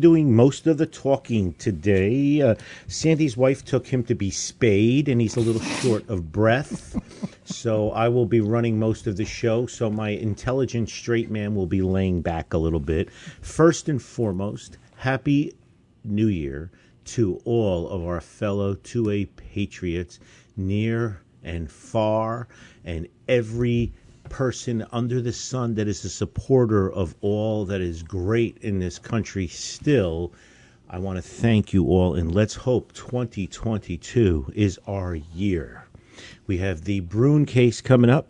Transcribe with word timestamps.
Doing 0.00 0.34
most 0.34 0.66
of 0.66 0.78
the 0.78 0.86
talking 0.86 1.52
today. 1.54 2.40
Uh, 2.40 2.54
Sandy's 2.86 3.36
wife 3.36 3.62
took 3.66 3.86
him 3.86 4.02
to 4.04 4.14
be 4.14 4.30
spayed, 4.30 5.10
and 5.10 5.20
he's 5.20 5.36
a 5.36 5.40
little 5.40 5.60
short 5.60 6.08
of 6.08 6.32
breath. 6.32 6.96
so 7.44 7.90
I 7.90 8.08
will 8.08 8.24
be 8.24 8.40
running 8.40 8.78
most 8.78 9.06
of 9.06 9.18
the 9.18 9.26
show. 9.26 9.66
So 9.66 9.90
my 9.90 10.08
intelligent 10.08 10.88
straight 10.88 11.30
man 11.30 11.54
will 11.54 11.66
be 11.66 11.82
laying 11.82 12.22
back 12.22 12.54
a 12.54 12.58
little 12.58 12.80
bit. 12.80 13.10
First 13.42 13.90
and 13.90 14.00
foremost, 14.00 14.78
happy 14.96 15.52
New 16.02 16.28
Year 16.28 16.70
to 17.04 17.38
all 17.44 17.86
of 17.90 18.02
our 18.02 18.22
fellow 18.22 18.76
2A 18.76 19.28
patriots 19.36 20.18
near 20.56 21.20
and 21.42 21.70
far, 21.70 22.48
and 22.86 23.06
every 23.28 23.92
person 24.30 24.86
under 24.92 25.20
the 25.20 25.32
sun 25.32 25.74
that 25.74 25.86
is 25.86 26.02
a 26.04 26.08
supporter 26.08 26.90
of 26.90 27.14
all 27.20 27.66
that 27.66 27.82
is 27.82 28.02
great 28.02 28.56
in 28.62 28.78
this 28.78 28.98
country 28.98 29.46
still. 29.46 30.32
I 30.88 30.98
want 30.98 31.18
to 31.18 31.22
thank 31.22 31.74
you 31.74 31.84
all, 31.88 32.14
and 32.14 32.34
let's 32.34 32.54
hope 32.54 32.92
2022 32.94 34.52
is 34.54 34.78
our 34.86 35.14
year. 35.14 35.86
We 36.46 36.56
have 36.58 36.84
the 36.84 37.00
Bruen 37.00 37.44
case 37.44 37.82
coming 37.82 38.08
up. 38.08 38.28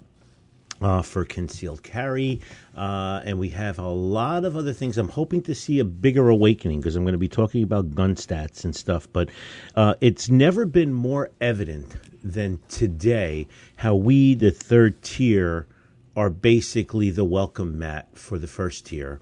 Uh, 0.83 1.03
for 1.03 1.27
concealed 1.27 1.83
carry. 1.83 2.41
Uh, 2.75 3.21
and 3.27 3.39
we 3.39 3.51
have 3.51 3.78
a 3.78 3.87
lot 3.87 4.47
of 4.47 4.56
other 4.56 4.73
things. 4.73 4.97
I'm 4.97 5.11
hoping 5.11 5.43
to 5.43 5.55
see 5.55 5.78
a 5.78 5.84
bigger 5.84 6.31
awakening 6.31 6.81
because 6.81 6.97
I'm 6.97 7.05
going 7.05 7.12
to 7.12 7.19
be 7.19 7.28
talking 7.28 7.62
about 7.62 7.95
gun 7.95 8.15
stats 8.15 8.65
and 8.65 8.75
stuff. 8.75 9.06
But 9.12 9.28
uh, 9.77 9.97
it's 10.01 10.31
never 10.31 10.65
been 10.65 10.95
more 10.95 11.33
evident 11.43 11.97
than 12.25 12.61
today 12.71 13.47
how 13.77 13.95
we, 13.95 14.34
the 14.34 14.51
third 14.51 15.03
tier, 15.03 15.67
are 16.20 16.28
basically 16.28 17.08
the 17.08 17.24
welcome 17.24 17.78
mat 17.78 18.06
for 18.12 18.38
the 18.38 18.46
first 18.46 18.84
tier. 18.84 19.18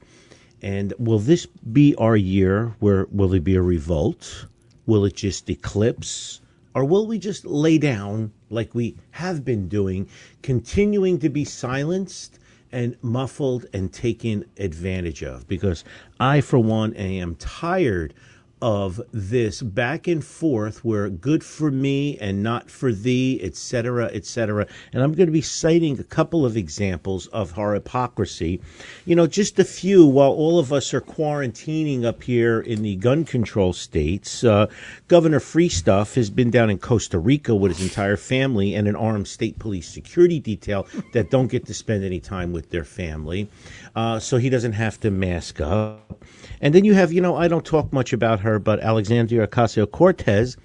And 0.61 0.93
will 0.99 1.21
this 1.21 1.47
be 1.47 1.95
our 1.95 2.17
year 2.17 2.75
where 2.81 3.07
will 3.13 3.29
there 3.29 3.41
be 3.41 3.55
a 3.55 3.63
revolt? 3.63 4.47
Will 4.85 5.05
it 5.05 5.15
just 5.15 5.49
eclipse? 5.49 6.41
Or 6.75 6.85
will 6.85 7.07
we 7.07 7.21
just 7.21 7.45
lay 7.45 7.79
down 7.79 8.33
like 8.51 8.75
we 8.75 8.97
have 9.13 9.45
been 9.45 9.69
doing, 9.69 10.09
continuing 10.43 11.21
to 11.21 11.29
be 11.29 11.45
silenced 11.45 12.41
and 12.73 12.97
muffled 13.01 13.67
and 13.73 13.93
taken 13.93 14.45
advantage 14.57 15.23
of? 15.23 15.47
Because 15.47 15.85
I, 16.19 16.41
for 16.41 16.59
one, 16.59 16.95
am 16.95 17.37
tired 17.37 18.13
of 18.61 19.01
this 19.13 19.63
back 19.63 20.07
and 20.07 20.25
forth 20.25 20.85
where 20.85 21.09
good 21.09 21.45
for 21.45 21.71
me 21.71 22.19
and 22.19 22.43
not 22.43 22.71
for 22.71 22.93
thee, 22.93 23.41
etc., 23.43 24.07
etc. 24.07 24.67
And 24.93 25.03
I'm 25.03 25.13
going 25.13 25.27
to 25.27 25.33
be 25.33 25.41
citing 25.41 25.99
a 25.99 26.05
couple 26.05 26.45
of 26.45 26.57
examples 26.57 27.27
of 27.29 27.59
our 27.59 27.75
hypocrisy. 27.75 28.61
You 29.05 29.17
know, 29.17 29.27
just 29.27 29.59
a 29.59 29.65
few 29.65 30.07
while 30.07 30.31
all 30.31 30.59
of 30.59 30.73
us 30.73 30.93
are 30.93 31.01
quarantining 31.01 32.05
up 32.05 32.23
here 32.23 32.61
in 32.61 32.83
the 32.83 32.97
gun 32.97 33.25
control 33.25 33.73
states. 33.73 34.43
Uh, 34.43 34.67
Governor 35.09 35.41
Freestuff 35.41 36.15
has 36.15 36.31
been 36.31 36.51
down 36.51 36.71
in 36.71 36.79
Costa 36.79 37.19
Rica 37.19 37.55
with 37.55 37.77
his 37.77 37.89
entire 37.89 38.17
family 38.17 38.75
and 38.75 38.89
an 38.89 38.97
armed 38.97 39.29
state 39.29 39.59
police 39.59 39.89
security 39.89 40.41
detail 40.41 40.87
that 41.13 41.31
don't 41.31 41.49
get 41.49 41.67
to 41.67 41.75
spend 41.75 42.05
any 42.05 42.21
time 42.21 42.53
with 42.53 42.71
their 42.71 42.85
family. 42.85 43.49
Uh, 43.95 44.19
so 44.19 44.37
he 44.37 44.51
doesn't 44.51 44.73
have 44.73 45.01
to 45.01 45.11
mask 45.11 45.61
up. 45.61 46.25
And 46.61 46.75
then 46.75 46.85
you 46.85 46.95
have, 46.95 47.13
you 47.13 47.21
know, 47.21 47.37
I 47.37 47.49
don't 47.49 47.65
talk 47.65 47.93
much 47.93 48.13
about 48.13 48.41
her, 48.41 48.59
but 48.59 48.81
Alexandria 48.81 49.47
Ocasio 49.47 49.91
Cortez, 49.91 50.57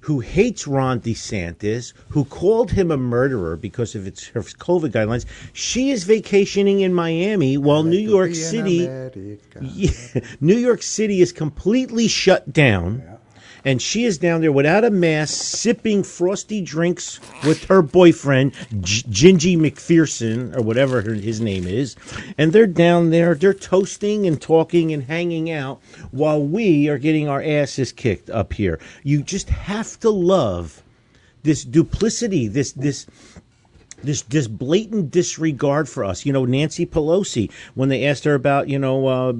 who 0.00 0.20
hates 0.20 0.66
Ron 0.66 1.00
DeSantis, 1.00 1.92
who 2.08 2.24
called 2.24 2.70
him 2.70 2.90
a 2.90 2.96
murderer 2.96 3.56
because 3.56 3.94
of 3.94 4.06
its 4.06 4.28
her 4.28 4.40
COVID 4.40 4.90
guidelines. 4.92 5.26
She 5.52 5.90
is 5.90 6.04
vacationing 6.04 6.80
in 6.80 6.94
Miami 6.94 7.58
while 7.58 7.82
New 7.82 7.98
York 7.98 8.34
City, 8.34 8.88
yeah, 9.60 10.20
New 10.40 10.56
York 10.56 10.82
City 10.82 11.20
is 11.20 11.32
completely 11.32 12.08
shut 12.08 12.52
down. 12.52 13.09
And 13.64 13.80
she 13.80 14.04
is 14.04 14.18
down 14.18 14.40
there 14.40 14.52
without 14.52 14.84
a 14.84 14.90
mask, 14.90 15.34
sipping 15.34 16.02
frosty 16.02 16.60
drinks 16.60 17.20
with 17.44 17.64
her 17.64 17.82
boyfriend, 17.82 18.52
G- 18.80 19.02
Gingy 19.02 19.56
McPherson, 19.56 20.56
or 20.56 20.62
whatever 20.62 21.02
his 21.02 21.40
name 21.40 21.66
is. 21.66 21.96
And 22.38 22.52
they're 22.52 22.66
down 22.66 23.10
there, 23.10 23.34
they're 23.34 23.54
toasting 23.54 24.26
and 24.26 24.40
talking 24.40 24.92
and 24.92 25.04
hanging 25.04 25.50
out 25.50 25.80
while 26.10 26.42
we 26.42 26.88
are 26.88 26.98
getting 26.98 27.28
our 27.28 27.42
asses 27.42 27.92
kicked 27.92 28.30
up 28.30 28.52
here. 28.52 28.78
You 29.02 29.22
just 29.22 29.48
have 29.50 29.98
to 30.00 30.10
love 30.10 30.82
this 31.42 31.64
duplicity, 31.64 32.48
this 32.48 32.72
this 32.72 33.06
this 34.02 34.22
this 34.22 34.48
blatant 34.48 35.10
disregard 35.10 35.88
for 35.88 36.04
us. 36.04 36.26
You 36.26 36.32
know, 36.32 36.44
Nancy 36.44 36.86
Pelosi, 36.86 37.50
when 37.74 37.88
they 37.88 38.06
asked 38.06 38.24
her 38.24 38.34
about 38.34 38.68
you 38.68 38.78
know 38.78 39.06
uh, 39.06 39.32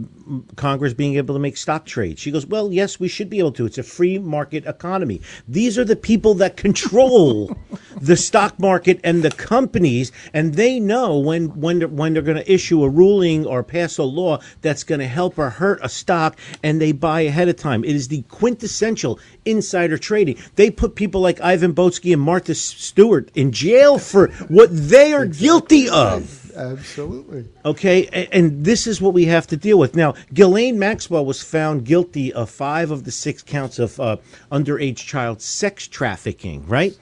Congress 0.56 0.94
being 0.94 1.16
able 1.16 1.34
to 1.34 1.40
make 1.40 1.56
stock 1.56 1.86
trades, 1.86 2.20
she 2.20 2.30
goes, 2.30 2.46
"Well, 2.46 2.72
yes, 2.72 3.00
we 3.00 3.08
should 3.08 3.30
be 3.30 3.38
able 3.38 3.52
to. 3.52 3.66
It's 3.66 3.78
a 3.78 3.82
free 3.82 4.18
market 4.18 4.66
economy. 4.66 5.20
These 5.48 5.78
are 5.78 5.84
the 5.84 5.96
people 5.96 6.34
that 6.34 6.56
control 6.56 7.56
the 8.00 8.16
stock 8.16 8.58
market 8.58 9.00
and 9.04 9.22
the 9.22 9.30
companies, 9.30 10.12
and 10.32 10.54
they 10.54 10.80
know 10.80 11.18
when 11.18 11.60
when 11.60 11.78
they're, 11.80 11.88
when 11.88 12.12
they're 12.12 12.22
going 12.22 12.36
to 12.36 12.52
issue 12.52 12.82
a 12.82 12.88
ruling 12.88 13.46
or 13.46 13.62
pass 13.62 13.98
a 13.98 14.04
law 14.04 14.38
that's 14.62 14.84
going 14.84 15.00
to 15.00 15.06
help 15.06 15.38
or 15.38 15.50
hurt 15.50 15.80
a 15.82 15.88
stock, 15.88 16.38
and 16.62 16.80
they 16.80 16.92
buy 16.92 17.22
ahead 17.22 17.48
of 17.48 17.56
time. 17.56 17.84
It 17.84 17.94
is 17.94 18.08
the 18.08 18.22
quintessential 18.22 19.18
insider 19.44 19.98
trading. 19.98 20.36
They 20.56 20.70
put 20.70 20.94
people 20.94 21.20
like 21.20 21.40
Ivan 21.40 21.74
Boesky 21.74 22.12
and 22.12 22.22
Martha 22.22 22.54
Stewart 22.54 23.30
in 23.34 23.52
jail 23.52 23.98
for 23.98 24.30
what 24.50 24.68
they 24.72 25.12
are 25.12 25.24
exactly. 25.24 25.46
guilty 25.46 25.88
of. 25.88 26.52
Absolutely. 26.56 27.46
Okay, 27.64 28.08
and, 28.12 28.28
and, 28.32 28.64
this 28.64 28.86
is 28.86 29.00
what 29.00 29.14
we 29.14 29.26
have 29.26 29.46
to 29.46 29.56
deal 29.56 29.78
with. 29.78 29.94
Now, 29.94 30.14
Ghislaine 30.34 30.78
Maxwell 30.78 31.24
was 31.24 31.42
found 31.42 31.84
guilty 31.84 32.32
of 32.32 32.50
five 32.50 32.90
of 32.90 33.04
the 33.04 33.12
six 33.12 33.42
counts 33.42 33.78
of 33.78 33.98
uh, 34.00 34.16
underage 34.50 34.96
child 34.96 35.40
sex 35.40 35.86
trafficking, 35.86 36.66
right? 36.66 36.98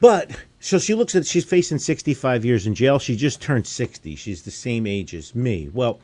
But 0.00 0.30
so 0.60 0.78
she 0.78 0.94
looks 0.94 1.14
at 1.14 1.26
she's 1.26 1.44
facing 1.44 1.78
65 1.78 2.44
years 2.44 2.66
in 2.66 2.74
jail. 2.74 2.98
She 2.98 3.16
just 3.16 3.42
turned 3.42 3.66
60. 3.66 4.14
She's 4.14 4.42
the 4.42 4.50
same 4.50 4.86
age 4.86 5.14
as 5.14 5.34
me. 5.34 5.68
Well, 5.72 6.00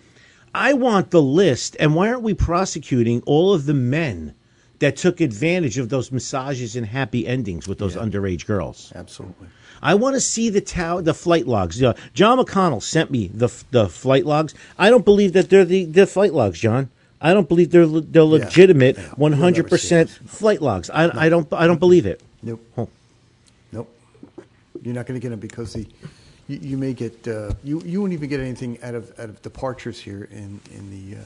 I 0.55 0.73
want 0.73 1.11
the 1.11 1.23
list, 1.23 1.77
and 1.79 1.95
why 1.95 2.09
aren't 2.09 2.23
we 2.23 2.35
prosecuting 2.35 3.23
all 3.27 3.55
of 3.55 3.67
the 3.67 3.75
men 3.75 4.35
that 4.79 4.97
took 4.97 5.21
advantage 5.21 5.79
of 5.79 5.89
those 5.89 6.13
massages 6.13 6.77
and 6.77 6.87
happy 6.87 7.27
endings 7.27 7.67
with 7.67 7.79
those 7.79 7.95
yeah. 7.95 8.03
underage 8.03 8.47
girls. 8.47 8.93
Absolutely. 8.95 9.49
I 9.83 9.95
want 9.95 10.15
to 10.15 10.21
see 10.21 10.49
the 10.49 10.61
tow- 10.61 11.01
the 11.01 11.15
flight 11.15 11.47
logs. 11.47 11.83
Uh, 11.83 11.95
John 12.15 12.39
McConnell 12.39 12.83
sent 12.83 13.11
me 13.11 13.29
the 13.29 13.49
the 13.71 13.89
flight 13.89 14.27
logs. 14.27 14.55
I 14.79 14.91
don't 14.91 15.05
believe 15.05 15.33
that 15.35 15.51
they're 15.51 15.65
the, 15.65 15.85
the 15.85 16.07
flight 16.07 16.33
logs, 16.33 16.59
John. 16.59 16.91
I 17.21 17.33
don't 17.35 17.49
believe 17.49 17.71
they're 17.71 17.87
they're 17.87 18.25
legitimate 18.25 18.99
one 19.19 19.33
hundred 19.33 19.69
percent 19.69 20.11
flight 20.11 20.61
logs. 20.63 20.91
I, 20.93 21.07
no. 21.07 21.13
I 21.15 21.29
don't 21.29 21.53
I 21.53 21.67
don't 21.67 21.81
believe 21.81 22.07
it. 22.07 22.23
Nope. 22.43 22.91
Nope. 23.73 23.89
You're 24.83 24.95
not 24.95 25.07
going 25.07 25.19
to 25.19 25.23
get 25.23 25.31
them 25.31 25.41
because 25.41 25.73
the 25.73 25.87
you, 26.49 26.59
you 26.59 26.79
may 26.79 26.93
get 26.93 27.27
uh, 27.27 27.53
you 27.65 27.81
you 27.85 28.01
won't 28.01 28.13
even 28.13 28.29
get 28.29 28.41
anything 28.41 28.79
out 28.83 28.95
of 28.95 29.19
out 29.19 29.29
of 29.29 29.43
departures 29.43 29.99
here 29.99 30.29
in 30.31 30.61
in 30.75 30.91
the 30.91 31.21
uh, 31.21 31.25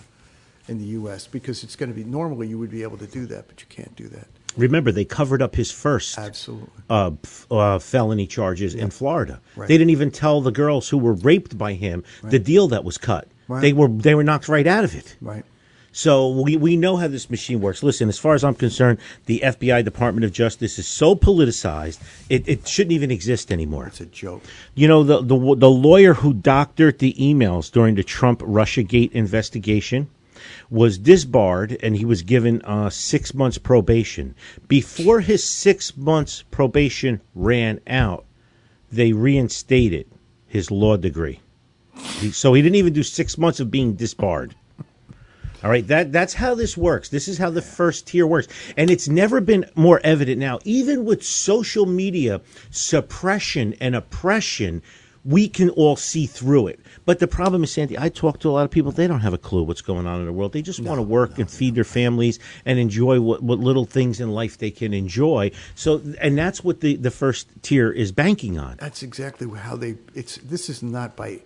in 0.71 0.79
the 0.79 0.85
U.S. 0.85 1.27
because 1.27 1.65
it's 1.65 1.77
going 1.77 1.91
to 1.91 1.95
be 1.95 2.05
normally 2.05 2.47
you 2.49 2.59
would 2.59 2.71
be 2.71 2.83
able 2.83 2.97
to 2.99 3.07
do 3.07 3.27
that, 3.27 3.49
but 3.49 3.61
you 3.61 3.67
can't 3.69 3.95
do 3.97 4.09
that. 4.09 4.29
Remember, 4.57 4.91
they 4.91 5.05
covered 5.05 5.43
up 5.43 5.55
his 5.55 5.71
first 5.71 6.19
absolutely 6.19 6.69
uh, 6.89 7.11
uh, 7.51 7.79
felony 7.79 8.27
charges 8.27 8.75
in 8.75 8.91
Florida. 8.91 9.41
Right. 9.57 9.69
They 9.69 9.77
didn't 9.79 9.91
even 9.91 10.11
tell 10.11 10.41
the 10.41 10.51
girls 10.51 10.89
who 10.89 10.99
were 10.99 11.13
raped 11.13 11.57
by 11.57 11.75
him 11.75 12.05
right. 12.23 12.31
the 12.31 12.39
deal 12.39 12.69
that 12.69 12.85
was 12.85 12.99
cut. 12.99 13.29
Right. 13.47 13.61
They 13.61 13.73
were 13.73 13.89
they 13.89 14.15
were 14.15 14.25
knocked 14.25 14.49
right 14.49 14.67
out 14.67 14.85
of 14.85 14.95
it. 14.95 15.17
Right. 15.21 15.45
So 15.93 16.29
we, 16.29 16.57
we 16.57 16.77
know 16.77 16.97
how 16.97 17.09
this 17.09 17.29
machine 17.31 17.61
works. 17.61 17.83
Listen, 17.83 18.09
as 18.09 18.19
far 18.19 18.35
as 18.35 18.45
I'm 18.45 18.55
concerned, 18.55 18.99
the 19.27 19.41
FBI 19.45 19.85
Department 19.85 20.25
of 20.25 20.33
Justice 20.33 20.79
is 20.79 20.87
so 20.87 21.17
politicized, 21.17 21.99
it, 22.29 22.49
it 22.49 22.69
shouldn't 22.69 22.93
even 22.93 23.11
exist 23.11 23.51
anymore. 23.51 23.89
It's 23.89 24.01
a 24.01 24.07
joke. 24.07 24.43
You 24.77 24.87
know, 24.87 25.03
the, 25.03 25.21
the, 25.21 25.57
the 25.57 25.71
lawyer 25.71 26.15
who 26.15 26.33
doctored 26.33 27.01
the 27.01 27.15
emails 27.15 27.73
during 27.73 27.97
the 27.97 28.05
Trump 28.05 28.41
Russiagate 28.41 29.11
investigation 29.13 30.09
was 30.71 30.99
disbarred 30.99 31.77
and 31.83 31.97
he 31.97 32.05
was 32.05 32.23
given 32.23 32.63
uh, 32.63 32.89
six 32.89 33.35
months 33.35 33.59
probation. 33.59 34.35
Before 34.69 35.21
his 35.21 35.43
six 35.45 35.97
months 35.97 36.45
probation 36.51 37.21
ran 37.35 37.81
out, 37.87 38.25
they 38.93 39.13
reinstated 39.13 40.07
his 40.47 40.71
law 40.71 40.97
degree. 40.97 41.41
He- 42.21 42.31
So 42.31 42.55
he 42.55 42.63
didn't 42.63 42.77
even 42.77 42.93
do 42.93 43.03
six 43.03 43.37
months 43.37 43.61
of 43.61 43.71
being 43.71 43.95
disbarred. 43.95 44.55
All 45.63 45.69
right, 45.71 45.87
that 45.89 46.11
that's 46.11 46.33
how 46.35 46.55
this 46.55 46.75
works. 46.75 47.11
This 47.11 47.29
is 47.29 47.37
how 47.37 47.51
the 47.51 47.61
first 47.61 48.07
tier 48.07 48.27
works, 48.27 48.49
and 48.79 48.89
it's 48.91 49.09
never 49.09 49.43
been 49.43 49.67
more 49.75 50.01
evident 50.03 50.39
now. 50.39 50.59
Even 50.65 51.05
with 51.05 51.23
social 51.23 51.85
media 51.85 52.41
suppression 52.71 53.75
and 53.79 53.95
oppression, 53.95 54.81
we 55.23 55.49
can 55.49 55.69
all 55.69 55.97
see 55.97 56.25
through 56.25 56.69
it. 56.69 56.81
But 57.05 57.19
the 57.19 57.27
problem 57.27 57.65
is, 57.65 57.73
Sandy, 57.73 57.99
I 57.99 58.09
talk 58.09 58.41
to 58.41 58.51
a 58.51 58.53
lot 58.53 58.65
of 58.65 58.71
people. 58.71 58.93
They 58.93 59.07
don't 59.07 59.21
have 59.21 59.33
a 59.35 59.39
clue 59.39 59.63
what's 59.63 59.83
going 59.83 60.07
on 60.07 60.21
in 60.21 60.27
the 60.27 60.33
world. 60.33 60.53
They 60.53 60.63
just 60.63 60.81
want 60.81 60.99
to 60.99 61.03
work 61.03 61.39
and 61.39 61.51
feed 61.51 61.75
their 61.75 61.85
families 61.85 62.39
and 62.65 62.79
enjoy 62.79 63.21
what, 63.21 63.43
what 63.43 63.59
little 63.59 63.85
things 63.85 64.21
in 64.21 64.31
life 64.31 64.59
they 64.59 64.71
can 64.71 64.93
enjoy. 64.93 65.51
So, 65.75 66.03
and 66.21 66.37
that's 66.37 66.63
what 66.63 66.81
the 66.81 66.97
the 66.97 67.11
first 67.11 67.49
tier 67.63 67.91
is 67.91 68.13
banking 68.13 68.59
on. 68.59 68.77
That's 68.79 69.03
exactly 69.03 69.49
how 69.49 69.77
they. 69.77 69.97
It's 70.15 70.37
this 70.39 70.69
is 70.69 70.83
not 70.83 71.17
by 71.17 71.41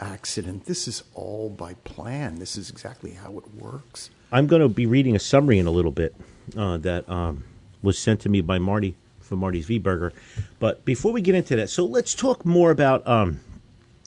accident. 0.00 0.66
This 0.66 0.88
is 0.88 1.02
all 1.14 1.50
by 1.50 1.74
plan. 1.84 2.38
This 2.38 2.56
is 2.56 2.70
exactly 2.70 3.12
how 3.12 3.36
it 3.38 3.54
works. 3.54 4.10
I'm 4.32 4.46
going 4.46 4.62
to 4.62 4.68
be 4.68 4.86
reading 4.86 5.16
a 5.16 5.18
summary 5.18 5.58
in 5.58 5.66
a 5.66 5.70
little 5.70 5.90
bit 5.90 6.14
uh, 6.56 6.78
that 6.78 7.08
um, 7.08 7.44
was 7.82 7.98
sent 7.98 8.20
to 8.20 8.28
me 8.28 8.40
by 8.40 8.58
Marty 8.58 8.96
from 9.20 9.40
Marty's 9.40 9.66
V 9.66 9.78
Burger. 9.78 10.12
But 10.58 10.84
before 10.84 11.12
we 11.12 11.20
get 11.20 11.34
into 11.34 11.56
that, 11.56 11.70
so 11.70 11.84
let's 11.84 12.14
talk 12.14 12.44
more 12.44 12.70
about. 12.70 13.06
Um, 13.06 13.40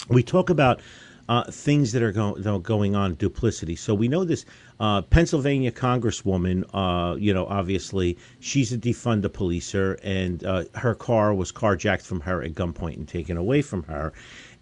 we 0.10 0.24
talk 0.24 0.50
about 0.50 0.82
uh, 1.30 1.50
things 1.50 1.94
that 1.94 2.04
are 2.04 2.12
go- 2.12 2.36
that 2.36 2.54
are 2.54 2.60
going 2.60 2.96
on, 2.96 3.16
duplicity. 3.16 3.76
So 3.76 3.94
we 3.94 4.08
know 4.08 4.26
this 4.26 4.46
uh, 4.80 5.02
Pennsylvania 5.04 5.72
Congresswoman. 5.72 6.66
Uh, 6.74 7.16
you 7.16 7.34
know, 7.34 7.46
obviously 7.46 8.18
she's 8.40 8.74
a 8.74 8.78
defund 8.78 9.22
the 9.22 9.30
policer, 9.30 10.00
and 10.04 10.44
uh, 10.44 10.66
her 10.76 10.96
car 10.96 11.34
was 11.34 11.52
carjacked 11.52 12.06
from 12.06 12.22
her 12.22 12.44
at 12.44 12.54
gunpoint 12.54 12.98
and 12.98 13.08
taken 13.08 13.38
away 13.38 13.62
from 13.62 13.84
her. 13.84 14.14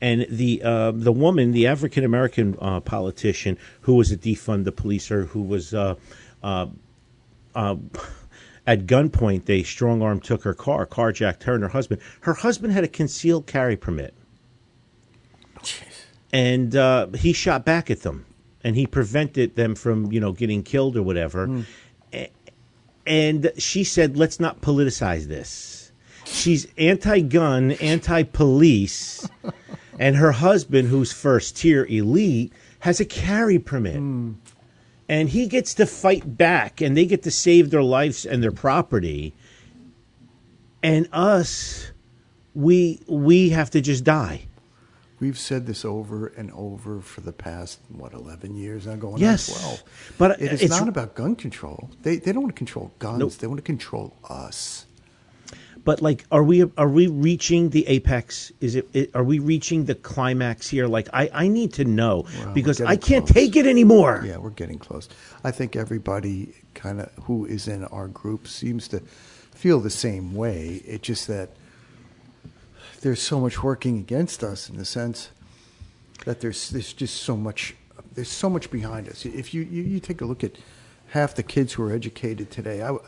And 0.01 0.25
the 0.29 0.61
uh, 0.63 0.91
the 0.91 1.11
woman, 1.11 1.51
the 1.51 1.67
African 1.67 2.03
American 2.03 2.57
uh, 2.61 2.79
politician 2.79 3.57
who 3.81 3.95
was 3.95 4.11
a 4.11 4.17
defund 4.17 4.65
the 4.65 4.71
policer, 4.71 5.27
who 5.27 5.41
was 5.41 5.73
at 5.73 5.97
gunpoint, 8.85 9.45
they 9.45 9.63
strong 9.63 10.03
arm 10.03 10.19
took 10.19 10.43
her 10.43 10.53
car, 10.53 10.85
carjacked 10.85 11.43
her 11.43 11.55
and 11.55 11.63
her 11.63 11.69
husband. 11.69 12.01
Her 12.21 12.35
husband 12.35 12.73
had 12.73 12.83
a 12.83 12.87
concealed 12.87 13.47
carry 13.47 13.75
permit 13.75 14.13
and 16.33 16.75
uh, 16.75 17.07
he 17.07 17.33
shot 17.33 17.65
back 17.65 17.89
at 17.91 18.01
them, 18.01 18.25
and 18.63 18.75
he 18.75 18.87
prevented 18.87 19.55
them 19.55 19.75
from, 19.75 20.11
you 20.11 20.19
know, 20.19 20.31
getting 20.31 20.63
killed 20.63 20.95
or 20.97 21.03
whatever. 21.03 21.63
A- 22.13 22.29
And 23.05 23.51
she 23.57 23.83
said, 23.83 24.17
"Let's 24.17 24.39
not 24.39 24.61
politicize 24.61 25.27
this." 25.27 25.91
She's 26.25 26.67
anti-gun, 26.77 27.71
anti-police, 27.73 29.27
and 29.99 30.15
her 30.15 30.31
husband, 30.31 30.87
who's 30.87 31.11
first 31.11 31.57
tier 31.57 31.85
elite, 31.89 32.53
has 32.79 32.99
a 33.01 33.05
carry 33.05 33.59
permit. 33.59 33.95
And 35.09 35.27
he 35.29 35.47
gets 35.47 35.73
to 35.73 35.85
fight 35.85 36.37
back, 36.37 36.79
and 36.79 36.95
they 36.95 37.05
get 37.05 37.23
to 37.23 37.31
save 37.31 37.69
their 37.69 37.83
lives 37.83 38.25
and 38.25 38.41
their 38.41 38.51
property. 38.53 39.33
And 40.81 41.09
us, 41.11 41.91
we 42.55 43.01
we 43.07 43.49
have 43.49 43.69
to 43.71 43.81
just 43.81 44.03
die. 44.05 44.43
We've 45.21 45.37
said 45.37 45.67
this 45.67 45.85
over 45.85 46.27
and 46.35 46.51
over 46.51 46.99
for 46.99 47.21
the 47.21 47.31
past 47.31 47.79
what 47.89 48.13
eleven 48.13 48.55
years 48.55 48.87
now, 48.87 48.95
going 48.95 49.19
Yes, 49.21 49.49
on 49.49 49.59
twelve. 49.61 49.83
but 50.17 50.41
it 50.41 50.51
is 50.51 50.61
it's- 50.63 50.79
not 50.79 50.89
about 50.89 51.13
gun 51.15 51.35
control. 51.35 51.91
They 52.01 52.17
they 52.17 52.33
don't 52.33 52.41
want 52.41 52.55
to 52.55 52.57
control 52.57 52.91
guns. 52.99 53.19
Nope. 53.19 53.33
They 53.35 53.47
want 53.47 53.59
to 53.59 53.63
control 53.63 54.15
us. 54.27 54.87
But 55.83 56.01
like, 56.01 56.25
are 56.31 56.43
we 56.43 56.63
are 56.75 56.89
we 56.89 57.05
reaching 57.07 57.69
the 57.69 57.87
apex? 57.87 58.51
Is 58.61 58.75
it, 58.75 58.87
it 58.93 59.11
are 59.15 59.23
we 59.23 59.37
reaching 59.39 59.85
the 59.85 59.93
climax 59.95 60.67
here? 60.67 60.87
Like, 60.87 61.07
I 61.13 61.29
I 61.33 61.47
need 61.47 61.73
to 61.73 61.85
know 61.85 62.25
Well, 62.39 62.53
because 62.53 62.81
I 62.81 62.95
can't 62.95 63.25
close. 63.25 63.33
take 63.35 63.55
it 63.55 63.67
anymore. 63.67 64.23
Yeah, 64.25 64.37
we're 64.37 64.49
getting 64.51 64.79
close. 64.79 65.07
I 65.43 65.51
think 65.51 65.75
everybody 65.75 66.55
kind 66.73 66.99
of 67.01 67.11
who 67.25 67.45
is 67.45 67.67
in 67.67 67.83
our 67.85 68.07
group 68.07 68.47
seems 68.47 68.87
to 68.89 69.01
feel 69.53 69.79
the 69.79 69.89
same 69.91 70.33
way. 70.33 70.81
It's 70.85 71.05
just 71.07 71.27
that 71.27 71.49
there's 73.01 73.21
so 73.21 73.39
much 73.39 73.61
working 73.63 73.97
against 73.97 74.43
us 74.43 74.69
in 74.69 74.77
the 74.77 74.85
sense 74.85 75.29
that 76.25 76.39
there's 76.41 76.69
there's 76.69 76.93
just 76.93 77.21
so 77.21 77.35
much 77.35 77.75
there's 78.13 78.29
so 78.29 78.49
much 78.49 78.71
behind 78.71 79.07
us. 79.09 79.25
If 79.25 79.53
you 79.53 79.63
you, 79.63 79.83
you 79.83 79.99
take 79.99 80.21
a 80.21 80.25
look 80.25 80.43
at 80.43 80.57
half 81.09 81.35
the 81.35 81.43
kids 81.43 81.73
who 81.73 81.83
are 81.83 81.91
educated 81.91 82.51
today, 82.51 82.81
I 82.81 82.91
you 82.91 82.99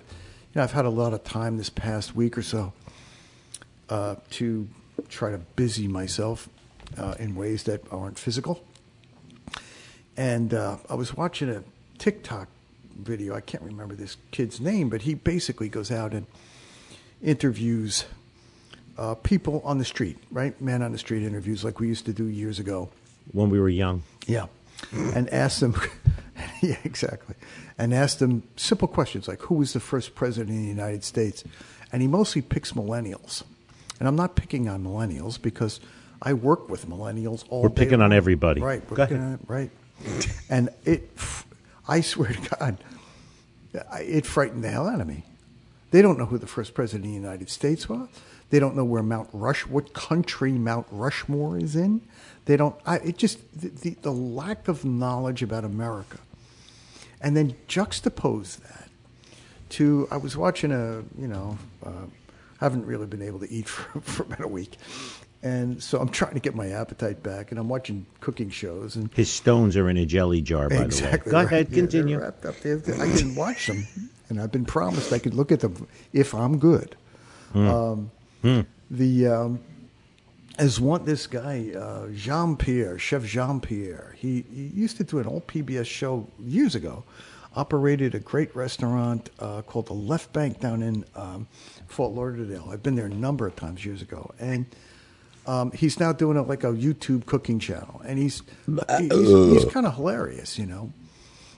know 0.56 0.64
I've 0.64 0.72
had 0.72 0.86
a 0.86 0.90
lot 0.90 1.14
of 1.14 1.24
time 1.24 1.58
this 1.58 1.70
past 1.70 2.16
week 2.16 2.38
or 2.38 2.42
so 2.44 2.74
uh, 3.90 4.16
to 4.32 4.68
try 5.10 5.32
to 5.32 5.38
busy 5.38 5.88
myself 5.88 6.50
uh, 6.98 7.16
in 7.20 7.36
ways 7.36 7.64
that 7.64 7.82
aren't 7.92 8.18
physical. 8.18 8.64
And 10.16 10.54
uh, 10.54 10.78
I 10.90 10.96
was 10.96 11.16
watching 11.16 11.50
a 11.50 11.64
TikTok 11.98 12.48
video. 12.96 13.36
I 13.36 13.42
can't 13.42 13.64
remember 13.64 13.96
this 13.96 14.18
kid's 14.32 14.60
name, 14.60 14.90
but 14.90 15.04
he 15.04 15.16
basically 15.16 15.70
goes 15.70 15.92
out 15.92 16.14
and 16.14 16.28
interviews 17.22 18.06
uh, 18.98 19.16
people 19.16 19.62
on 19.66 19.78
the 19.78 19.86
street, 19.86 20.18
right? 20.32 20.60
Man 20.62 20.82
on 20.82 20.92
the 20.92 20.98
street 20.98 21.24
interviews 21.24 21.64
like 21.64 21.80
we 21.80 21.88
used 21.88 22.06
to 22.06 22.14
do 22.14 22.26
years 22.26 22.60
ago. 22.60 22.90
When 23.32 23.50
we 23.50 23.60
were 23.60 23.70
young, 23.70 24.04
Yeah. 24.28 24.48
And 24.92 25.30
ask 25.34 25.60
them, 25.62 25.76
yeah, 26.62 26.76
exactly. 26.84 27.36
And 27.78 27.94
ask 27.94 28.18
them 28.18 28.44
simple 28.58 28.88
questions 28.88 29.28
like 29.30 29.42
who 29.44 29.56
was 29.56 29.72
the 29.74 29.80
first 29.80 30.14
president 30.14 30.50
of 30.58 30.62
the 30.62 30.68
United 30.68 31.04
States? 31.06 31.44
And 31.92 32.02
he 32.02 32.08
mostly 32.08 32.42
picks 32.42 32.74
millennials. 32.74 33.44
And 34.00 34.08
I'm 34.08 34.16
not 34.16 34.36
picking 34.36 34.68
on 34.68 34.84
millennials 34.84 35.42
because 35.42 35.80
I 36.22 36.34
work 36.34 36.68
with 36.70 36.88
millennials 36.88 37.46
all 37.50 37.62
We're 37.64 37.70
picking 37.70 38.02
on 38.02 38.12
everybody. 38.12 38.60
Right. 38.62 38.82
We're 38.90 38.98
Go 38.98 39.04
picking 39.06 39.18
ahead. 39.24 39.40
on- 39.40 39.46
right. 39.48 39.72
And 40.50 40.70
it, 40.84 41.10
I 41.88 42.02
swear 42.02 42.34
to 42.34 42.50
God, 42.60 42.78
it 44.02 44.26
frightened 44.26 44.64
the 44.64 44.70
hell 44.70 44.88
out 44.88 45.00
of 45.00 45.08
me. 45.08 45.24
They 45.92 46.02
don't 46.02 46.18
know 46.18 46.26
who 46.26 46.38
the 46.38 46.48
first 46.48 46.74
president 46.74 47.06
of 47.06 47.12
the 47.12 47.16
United 47.16 47.50
States 47.50 47.88
was. 47.88 48.10
They 48.54 48.60
don't 48.60 48.76
know 48.76 48.86
where 48.86 49.02
Mount 49.02 49.30
Rush, 49.34 49.66
what 49.66 49.94
country 49.94 50.52
Mount 50.52 50.86
Rushmore 50.92 51.58
is 51.58 51.76
in. 51.76 52.02
They 52.46 52.56
don't. 52.56 52.76
I, 52.86 52.98
it 52.98 53.18
just 53.18 53.40
the, 53.60 53.70
the, 53.70 53.98
the 54.04 54.12
lack 54.12 54.68
of 54.68 54.86
knowledge 54.86 55.42
about 55.42 55.66
America, 55.66 56.20
and 57.20 57.36
then 57.36 57.56
juxtapose 57.68 58.58
that 58.58 58.90
to. 59.70 60.08
I 60.12 60.18
was 60.18 60.38
watching 60.38 60.72
a, 60.72 61.04
you 61.20 61.28
know, 61.28 61.58
uh, 61.84 62.06
haven't 62.60 62.86
really 62.86 63.08
been 63.08 63.24
able 63.24 63.40
to 63.40 63.52
eat 63.52 63.68
for, 63.68 64.00
for 64.02 64.22
about 64.22 64.42
a 64.42 64.48
week, 64.48 64.78
and 65.42 65.82
so 65.82 66.00
I'm 66.00 66.10
trying 66.10 66.36
to 66.36 66.40
get 66.40 66.54
my 66.54 66.68
appetite 66.68 67.24
back, 67.24 67.50
and 67.50 67.60
I'm 67.60 67.70
watching 67.70 68.06
cooking 68.20 68.52
shows 68.52 68.96
and 68.96 69.12
his 69.16 69.32
stones 69.32 69.76
are 69.76 69.90
in 69.90 69.98
a 69.98 70.06
jelly 70.06 70.42
jar. 70.42 70.70
By 70.70 70.76
exactly. 70.76 71.32
the 71.32 71.38
way, 71.38 71.44
go 71.44 71.50
right. 71.50 71.54
ahead, 71.54 71.70
Yeah, 71.72 71.76
continue. 71.76 72.20
wrapped 72.20 72.46
up 72.46 72.60
there. 72.60 72.78
I 73.02 73.12
didn't 73.16 73.34
watch 73.34 73.66
them, 73.66 73.88
and 74.30 74.40
I've 74.40 74.52
been 74.52 74.66
promised 74.66 75.12
I 75.12 75.18
could 75.18 75.34
look 75.34 75.52
at 75.52 75.62
them 75.62 75.88
if 76.14 76.36
I'm 76.36 76.60
good. 76.60 76.96
Um, 77.56 78.12
The 78.92 79.28
um, 79.28 79.60
as 80.58 80.80
one 80.80 81.06
this 81.06 81.28
guy 81.28 81.72
uh, 81.76 82.08
Jean 82.14 82.56
Pierre, 82.56 83.00
Chef 83.00 83.24
Jean 83.26 83.60
Pierre. 83.60 84.16
He, 84.18 84.46
he 84.54 84.68
used 84.74 84.98
to 84.98 85.04
do 85.04 85.20
an 85.20 85.28
old 85.28 85.48
PBS 85.48 85.86
show 85.86 86.28
years 86.40 86.76
ago. 86.76 87.04
Operated 87.56 88.16
a 88.16 88.20
great 88.20 88.56
restaurant 88.56 89.30
uh, 89.38 89.62
called 89.62 89.86
the 89.86 89.94
Left 89.94 90.34
Bank 90.34 90.60
down 90.60 90.82
in 90.82 91.06
um, 91.16 91.48
Fort 91.88 92.12
Lauderdale. 92.12 92.68
I've 92.72 92.82
been 92.82 92.96
there 92.96 93.06
a 93.06 93.10
number 93.10 93.46
of 93.46 93.56
times 93.56 93.86
years 93.86 94.02
ago, 94.02 94.34
and 94.40 94.66
um, 95.46 95.72
he's 95.72 96.00
now 96.00 96.14
doing 96.14 96.36
a, 96.36 96.42
like 96.42 96.64
a 96.64 96.72
YouTube 96.72 97.28
cooking 97.28 97.60
channel, 97.60 98.02
and 98.06 98.18
he's 98.18 98.42
he's, 98.98 99.12
he's 99.12 99.66
kind 99.66 99.86
of 99.86 99.96
hilarious, 99.96 100.58
you 100.58 100.66
know. 100.66 100.92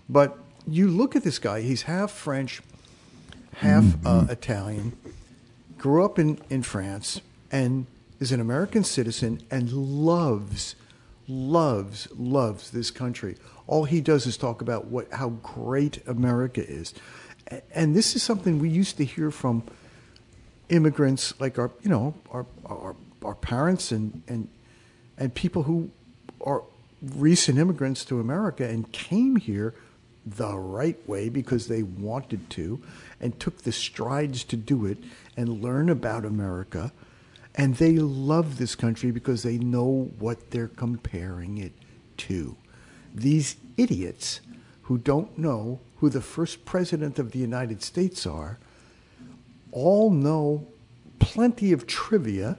But 0.10 0.38
you 0.68 0.90
look 0.90 1.16
at 1.16 1.24
this 1.24 1.40
guy; 1.40 1.62
he's 1.62 1.84
half 1.84 2.12
French, 2.12 2.62
half 3.58 3.86
uh, 4.06 4.26
Italian. 4.30 4.98
Grew 5.86 6.04
up 6.04 6.18
in 6.18 6.40
in 6.50 6.64
France 6.64 7.22
and 7.52 7.86
is 8.20 8.32
an 8.32 8.42
American 8.42 8.84
citizen 8.84 9.44
and 9.52 9.72
loves, 9.72 10.74
loves, 11.28 12.08
loves 12.18 12.72
this 12.72 12.90
country. 12.90 13.36
All 13.68 13.84
he 13.86 14.02
does 14.02 14.26
is 14.26 14.36
talk 14.36 14.64
about 14.64 14.88
what 14.88 15.14
how 15.14 15.30
great 15.44 16.02
America 16.08 16.68
is, 16.68 16.96
and 17.72 17.96
this 17.96 18.16
is 18.16 18.24
something 18.24 18.58
we 18.58 18.68
used 18.68 18.98
to 18.98 19.06
hear 19.06 19.30
from 19.30 19.62
immigrants 20.70 21.40
like 21.40 21.60
our 21.60 21.70
you 21.84 21.92
know 21.92 22.16
our 22.32 22.48
our, 22.66 22.96
our 23.24 23.36
parents 23.36 23.92
and 23.92 24.24
and 24.28 24.48
and 25.20 25.36
people 25.36 25.62
who 25.62 25.92
are 26.42 26.64
recent 27.16 27.60
immigrants 27.60 28.04
to 28.06 28.20
America 28.20 28.68
and 28.68 28.92
came 28.92 29.36
here 29.36 29.76
the 30.26 30.58
right 30.58 30.98
way 31.08 31.30
because 31.30 31.68
they 31.68 31.84
wanted 31.84 32.50
to 32.50 32.82
and 33.20 33.40
took 33.40 33.60
the 33.60 33.72
strides 33.72 34.44
to 34.46 34.56
do 34.56 34.86
it 34.86 34.98
and 35.38 35.62
learn 35.62 35.90
about 35.90 36.26
America. 36.26 36.92
And 37.54 37.76
they 37.76 37.98
love 37.98 38.58
this 38.58 38.76
country 38.76 39.12
because 39.12 39.44
they 39.44 39.58
know 39.58 40.12
what 40.20 40.52
they're 40.52 40.68
comparing 40.68 41.58
it 41.58 41.74
to. 42.18 42.58
These 43.14 43.56
idiots 43.78 44.42
who 44.84 44.98
don't 44.98 45.38
know 45.38 45.80
who 45.98 46.10
the 46.10 46.22
first 46.22 46.66
president 46.66 47.18
of 47.18 47.32
the 47.32 47.40
United 47.40 47.82
States 47.82 48.26
are 48.26 48.60
all 49.72 50.10
know 50.10 50.68
plenty 51.20 51.72
of 51.72 51.88
trivia 51.88 52.58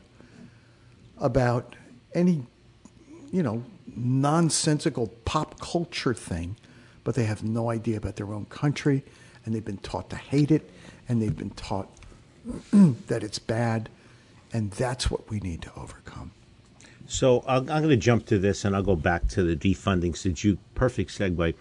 about 1.19 1.77
any, 2.15 2.47
you 3.31 3.43
know, 3.43 3.63
nonsensical 3.95 5.09
pop 5.25 5.61
culture 5.61 6.15
thing, 6.15 6.57
but 7.07 7.15
they 7.15 7.23
have 7.23 7.45
no 7.45 7.71
idea 7.71 7.97
about 7.97 8.17
their 8.17 8.35
own 8.35 8.45
country, 8.47 9.05
and 9.45 9.55
they've 9.55 9.65
been 9.65 9.79
taught 9.79 10.11
to 10.11 10.17
hate 10.17 10.51
it, 10.51 10.69
and 11.09 11.23
they've 11.23 11.37
been 11.37 11.51
taught 11.51 11.89
that 12.73 13.23
it's 13.23 13.39
bad, 13.39 13.89
and 14.53 14.73
that's 14.73 15.09
what 15.09 15.31
we 15.31 15.39
need 15.39 15.63
to 15.63 15.71
overcome. 15.77 16.33
So 17.07 17.45
I'll, 17.47 17.61
I'm 17.61 17.85
going 17.85 17.91
to 17.91 17.97
jump 17.97 18.27
to 18.27 18.41
this, 18.41 18.65
and 18.65 18.75
I'll 18.75 18.83
go 18.83 18.97
back 18.97 19.29
to 19.29 19.45
the 19.45 19.55
defunding 19.55 20.17
since 20.17 20.43
you 20.43 20.59
perfect 20.75 21.17
segue. 21.17 21.55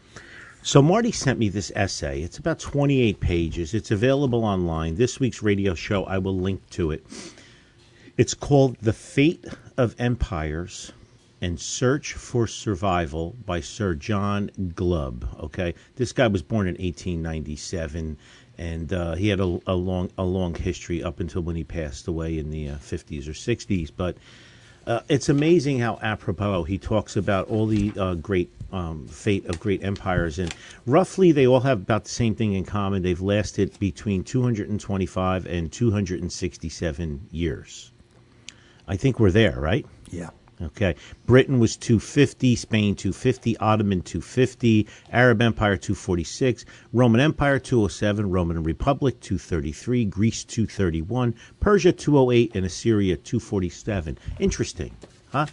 So 0.64 0.82
Marty 0.82 1.12
sent 1.12 1.38
me 1.38 1.50
this 1.50 1.72
essay. 1.75 2.24
It's 2.24 2.40
about 2.40 2.58
28 2.58 3.20
pages. 3.20 3.75
It's 3.75 3.92
available 3.92 4.44
online. 4.44 4.96
This 4.96 5.20
week's 5.20 5.44
radio 5.44 5.75
show, 5.75 6.06
I 6.06 6.18
will 6.18 6.40
link 6.40 6.68
to 6.72 6.90
it. 6.90 7.06
It's 8.18 8.34
called 8.34 8.78
The 8.82 8.94
Fate 8.94 9.46
of 9.78 9.96
Empires 10.00 10.92
and 11.46 11.60
Search 11.60 12.14
for 12.14 12.48
Survival 12.48 13.36
by 13.46 13.60
Sir 13.60 13.94
John 13.94 14.50
Glubb. 14.74 15.28
Okay, 15.44 15.75
this 15.96 16.12
guy 16.12 16.25
was 16.25 16.42
born 16.42 16.66
in 16.66 16.74
1897, 16.74 18.18
and 18.58 18.92
uh, 18.92 19.14
he 19.14 19.28
had 19.28 19.40
a, 19.40 19.60
a, 19.68 19.75
long 19.75 20.10
a 20.18 20.24
long 20.24 20.56
history 20.56 21.04
up 21.04 21.20
until 21.20 21.44
when 21.44 21.56
he 21.56 21.64
passed 21.64 22.08
away 22.08 22.40
in 22.40 22.50
the 22.50 22.70
uh, 22.70 22.75
50s 22.78 23.28
or 23.28 23.34
60s. 23.34 23.92
But 23.96 24.18
uh, 24.88 25.02
it's 25.08 25.30
amazing 25.30 25.78
how 25.78 26.00
apropos 26.02 26.64
he 26.64 26.80
talks 26.80 27.16
about 27.16 27.48
all 27.48 27.68
the 27.68 27.94
uh, 27.96 28.16
great 28.16 28.52
um, 28.72 29.08
fate 29.08 29.46
of 29.46 29.60
great 29.60 29.84
empires, 29.84 30.40
and 30.40 30.52
roughly 30.88 31.32
they 31.32 31.46
all 31.46 31.60
have 31.60 31.82
about 31.82 32.06
the 32.06 32.10
same 32.10 32.34
thing 32.34 32.54
in 32.54 32.66
common. 32.66 33.04
They've 33.04 33.22
lasted 33.22 33.78
between 33.78 34.24
225 34.24 35.46
and 35.46 35.72
267 35.72 37.28
years. 37.30 37.92
I 38.88 38.98
think 38.98 39.20
we're 39.20 39.30
there, 39.30 39.60
right? 39.60 39.86
Yeah. 40.10 40.32
Okay. 40.62 40.96
Britain 41.26 41.60
was 41.60 41.76
250, 41.76 42.56
Spain 42.56 42.96
250, 42.96 43.58
Ottoman 43.58 44.02
250, 44.02 44.88
Arab 45.12 45.42
Empire 45.42 45.76
246, 45.76 46.66
Roman 46.94 47.20
Empire 47.20 47.60
207, 47.60 48.30
Roman 48.30 48.64
Republic 48.64 49.20
233, 49.20 50.06
Greece 50.06 50.46
231, 50.46 51.36
Persia 51.60 51.92
208, 51.92 52.56
and 52.56 52.66
Assyria 52.66 53.18
247. 53.18 54.18
Interesting. 54.40 54.96
Huh? 55.36 55.48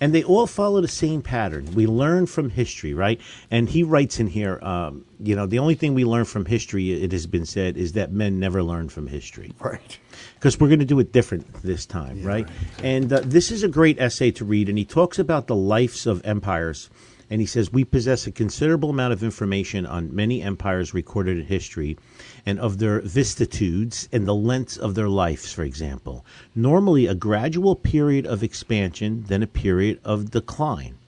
And 0.00 0.14
they 0.14 0.24
all 0.24 0.46
follow 0.46 0.80
the 0.80 0.88
same 0.88 1.20
pattern. 1.20 1.74
We 1.74 1.86
learn 1.86 2.24
from 2.24 2.48
history, 2.48 2.94
right? 2.94 3.20
And 3.50 3.68
he 3.68 3.82
writes 3.82 4.18
in 4.18 4.28
here, 4.28 4.58
um, 4.62 5.04
you 5.20 5.36
know, 5.36 5.44
the 5.44 5.58
only 5.58 5.74
thing 5.74 5.92
we 5.92 6.06
learn 6.06 6.24
from 6.24 6.46
history, 6.46 7.02
it 7.04 7.12
has 7.12 7.26
been 7.26 7.44
said, 7.44 7.76
is 7.76 7.92
that 7.92 8.10
men 8.10 8.40
never 8.40 8.62
learn 8.62 8.88
from 8.88 9.06
history. 9.08 9.52
Right. 9.60 9.98
Because 10.36 10.58
we're 10.58 10.68
going 10.68 10.78
to 10.78 10.86
do 10.86 10.98
it 11.00 11.12
different 11.12 11.52
this 11.62 11.84
time, 11.84 12.20
Yeah, 12.20 12.28
right? 12.28 12.46
right. 12.46 12.56
And 12.82 13.12
uh, 13.12 13.20
this 13.24 13.50
is 13.50 13.62
a 13.62 13.68
great 13.68 14.00
essay 14.00 14.30
to 14.30 14.44
read. 14.46 14.70
And 14.70 14.78
he 14.78 14.86
talks 14.86 15.18
about 15.18 15.48
the 15.48 15.56
lives 15.56 16.06
of 16.06 16.24
empires. 16.24 16.88
And 17.28 17.40
he 17.40 17.46
says, 17.46 17.72
We 17.72 17.84
possess 17.84 18.26
a 18.26 18.30
considerable 18.30 18.90
amount 18.90 19.12
of 19.12 19.22
information 19.22 19.84
on 19.84 20.14
many 20.14 20.42
empires 20.42 20.94
recorded 20.94 21.38
in 21.38 21.46
history 21.46 21.98
and 22.44 22.60
of 22.60 22.78
their 22.78 23.00
vicissitudes 23.00 24.08
and 24.12 24.26
the 24.26 24.34
lengths 24.34 24.76
of 24.76 24.94
their 24.94 25.08
lives, 25.08 25.52
for 25.52 25.64
example. 25.64 26.24
Normally, 26.54 27.06
a 27.06 27.14
gradual 27.14 27.74
period 27.74 28.26
of 28.26 28.42
expansion, 28.42 29.24
then 29.26 29.42
a 29.42 29.46
period 29.48 30.00
of 30.04 30.30
decline. 30.30 30.98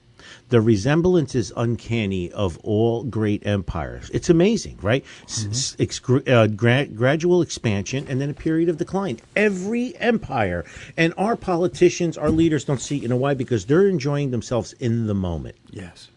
The 0.49 0.61
resemblance 0.61 1.35
is 1.35 1.53
uncanny 1.55 2.31
of 2.31 2.57
all 2.63 3.03
great 3.03 3.45
empires. 3.45 4.09
It's 4.13 4.29
amazing, 4.29 4.79
right? 4.81 5.05
S- 5.25 5.75
s- 5.79 6.01
uh, 6.27 6.47
gra- 6.47 6.87
gradual 6.87 7.41
expansion 7.43 8.07
and 8.09 8.19
then 8.19 8.31
a 8.31 8.33
period 8.33 8.67
of 8.67 8.77
decline. 8.77 9.19
Every 9.35 9.95
empire. 9.97 10.65
And 10.97 11.13
our 11.17 11.35
politicians, 11.35 12.17
our 12.17 12.31
leaders 12.31 12.65
don't 12.65 12.81
see, 12.81 12.97
you 12.97 13.07
know 13.07 13.15
why? 13.15 13.35
Because 13.35 13.65
they're 13.65 13.87
enjoying 13.87 14.31
themselves 14.31 14.73
in 14.73 15.05
the 15.05 15.13
moment. 15.13 15.55
Yes. 15.69 16.09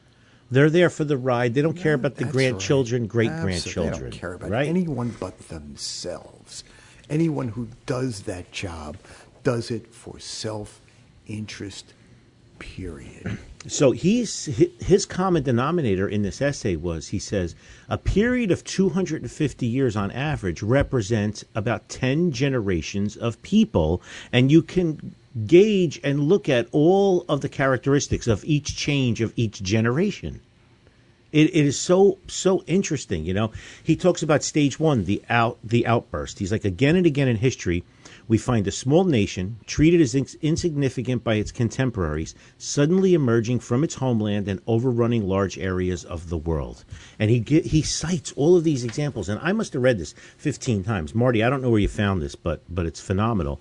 They're 0.50 0.70
there 0.70 0.90
for 0.90 1.04
the 1.04 1.16
ride. 1.16 1.54
They 1.54 1.62
don't 1.62 1.76
care 1.76 1.94
about 1.94 2.16
the 2.16 2.24
grandchildren, 2.24 3.02
right. 3.02 3.08
great 3.10 3.30
Absolutely. 3.30 3.52
grandchildren. 3.52 3.94
They 4.04 4.10
don't 4.10 4.20
care 4.20 4.32
about 4.34 4.50
right? 4.50 4.68
anyone 4.68 5.14
but 5.18 5.38
themselves. 5.48 6.64
Anyone 7.08 7.48
who 7.48 7.68
does 7.86 8.22
that 8.22 8.52
job 8.52 8.96
does 9.42 9.70
it 9.70 9.94
for 9.94 10.18
self 10.18 10.80
interest, 11.26 11.92
period. 12.58 13.38
So 13.68 13.92
he's 13.92 14.46
his 14.80 15.06
common 15.06 15.44
denominator 15.44 16.08
in 16.08 16.22
this 16.22 16.42
essay 16.42 16.74
was 16.74 17.08
he 17.08 17.20
says 17.20 17.54
a 17.88 17.96
period 17.96 18.50
of 18.50 18.64
250 18.64 19.66
years 19.66 19.94
on 19.94 20.10
average 20.10 20.62
represents 20.62 21.44
about 21.54 21.88
10 21.88 22.32
generations 22.32 23.16
of 23.16 23.40
people 23.42 24.02
and 24.32 24.50
you 24.50 24.62
can 24.62 25.14
gauge 25.46 26.00
and 26.02 26.28
look 26.28 26.48
at 26.48 26.66
all 26.72 27.24
of 27.28 27.40
the 27.40 27.48
characteristics 27.48 28.26
of 28.26 28.44
each 28.44 28.76
change 28.76 29.20
of 29.20 29.32
each 29.36 29.62
generation. 29.62 30.40
It, 31.30 31.54
it 31.54 31.64
is 31.64 31.78
so 31.78 32.18
so 32.26 32.62
interesting, 32.66 33.24
you 33.24 33.32
know. 33.32 33.52
He 33.82 33.96
talks 33.96 34.22
about 34.22 34.42
stage 34.42 34.78
one, 34.78 35.04
the 35.04 35.22
out 35.30 35.58
the 35.64 35.86
outburst. 35.86 36.40
He's 36.40 36.52
like 36.52 36.64
again 36.64 36.96
and 36.96 37.06
again 37.06 37.28
in 37.28 37.36
history, 37.36 37.84
we 38.28 38.38
find 38.38 38.66
a 38.66 38.70
small 38.70 39.04
nation 39.04 39.58
treated 39.66 40.00
as 40.00 40.14
ins- 40.14 40.36
insignificant 40.36 41.24
by 41.24 41.34
its 41.34 41.52
contemporaries, 41.52 42.34
suddenly 42.58 43.14
emerging 43.14 43.60
from 43.60 43.84
its 43.84 43.96
homeland 43.96 44.48
and 44.48 44.60
overrunning 44.66 45.26
large 45.26 45.58
areas 45.58 46.04
of 46.04 46.28
the 46.28 46.38
world. 46.38 46.84
And 47.18 47.30
he 47.30 47.40
he 47.60 47.82
cites 47.82 48.32
all 48.32 48.56
of 48.56 48.64
these 48.64 48.84
examples, 48.84 49.28
and 49.28 49.40
I 49.42 49.52
must 49.52 49.72
have 49.72 49.82
read 49.82 49.98
this 49.98 50.14
fifteen 50.36 50.82
times. 50.84 51.14
Marty, 51.14 51.42
I 51.42 51.50
don't 51.50 51.62
know 51.62 51.70
where 51.70 51.80
you 51.80 51.88
found 51.88 52.22
this, 52.22 52.34
but 52.34 52.62
but 52.68 52.86
it's 52.86 53.00
phenomenal. 53.00 53.60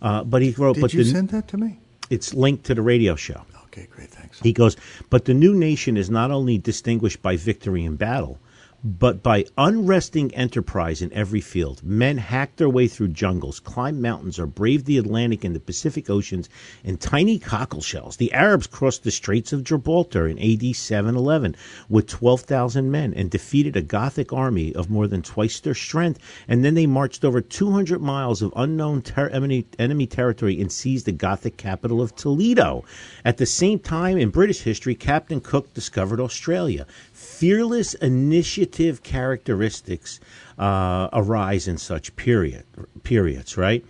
Uh, 0.00 0.22
but 0.24 0.42
he 0.42 0.52
wrote, 0.52 0.74
Did 0.74 0.80
but 0.82 0.94
you 0.94 1.02
the, 1.04 1.10
send 1.10 1.30
that 1.30 1.48
to 1.48 1.56
me? 1.56 1.80
it's 2.10 2.32
linked 2.32 2.64
to 2.64 2.74
the 2.74 2.82
radio 2.82 3.16
show. 3.16 3.42
Okay, 3.64 3.86
great, 3.90 4.10
thanks. 4.10 4.40
He 4.40 4.52
goes, 4.52 4.76
but 5.10 5.26
the 5.26 5.34
new 5.34 5.54
nation 5.54 5.96
is 5.96 6.08
not 6.08 6.30
only 6.30 6.58
distinguished 6.58 7.20
by 7.20 7.36
victory 7.36 7.84
in 7.84 7.96
battle, 7.96 8.38
but 8.84 9.24
by 9.24 9.44
unresting 9.56 10.32
enterprise 10.34 11.02
in 11.02 11.12
every 11.12 11.40
field. 11.40 11.82
Men 11.82 12.18
hacked 12.18 12.58
their 12.58 12.68
way 12.68 12.86
through 12.86 13.08
jungles, 13.08 13.58
climbed 13.58 14.00
mountains, 14.00 14.38
or 14.38 14.46
braved 14.46 14.86
the 14.86 14.98
Atlantic 14.98 15.42
and 15.42 15.54
the 15.54 15.60
Pacific 15.60 16.08
Oceans 16.08 16.48
in 16.84 16.96
tiny 16.96 17.40
cockle 17.40 17.80
shells. 17.80 18.16
The 18.16 18.32
Arabs 18.32 18.68
crossed 18.68 19.02
the 19.02 19.10
Straits 19.10 19.52
of 19.52 19.64
Gibraltar 19.64 20.28
in 20.28 20.38
AD 20.38 20.76
711 20.76 21.56
with 21.88 22.06
12,000 22.06 22.90
men 22.90 23.12
and 23.14 23.30
defeated 23.30 23.76
a 23.76 23.82
Gothic 23.82 24.32
army 24.32 24.72
of 24.74 24.88
more 24.88 25.08
than 25.08 25.22
twice 25.22 25.58
their 25.58 25.74
strength. 25.74 26.20
And 26.46 26.64
then 26.64 26.74
they 26.74 26.86
marched 26.86 27.24
over 27.24 27.40
200 27.40 28.00
miles 28.00 28.42
of 28.42 28.52
unknown 28.54 29.02
ter- 29.02 29.28
enemy, 29.28 29.66
enemy 29.78 30.06
territory 30.06 30.60
and 30.60 30.70
seized 30.70 31.06
the 31.06 31.12
Gothic 31.12 31.56
capital 31.56 32.00
of 32.00 32.14
Toledo. 32.14 32.84
At 33.24 33.38
the 33.38 33.46
same 33.46 33.80
time, 33.80 34.18
in 34.18 34.30
British 34.30 34.60
history, 34.60 34.94
Captain 34.94 35.40
Cook 35.40 35.74
discovered 35.74 36.20
Australia. 36.20 36.86
Fearless 37.18 37.94
initiative 37.94 39.02
characteristics 39.02 40.20
uh, 40.56 41.08
arise 41.12 41.66
in 41.66 41.76
such 41.76 42.14
period 42.14 42.64
periods, 43.02 43.56
right? 43.56 43.84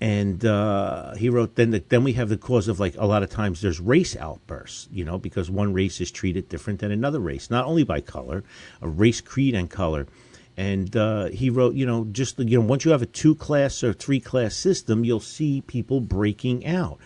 And 0.00 0.42
uh, 0.46 1.14
he 1.14 1.28
wrote 1.28 1.56
then. 1.56 1.72
The, 1.72 1.84
then 1.86 2.04
we 2.04 2.14
have 2.14 2.30
the 2.30 2.38
cause 2.38 2.66
of 2.66 2.80
like 2.80 2.96
a 2.96 3.04
lot 3.04 3.22
of 3.22 3.28
times 3.28 3.60
there's 3.60 3.80
race 3.80 4.16
outbursts, 4.16 4.88
you 4.90 5.04
know, 5.04 5.18
because 5.18 5.50
one 5.50 5.74
race 5.74 6.00
is 6.00 6.10
treated 6.10 6.48
different 6.48 6.80
than 6.80 6.90
another 6.90 7.20
race, 7.20 7.50
not 7.50 7.66
only 7.66 7.84
by 7.84 8.00
color, 8.00 8.44
a 8.80 8.88
race, 8.88 9.20
creed, 9.20 9.54
and 9.54 9.68
color. 9.68 10.06
And 10.56 10.96
uh, 10.96 11.26
he 11.26 11.50
wrote, 11.50 11.74
you 11.74 11.84
know, 11.84 12.06
just 12.12 12.38
you 12.38 12.58
know, 12.58 12.64
once 12.64 12.86
you 12.86 12.92
have 12.92 13.02
a 13.02 13.06
two 13.06 13.34
class 13.34 13.84
or 13.84 13.92
three 13.92 14.20
class 14.20 14.54
system, 14.54 15.04
you'll 15.04 15.20
see 15.20 15.60
people 15.60 16.00
breaking 16.00 16.64
out. 16.66 16.98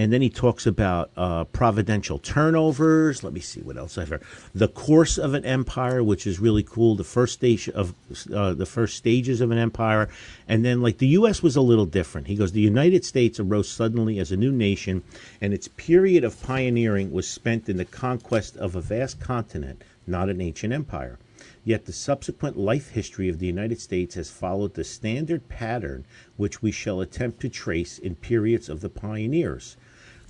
And 0.00 0.10
then 0.10 0.22
he 0.22 0.30
talks 0.30 0.66
about 0.66 1.10
uh, 1.14 1.44
providential 1.44 2.18
turnovers. 2.18 3.22
Let 3.22 3.34
me 3.34 3.40
see 3.40 3.60
what 3.60 3.76
else 3.76 3.98
I've 3.98 4.08
heard. 4.08 4.22
The 4.54 4.66
course 4.66 5.18
of 5.18 5.34
an 5.34 5.44
empire, 5.44 6.02
which 6.02 6.26
is 6.26 6.40
really 6.40 6.62
cool. 6.62 6.94
The 6.94 7.04
first 7.04 7.34
stage 7.34 7.68
of 7.68 7.92
uh, 8.34 8.54
the 8.54 8.64
first 8.64 8.96
stages 8.96 9.42
of 9.42 9.50
an 9.50 9.58
empire, 9.58 10.08
and 10.48 10.64
then 10.64 10.80
like 10.80 10.96
the 10.96 11.08
U.S. 11.08 11.42
was 11.42 11.54
a 11.54 11.60
little 11.60 11.84
different. 11.84 12.28
He 12.28 12.34
goes, 12.34 12.52
the 12.52 12.62
United 12.62 13.04
States 13.04 13.38
arose 13.38 13.68
suddenly 13.68 14.18
as 14.18 14.32
a 14.32 14.38
new 14.38 14.50
nation, 14.50 15.02
and 15.38 15.52
its 15.52 15.68
period 15.68 16.24
of 16.24 16.42
pioneering 16.42 17.12
was 17.12 17.28
spent 17.28 17.68
in 17.68 17.76
the 17.76 17.84
conquest 17.84 18.56
of 18.56 18.74
a 18.74 18.80
vast 18.80 19.20
continent, 19.20 19.84
not 20.06 20.30
an 20.30 20.40
ancient 20.40 20.72
empire. 20.72 21.18
Yet 21.62 21.84
the 21.84 21.92
subsequent 21.92 22.56
life 22.56 22.92
history 22.92 23.28
of 23.28 23.38
the 23.38 23.46
United 23.46 23.78
States 23.82 24.14
has 24.14 24.30
followed 24.30 24.72
the 24.72 24.84
standard 24.84 25.50
pattern 25.50 26.06
which 26.38 26.62
we 26.62 26.72
shall 26.72 27.02
attempt 27.02 27.40
to 27.40 27.50
trace 27.50 27.98
in 27.98 28.14
periods 28.14 28.70
of 28.70 28.80
the 28.80 28.88
pioneers. 28.88 29.76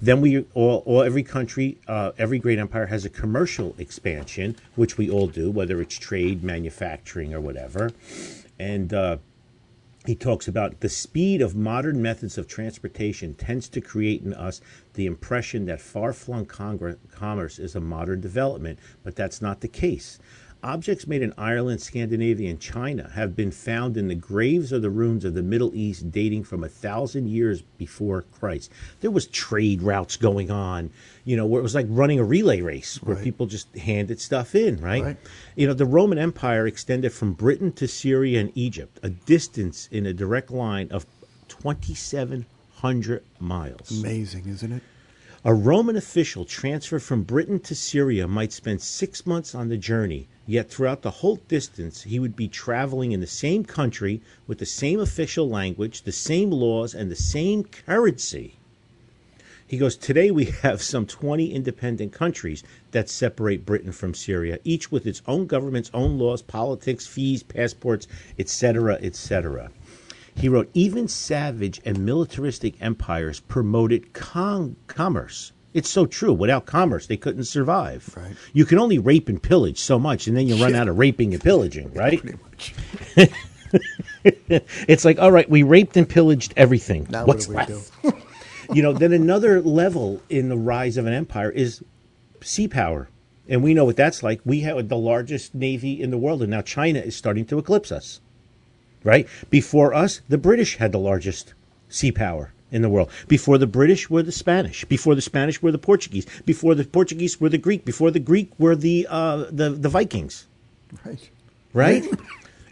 Then 0.03 0.21
we 0.21 0.45
all, 0.55 0.83
all 0.87 1.03
every 1.03 1.23
country, 1.23 1.79
uh, 1.87 2.13
every 2.17 2.39
great 2.39 2.59
empire 2.59 2.87
has 2.87 3.05
a 3.05 3.11
commercial 3.11 3.75
expansion, 3.79 4.57
which 4.75 4.97
we 4.97 5.11
all 5.11 5.27
do, 5.27 5.51
whether 5.51 5.81
it's 5.81 5.99
trade, 5.99 6.43
manufacturing, 6.43 7.35
or 7.35 7.41
whatever. 7.41 7.91
And 8.59 8.95
uh, 8.95 9.19
he 10.07 10.15
talks 10.15 10.49
about 10.49 10.81
the 10.81 10.89
speed 10.89 11.43
of 11.43 11.55
modern 11.55 12.01
methods 12.01 12.39
of 12.39 12.49
transportation 12.49 13.35
tends 13.35 13.69
to 13.69 13.81
create 13.83 14.23
in 14.23 14.33
us 14.33 14.63
the 14.95 15.05
impression 15.05 15.67
that 15.67 15.81
far-flung 15.81 16.47
commerce 16.47 17.59
is 17.59 17.75
a 17.75 17.81
modern 17.81 18.21
development, 18.21 18.79
but 19.05 19.15
that's 19.15 19.43
not 19.43 19.61
the 19.61 19.69
case. 19.69 20.19
Objects 20.63 21.07
made 21.07 21.23
in 21.23 21.33
Ireland, 21.39 21.81
Scandinavia, 21.81 22.51
and 22.51 22.61
China 22.61 23.11
have 23.15 23.35
been 23.35 23.51
found 23.51 23.97
in 23.97 24.09
the 24.09 24.15
graves 24.15 24.73
or 24.73 24.79
the 24.79 24.91
ruins 24.91 25.25
of 25.25 25.33
the 25.33 25.43
Middle 25.43 25.75
East 25.75 26.11
dating 26.11 26.45
from 26.45 26.63
a 26.63 26.69
thousand 26.69 27.29
years 27.29 27.63
before 27.79 28.23
Christ. 28.39 28.71
There 29.01 29.11
was 29.11 29.27
trade 29.27 29.81
routes 29.81 30.17
going 30.17 30.51
on, 30.51 30.91
you 31.25 31.35
know, 31.35 31.47
where 31.47 31.61
it 31.61 31.63
was 31.63 31.75
like 31.75 31.87
running 31.89 32.19
a 32.19 32.25
relay 32.25 32.61
race 32.61 33.03
where 33.03 33.17
Right. 33.17 33.25
people 33.25 33.47
just 33.47 33.75
handed 33.75 34.21
stuff 34.21 34.55
in, 34.55 34.77
right? 34.83 35.03
Right. 35.03 35.17
You 35.57 35.67
know, 35.67 35.73
the 35.75 35.87
Roman 35.87 36.19
Empire 36.19 36.67
extended 36.67 37.13
from 37.13 37.33
Britain 37.33 37.73
to 37.73 37.89
Syria 37.89 38.41
and 38.41 38.53
Egypt, 38.55 39.01
a 39.03 39.09
distance 39.09 39.89
in 39.91 40.05
a 40.05 40.13
direct 40.13 40.51
line 40.51 40.89
of 40.91 41.07
2,700 41.49 43.23
miles. 43.39 43.91
Amazing, 43.99 44.47
isn't 44.47 44.73
it? 44.73 44.83
A 45.43 45.55
Roman 45.55 45.97
official 45.97 46.45
transferred 46.45 47.03
from 47.03 47.23
Britain 47.23 47.61
to 47.61 47.75
Syria 47.75 48.29
might 48.29 48.53
spend 48.53 48.83
six 48.83 49.27
months 49.27 49.55
on 49.55 49.71
the 49.71 49.79
journey, 49.79 50.29
yet 50.51 50.69
throughout 50.69 51.03
the 51.03 51.11
whole 51.23 51.37
distance 51.47 52.03
he 52.03 52.19
would 52.19 52.35
be 52.35 52.49
traveling 52.49 53.13
in 53.13 53.21
the 53.21 53.27
same 53.27 53.63
country 53.63 54.21
with 54.49 54.59
the 54.59 54.67
same 54.67 54.99
official 54.99 55.49
language, 55.49 56.03
the 56.03 56.11
same 56.11 56.51
laws, 56.51 56.93
and 56.93 57.09
the 57.09 57.15
same 57.15 57.63
currency. 57.63 58.57
He 59.65 59.79
goes, 59.79 59.97
Today 59.97 60.33
we 60.33 60.47
have 60.63 60.83
some 60.83 61.07
20 61.07 61.55
independent 61.55 62.13
countries 62.13 62.65
that 62.91 63.09
separate 63.09 63.65
Britain 63.65 63.93
from 63.93 64.13
Syria, 64.13 64.59
each 64.65 64.91
with 64.91 65.07
its 65.07 65.23
own 65.29 65.47
government's 65.47 65.93
own 65.95 66.19
laws, 66.19 66.43
politics, 66.43 67.07
fees, 67.07 67.45
passports, 67.45 68.09
etc., 68.37 68.99
etc. 69.01 69.71
He 70.35 70.49
wrote, 70.49 70.69
even 70.75 71.07
savage 71.07 71.81
and 71.85 72.05
militaristic 72.05 72.75
empires 72.81 73.39
promoted 73.39 74.13
con- 74.13 74.75
commerce. 74.89 75.53
It's 75.73 75.89
so 75.89 76.07
true. 76.07 76.33
Without 76.33 76.67
commerce, 76.67 77.07
they 77.07 77.17
couldn't 77.17 77.45
survive. 77.45 78.13
Right. 78.17 78.35
You 78.53 78.65
can 78.65 78.79
only 78.79 78.99
rape 78.99 79.29
and 79.29 79.41
pillage 79.41 79.79
so 79.79 79.99
much, 79.99 80.27
and 80.27 80.37
then 80.37 80.49
you 80.49 80.57
run 80.57 80.75
out 80.75 80.89
of 80.89 80.99
raping 80.99 81.33
and 81.33 81.43
pillaging, 81.43 81.93
right? 81.95 82.21
Pretty 82.21 82.39
much. 82.43 82.75
It's 84.23 85.05
like, 85.05 85.19
all 85.19 85.33
right, 85.33 85.49
we 85.49 85.63
raped 85.63 85.97
and 85.97 86.09
pillaged 86.09 86.53
everything. 86.57 87.07
Now 87.09 87.25
What's 87.25 87.49
what 87.49 87.69
left? 87.69 87.93
you 88.75 88.83
know, 88.83 88.93
then 88.93 89.13
another 89.13 89.63
level 89.63 90.21
in 90.29 90.49
the 90.49 90.57
rise 90.57 90.97
of 90.97 91.07
an 91.07 91.13
empire 91.13 91.51
is 91.51 91.83
sea 92.43 92.69
power. 92.69 93.09
And 93.49 93.63
we 93.63 93.73
know 93.73 93.85
what 93.85 93.97
that's 93.97 94.23
like. 94.23 94.41
We 94.45 94.61
have 94.61 94.89
the 94.89 94.97
largest 94.97 95.55
navy 95.55 96.01
in 96.01 96.11
the 96.11 96.19
world, 96.19 96.43
and 96.43 96.51
now 96.51 96.63
China 96.63 96.99
is 97.01 97.17
starting 97.17 97.47
to 97.47 97.59
eclipse 97.59 97.91
us. 97.91 98.21
Right? 99.03 99.27
Before 99.49 99.95
us, 99.95 100.21
the 100.29 100.37
British 100.37 100.77
had 100.77 100.93
the 100.93 100.99
largest 100.99 101.55
sea 101.89 102.13
power 102.13 102.53
in 102.71 102.83
the 102.83 102.89
world. 102.89 103.11
Before 103.29 103.59
the 103.59 103.67
British 103.67 104.09
were 104.11 104.23
the 104.23 104.33
Spanish. 104.33 104.85
Before 104.85 105.15
the 105.15 105.23
Spanish 105.23 105.61
were 105.63 105.73
the 105.73 105.79
Portuguese. 105.79 106.27
Before 106.45 106.75
the 106.75 106.85
Portuguese 106.85 107.41
were 107.41 107.49
the 107.49 107.59
Greek. 107.59 107.85
Before 107.85 108.11
the 108.11 108.21
Greek 108.21 108.51
were 108.59 108.77
the 108.77 109.07
uh, 109.11 109.47
the, 109.51 109.71
the 109.71 109.89
Vikings 109.89 110.47
Right. 111.05 111.31
right? 111.73 112.05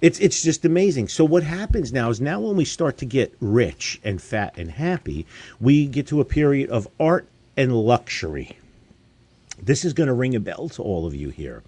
it's 0.02 0.19
it's 0.21 0.43
just 0.43 0.64
amazing. 0.64 1.09
So 1.09 1.25
what 1.25 1.43
happens 1.43 1.93
now 1.93 2.11
is 2.11 2.21
now 2.21 2.40
when 2.40 2.57
we 2.57 2.64
start 2.64 2.99
to 2.99 3.05
get 3.07 3.35
rich 3.40 4.00
and 4.05 4.21
fat 4.21 4.57
and 4.57 4.71
happy, 4.71 5.26
we 5.61 5.87
get 5.87 6.07
to 6.09 6.21
a 6.21 6.25
period 6.25 6.71
of 6.71 6.88
art 7.00 7.28
and 7.57 7.75
luxury. 7.75 8.57
This 9.61 9.85
is 9.85 9.93
going 9.93 10.07
to 10.07 10.14
ring 10.14 10.37
a 10.37 10.40
bell 10.40 10.69
to 10.71 10.83
all 10.83 11.05
of 11.05 11.17
you 11.17 11.31
here. 11.31 11.64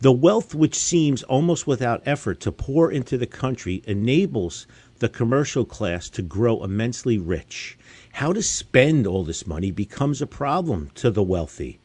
The 0.00 0.12
wealth 0.12 0.54
which 0.54 0.74
seems 0.74 1.22
almost 1.24 1.66
without 1.66 2.02
effort 2.06 2.40
to 2.40 2.52
pour 2.52 2.90
into 2.90 3.18
the 3.18 3.26
country 3.26 3.82
enables 3.86 4.66
the 4.98 5.08
commercial 5.08 5.64
class 5.64 6.08
to 6.10 6.22
grow 6.22 6.62
immensely 6.62 7.18
rich. 7.18 7.78
How 8.12 8.32
to 8.32 8.42
spend 8.42 9.06
all 9.06 9.24
this 9.24 9.46
money 9.46 9.70
becomes 9.70 10.22
a 10.22 10.26
problem 10.26 10.90
to 10.94 11.10
the 11.10 11.22
wealthy. 11.22 11.78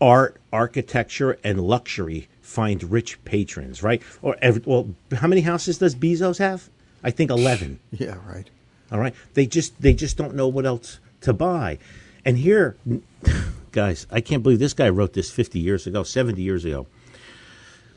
Art, 0.00 0.40
architecture, 0.52 1.38
and 1.42 1.60
luxury 1.60 2.28
find 2.42 2.90
rich 2.90 3.22
patrons, 3.24 3.82
right? 3.82 4.02
Or 4.22 4.36
well, 4.64 4.88
how 5.12 5.28
many 5.28 5.42
houses 5.42 5.78
does 5.78 5.94
Bezos 5.94 6.38
have? 6.38 6.68
I 7.02 7.10
think 7.10 7.30
eleven. 7.30 7.80
Yeah, 7.92 8.16
right. 8.26 8.48
All 8.92 8.98
right. 8.98 9.14
They 9.34 9.46
just 9.46 9.80
they 9.80 9.92
just 9.92 10.16
don't 10.16 10.34
know 10.34 10.48
what 10.48 10.66
else 10.66 10.98
to 11.22 11.32
buy. 11.32 11.78
And 12.24 12.38
here 12.38 12.76
guys, 13.72 14.06
I 14.10 14.20
can't 14.20 14.42
believe 14.42 14.58
this 14.58 14.74
guy 14.74 14.88
wrote 14.88 15.12
this 15.12 15.30
50 15.30 15.58
years 15.58 15.86
ago, 15.86 16.02
70 16.02 16.42
years 16.42 16.64
ago. 16.64 16.86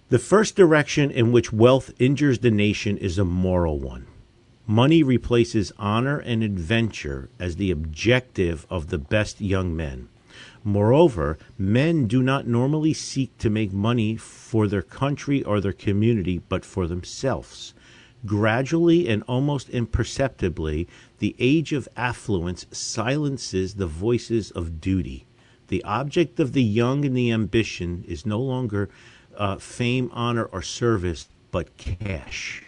The 0.10 0.19
first 0.19 0.56
direction 0.56 1.10
in 1.10 1.32
which 1.32 1.52
wealth 1.52 1.91
injures 1.99 2.39
the 2.39 2.52
nation 2.52 2.97
is 2.97 3.17
a 3.17 3.26
moral 3.26 3.80
one. 3.80 4.06
Money 4.67 5.04
replaces 5.04 5.73
honor 5.78 6.19
and 6.19 6.41
adventure 6.41 7.30
as 7.38 7.58
the 7.58 7.69
objective 7.69 8.65
of 8.69 8.88
the 8.88 8.97
best 8.97 9.41
young 9.41 9.76
men. 9.76 10.08
Moreover, 10.63 11.38
men 11.58 12.08
do 12.08 12.23
not 12.23 12.47
normally 12.47 12.93
seek 12.93 13.38
to 13.39 13.49
make 13.49 13.73
money 13.73 14.15
for 14.15 14.67
their 14.67 14.82
country 14.82 15.43
or 15.43 15.60
their 15.60 15.73
community, 15.73 16.41
but 16.47 16.63
for 16.63 16.88
themselves. 16.88 17.73
Gradually 18.26 19.10
and 19.10 19.21
almost 19.23 19.67
imperceptibly, 19.69 20.88
the 21.19 21.36
age 21.39 21.73
of 21.73 21.89
affluence 21.97 22.65
silences 22.71 23.73
the 23.73 23.88
voices 23.88 24.49
of 24.52 24.80
duty. 24.80 25.26
The 25.67 25.84
object 25.84 26.39
of 26.39 26.54
the 26.54 26.63
young 26.63 27.04
and 27.04 27.17
the 27.17 27.32
ambition 27.32 28.06
is 28.08 28.26
no 28.26 28.39
longer 28.39 28.89
uh, 29.38 29.58
fame, 29.58 30.10
honor, 30.13 30.45
or 30.45 30.62
service, 30.62 31.28
but 31.52 31.76
cash. 31.76 32.63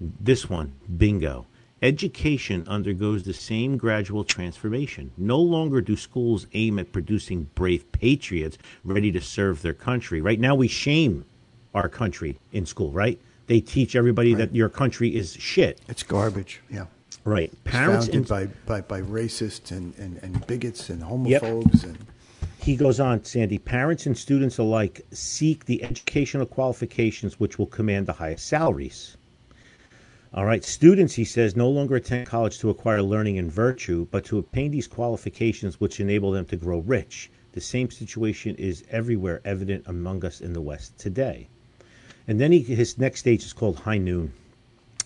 This 0.00 0.48
one, 0.50 0.72
bingo. 0.96 1.46
Education 1.82 2.64
undergoes 2.66 3.22
the 3.22 3.34
same 3.34 3.76
gradual 3.76 4.24
transformation. 4.24 5.10
No 5.16 5.38
longer 5.38 5.80
do 5.80 5.96
schools 5.96 6.46
aim 6.54 6.78
at 6.78 6.92
producing 6.92 7.50
brave 7.54 7.90
patriots 7.92 8.58
ready 8.82 9.12
to 9.12 9.20
serve 9.20 9.62
their 9.62 9.74
country. 9.74 10.20
Right 10.20 10.40
now, 10.40 10.54
we 10.54 10.68
shame 10.68 11.24
our 11.74 11.88
country 11.88 12.38
in 12.52 12.64
school, 12.66 12.90
right? 12.92 13.20
They 13.46 13.60
teach 13.60 13.94
everybody 13.94 14.34
that 14.34 14.54
your 14.54 14.68
country 14.68 15.14
is 15.14 15.34
shit. 15.34 15.80
It's 15.88 16.02
garbage. 16.02 16.60
Yeah. 16.70 16.86
Right. 17.24 17.52
It's 17.52 17.60
Parents 17.64 18.06
founded 18.06 18.14
and 18.14 18.28
by, 18.28 18.46
by, 18.66 18.80
by 18.80 19.02
racists 19.02 19.70
and, 19.70 19.94
and, 19.98 20.18
and 20.22 20.46
bigots 20.46 20.90
and 20.90 21.02
homophobes 21.02 21.84
and 21.84 21.98
He 22.58 22.76
goes 22.76 22.98
on, 23.00 23.24
Sandy. 23.24 23.58
Parents 23.58 24.06
and 24.06 24.16
students 24.16 24.58
alike 24.58 25.02
seek 25.12 25.66
the 25.66 25.82
educational 25.84 26.46
qualifications 26.46 27.38
which 27.38 27.58
will 27.58 27.66
command 27.66 28.06
the 28.06 28.12
highest 28.14 28.46
salaries. 28.46 29.16
All 30.34 30.44
right, 30.44 30.64
students, 30.64 31.14
he 31.14 31.24
says, 31.24 31.54
no 31.54 31.70
longer 31.70 31.96
attend 31.96 32.26
college 32.26 32.58
to 32.58 32.68
acquire 32.68 33.00
learning 33.00 33.38
and 33.38 33.50
virtue, 33.50 34.08
but 34.10 34.24
to 34.24 34.38
obtain 34.38 34.72
these 34.72 34.88
qualifications 34.88 35.80
which 35.80 36.00
enable 36.00 36.32
them 36.32 36.44
to 36.46 36.56
grow 36.56 36.78
rich. 36.78 37.30
The 37.52 37.60
same 37.60 37.90
situation 37.90 38.56
is 38.56 38.84
everywhere 38.90 39.40
evident 39.44 39.84
among 39.86 40.24
us 40.24 40.40
in 40.40 40.52
the 40.52 40.60
West 40.60 40.98
today. 40.98 41.48
And 42.26 42.40
then 42.40 42.50
he, 42.50 42.60
his 42.60 42.98
next 42.98 43.20
stage 43.20 43.44
is 43.44 43.52
called 43.52 43.78
high 43.78 43.98
noon. 43.98 44.32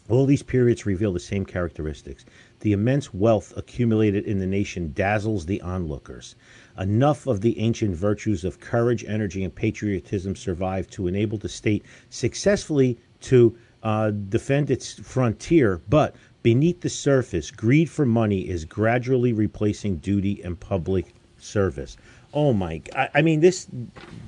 All 0.09 0.27
these 0.27 0.43
periods 0.43 0.87
reveal 0.87 1.13
the 1.13 1.21
same 1.21 1.45
characteristics. 1.45 2.25
The 2.61 2.73
immense 2.73 3.15
wealth 3.15 3.53
accumulated 3.57 4.25
in 4.25 4.41
the 4.41 4.47
nation 4.47 4.93
dazzles 4.93 5.47
the 5.47 5.61
onlookers. 5.61 6.35
Enough 6.77 7.27
of 7.27 7.43
the 7.43 7.59
ancient 7.61 7.95
virtues 7.95 8.43
of 8.43 8.59
courage, 8.59 9.05
energy, 9.05 9.45
and 9.45 9.55
patriotism 9.55 10.35
survive 10.35 10.89
to 10.91 11.07
enable 11.07 11.39
the 11.39 11.49
state 11.49 11.85
successfully 12.09 12.99
to 13.21 13.57
uh, 13.83 14.11
defend 14.11 14.71
its 14.71 14.95
frontier, 14.95 15.81
but 15.89 16.15
beneath 16.43 16.81
the 16.81 16.89
surface, 16.89 17.51
greed 17.51 17.89
for 17.89 18.07
money 18.07 18.49
is 18.49 18.65
gradually 18.65 19.33
replacing 19.33 19.97
duty 19.97 20.43
and 20.43 20.59
public 20.59 21.15
service. 21.39 21.97
Oh 22.33 22.53
my! 22.53 22.83
I, 22.95 23.09
I 23.17 23.23
mean 23.23 23.41
this. 23.41 23.67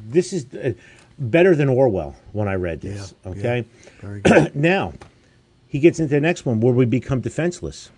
This 0.08 0.32
is 0.32 0.52
uh, 0.54 0.72
better 1.18 1.54
than 1.54 1.68
Orwell 1.68 2.16
when 2.32 2.48
I 2.48 2.54
read 2.54 2.80
this. 2.80 3.14
Yeah, 3.24 3.30
okay. 3.30 3.58
yeah. 3.58 3.90
Very 4.00 4.20
good. 4.22 4.56
now, 4.56 4.94
he 5.68 5.78
gets 5.78 6.00
into 6.00 6.10
the 6.10 6.20
next 6.20 6.44
one 6.44 6.60
where 6.60 6.74
we 6.74 6.84
become 6.84 7.20
defenseless. 7.20 7.90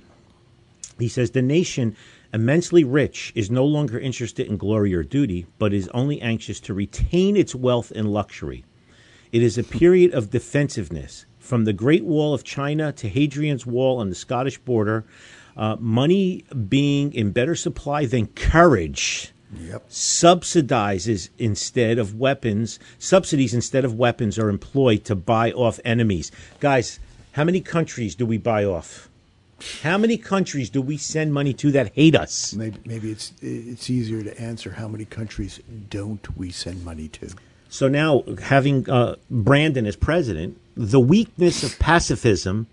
He 0.99 1.09
says 1.09 1.31
the 1.33 1.43
nation, 1.43 1.97
immensely 2.33 2.85
rich, 2.85 3.33
is 3.35 3.51
no 3.51 3.65
longer 3.65 3.99
interested 3.99 4.47
in 4.47 4.57
glory 4.57 4.95
or 4.95 5.03
duty, 5.03 5.47
but 5.59 5.73
is 5.73 5.89
only 5.89 6.21
anxious 6.21 6.61
to 6.61 6.75
retain 6.75 7.37
its 7.37 7.55
wealth 7.55 7.91
and 7.91 8.13
luxury. 8.13 8.65
It 9.33 9.43
is 9.43 9.59
a 9.59 9.65
period 9.65 10.15
of 10.15 10.31
defensiveness. 10.31 11.27
From 11.45 11.67
the 11.67 11.75
Great 11.75 12.05
Wall 12.05 12.33
of 12.33 12.43
China 12.43 12.91
to 12.93 13.07
Hadrian's 13.07 13.67
Wall 13.67 13.99
on 13.99 14.09
the 14.09 14.15
Scottish 14.15 14.57
border, 14.57 15.05
uh, 15.59 15.77
money 15.79 16.43
being 16.71 17.13
in 17.13 17.33
better 17.33 17.55
supply 17.55 18.07
than 18.07 18.29
courage 18.29 19.31
Yep. 19.57 19.89
subsidizes 19.89 21.29
instead 21.39 21.99
of 21.99 22.17
weapons 22.17 22.81
subsidies 22.99 23.55
instead 23.55 23.85
of 23.85 23.95
weapons 23.95 24.37
are 24.37 24.49
employed 24.49 25.05
to 25.05 25.15
buy 25.15 25.53
off 25.53 25.79
enemies 25.85 26.33
guys 26.59 26.99
how 27.33 27.45
many 27.45 27.61
countries 27.61 28.17
do 28.17 28.27
we 28.27 28.37
buy 28.37 28.65
off 28.65 29.09
How 29.83 29.97
many 29.97 30.17
countries 30.17 30.71
do 30.71 30.83
we 30.83 30.97
send 30.97 31.33
money 31.33 31.53
to 31.55 31.71
that 31.71 31.93
hate 31.95 32.17
us? 32.17 32.53
Maybe, 32.55 32.79
maybe 32.85 33.13
it's 33.13 33.33
it's 33.41 33.89
easier 33.89 34.25
to 34.25 34.33
answer 34.41 34.73
how 34.73 34.89
many 34.89 35.05
countries 35.05 35.61
don't 35.89 36.37
we 36.37 36.51
send 36.51 36.85
money 36.85 37.07
to? 37.19 37.29
So 37.69 37.87
now, 37.87 38.25
having 38.43 38.91
uh, 38.91 39.15
Brandon 39.31 39.87
as 39.87 39.95
president, 39.97 40.59
the 40.77 41.01
weakness 41.01 41.63
of 41.63 41.79
pacifism 41.79 42.67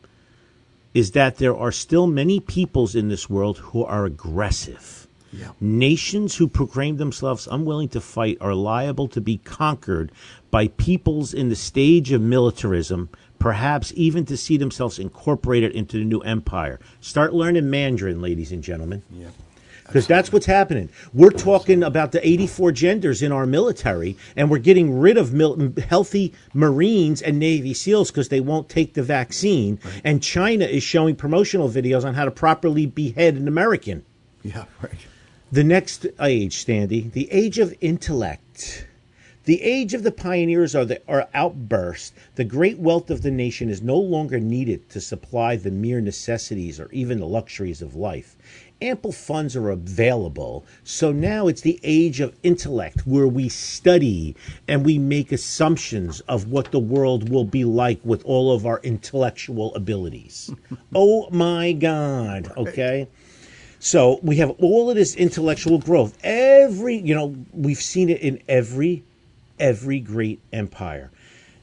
is 0.94 1.12
that 1.12 1.38
there 1.38 1.56
are 1.56 1.72
still 1.72 2.08
many 2.08 2.40
peoples 2.40 2.96
in 2.96 3.08
this 3.10 3.30
world 3.30 3.58
who 3.60 3.86
are 3.86 4.06
aggressive. 4.06 5.08
Yeah. 5.32 5.52
Nations 5.62 6.36
who 6.36 6.48
proclaim 6.48 6.98
themselves 6.98 7.48
unwilling 7.50 7.90
to 7.90 8.02
fight 8.02 8.38
are 8.42 8.54
liable 8.54 9.08
to 9.10 9.22
be 9.22 9.38
conquered 9.38 10.12
by 10.50 10.68
peoples 10.68 11.34
in 11.34 11.48
the 11.48 11.56
stage 11.56 12.12
of 12.12 12.22
militarism, 12.22 13.10
perhaps 13.40 13.94
even 13.96 14.26
to 14.26 14.36
see 14.36 14.58
themselves 14.58 15.00
incorporated 15.00 15.72
into 15.72 15.98
the 15.98 16.04
new 16.04 16.20
empire. 16.20 16.80
Start 17.00 17.34
learning 17.34 17.70
Mandarin, 17.70 18.22
ladies 18.22 18.52
and 18.52 18.62
gentlemen. 18.62 19.04
Yeah. 19.10 19.30
Because 19.91 20.08
that's 20.08 20.32
what's 20.32 20.45
happening. 20.45 20.89
We're 21.13 21.32
talking 21.32 21.84
about 21.84 22.13
the 22.13 22.25
84 22.25 22.71
genders 22.71 23.21
in 23.21 23.34
our 23.34 23.45
military, 23.45 24.15
and 24.38 24.49
we're 24.49 24.60
getting 24.60 24.97
rid 24.97 25.17
of 25.17 25.34
mil- 25.34 25.73
healthy 25.89 26.34
Marines 26.54 27.21
and 27.21 27.38
Navy 27.38 27.73
SEALs 27.73 28.10
because 28.10 28.30
they 28.30 28.39
won't 28.39 28.69
take 28.69 28.93
the 28.93 29.04
vaccine. 29.04 29.80
And 30.06 30.23
China 30.23 30.63
is 30.63 30.82
showing 30.82 31.17
promotional 31.17 31.67
videos 31.67 32.06
on 32.06 32.13
how 32.13 32.23
to 32.23 32.32
properly 32.32 32.86
behead 32.86 33.36
an 33.36 33.49
American. 33.49 34.06
Yeah, 34.43 34.63
right. 34.82 34.93
The 35.51 35.65
next 35.65 36.06
age, 36.21 36.63
Standy, 36.65 37.12
the 37.12 37.30
age 37.30 37.60
of 37.60 37.75
intellect. 37.82 38.88
The 39.43 39.62
age 39.63 39.93
of 39.93 40.04
the 40.04 40.12
pioneers 40.12 40.75
are 40.75 40.86
the 40.86 41.01
are 41.10 41.27
outburst. 41.34 42.13
The 42.36 42.43
great 42.43 42.77
wealth 42.77 43.10
of 43.10 43.23
the 43.23 43.32
nation 43.32 43.69
is 43.69 43.82
no 43.82 43.97
longer 43.97 44.39
needed 44.39 44.88
to 44.91 45.01
supply 45.01 45.56
the 45.58 45.71
mere 45.71 45.99
necessities 45.99 46.80
or 46.80 46.89
even 46.93 47.19
the 47.19 47.25
luxuries 47.25 47.82
of 47.82 47.95
life. 47.95 48.38
Ample 48.82 49.12
funds 49.12 49.56
are 49.56 49.70
available. 49.70 50.65
So 50.84 51.12
now 51.12 51.48
it's 51.48 51.62
the 51.62 51.80
age 51.84 52.20
of 52.20 52.36
intellect 52.41 53.06
where 53.06 53.28
we 53.28 53.48
study 53.48 54.36
and 54.67 54.86
we 54.86 54.98
make 54.98 55.32
assumptions 55.32 56.22
of 56.22 56.48
what 56.48 56.72
the 56.72 56.80
world 56.80 57.30
will 57.30 57.46
be 57.46 57.63
like 57.63 58.00
with 58.04 58.26
all 58.26 58.52
of 58.52 58.65
our 58.65 58.80
intellectual 58.84 59.74
abilities. 59.76 60.52
oh 60.96 61.30
my 61.30 61.74
God. 61.74 62.52
Okay. 62.58 63.08
So 63.80 64.20
we 64.22 64.36
have 64.38 64.52
all 64.60 64.89
of 64.89 64.96
this 64.96 65.15
intellectual 65.15 65.80
growth. 65.80 66.17
Every, 66.24 66.96
you 66.98 67.15
know, 67.15 67.36
we've 67.52 67.82
seen 67.82 68.10
it 68.10 68.22
in 68.22 68.41
every, 68.48 69.04
every 69.60 70.00
great 70.00 70.39
empire. 70.54 71.12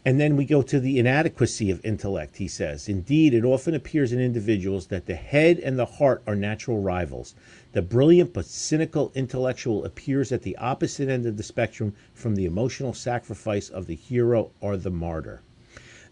And 0.09 0.19
then 0.19 0.37
we 0.37 0.47
go 0.47 0.63
to 0.63 0.81
the 0.81 0.99
inadequacy 0.99 1.71
of 1.71 1.85
intellect, 1.85 2.39
he 2.39 2.49
says. 2.49 2.89
Indeed, 2.89 3.35
it 3.35 3.45
often 3.45 3.75
appears 3.75 4.11
in 4.11 4.19
individuals 4.19 4.87
that 4.87 5.05
the 5.05 5.15
head 5.15 5.59
and 5.59 5.79
the 5.79 5.85
heart 5.85 6.23
are 6.27 6.35
natural 6.35 6.81
rivals. 6.81 7.35
The 7.73 7.83
brilliant 7.83 8.33
but 8.33 8.47
cynical 8.47 9.13
intellectual 9.15 9.85
appears 9.85 10.33
at 10.33 10.41
the 10.41 10.57
opposite 10.57 11.11
end 11.11 11.27
of 11.27 11.37
the 11.37 11.43
spectrum 11.43 11.95
from 12.15 12.37
the 12.37 12.47
emotional 12.47 12.95
sacrifice 12.95 13.69
of 13.69 13.87
the 13.87 13.97
hero 13.97 14.51
or 14.63 14.79
the 14.79 14.91
martyr. 14.91 15.43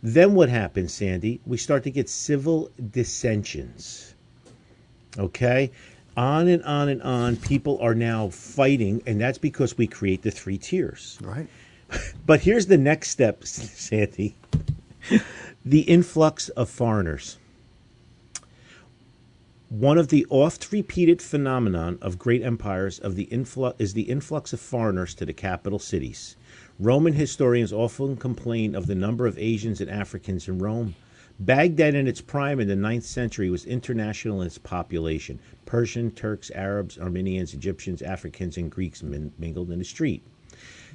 Then 0.03 0.35
what 0.35 0.51
happens, 0.51 0.93
Sandy? 0.93 1.41
We 1.47 1.57
start 1.57 1.83
to 1.85 1.91
get 1.91 2.11
civil 2.11 2.71
dissensions. 2.91 4.15
Okay? 5.17 5.71
On 6.19 6.49
and 6.49 6.63
on 6.65 6.91
and 6.91 7.01
on, 7.01 7.37
people 7.37 7.79
are 7.81 7.95
now 7.95 8.29
fighting, 8.29 9.03
and 9.07 9.19
that's 9.19 9.39
because 9.39 9.79
we 9.79 9.87
create 9.87 10.21
the 10.21 10.31
three 10.31 10.59
tiers. 10.59 11.19
Right. 11.23 11.49
But 12.27 12.41
here's 12.41 12.67
the 12.67 12.79
next 12.79 13.11
step, 13.11 13.45
Sandy 13.45 14.35
the 15.65 15.81
influx 15.81 16.49
of 16.51 16.71
foreigners. 16.71 17.39
One 19.69 19.99
of 19.99 20.09
the 20.09 20.25
oft 20.31 20.71
repeated 20.71 21.21
phenomenon 21.21 21.99
of 22.01 22.21
great 22.21 22.41
empires 22.43 23.01
of 23.01 23.17
the 23.17 23.25
influx 23.25 23.81
is 23.81 23.93
the 23.93 24.03
influx 24.03 24.53
of 24.53 24.61
foreigners 24.61 25.13
to 25.15 25.27
the 25.27 25.33
capital 25.33 25.81
cities. 25.81 26.37
Roman 26.79 27.15
historians 27.15 27.73
often 27.73 28.17
complain 28.17 28.77
of 28.77 28.87
the 28.87 28.95
number 28.95 29.27
of 29.27 29.37
Asians 29.39 29.81
and 29.81 29.91
Africans 29.91 30.47
in 30.47 30.61
Rome. 30.61 30.95
Baghdad 31.41 31.97
in 31.97 32.07
its 32.07 32.21
prime 32.21 32.61
in 32.61 32.69
the 32.69 32.75
9th 32.75 33.03
century 33.03 33.51
was 33.51 33.65
international 33.65 34.41
in 34.41 34.47
its 34.47 34.59
population. 34.59 35.41
Persian, 35.65 36.13
Turks, 36.13 36.53
Arabs, 36.55 36.97
Armenians, 36.97 37.53
Egyptians, 37.53 38.03
Africans, 38.03 38.57
and 38.57 38.71
Greeks 38.71 39.03
min- 39.03 39.33
mingled 39.37 39.73
in 39.73 39.81
the 39.81 39.85
street. 39.85 40.23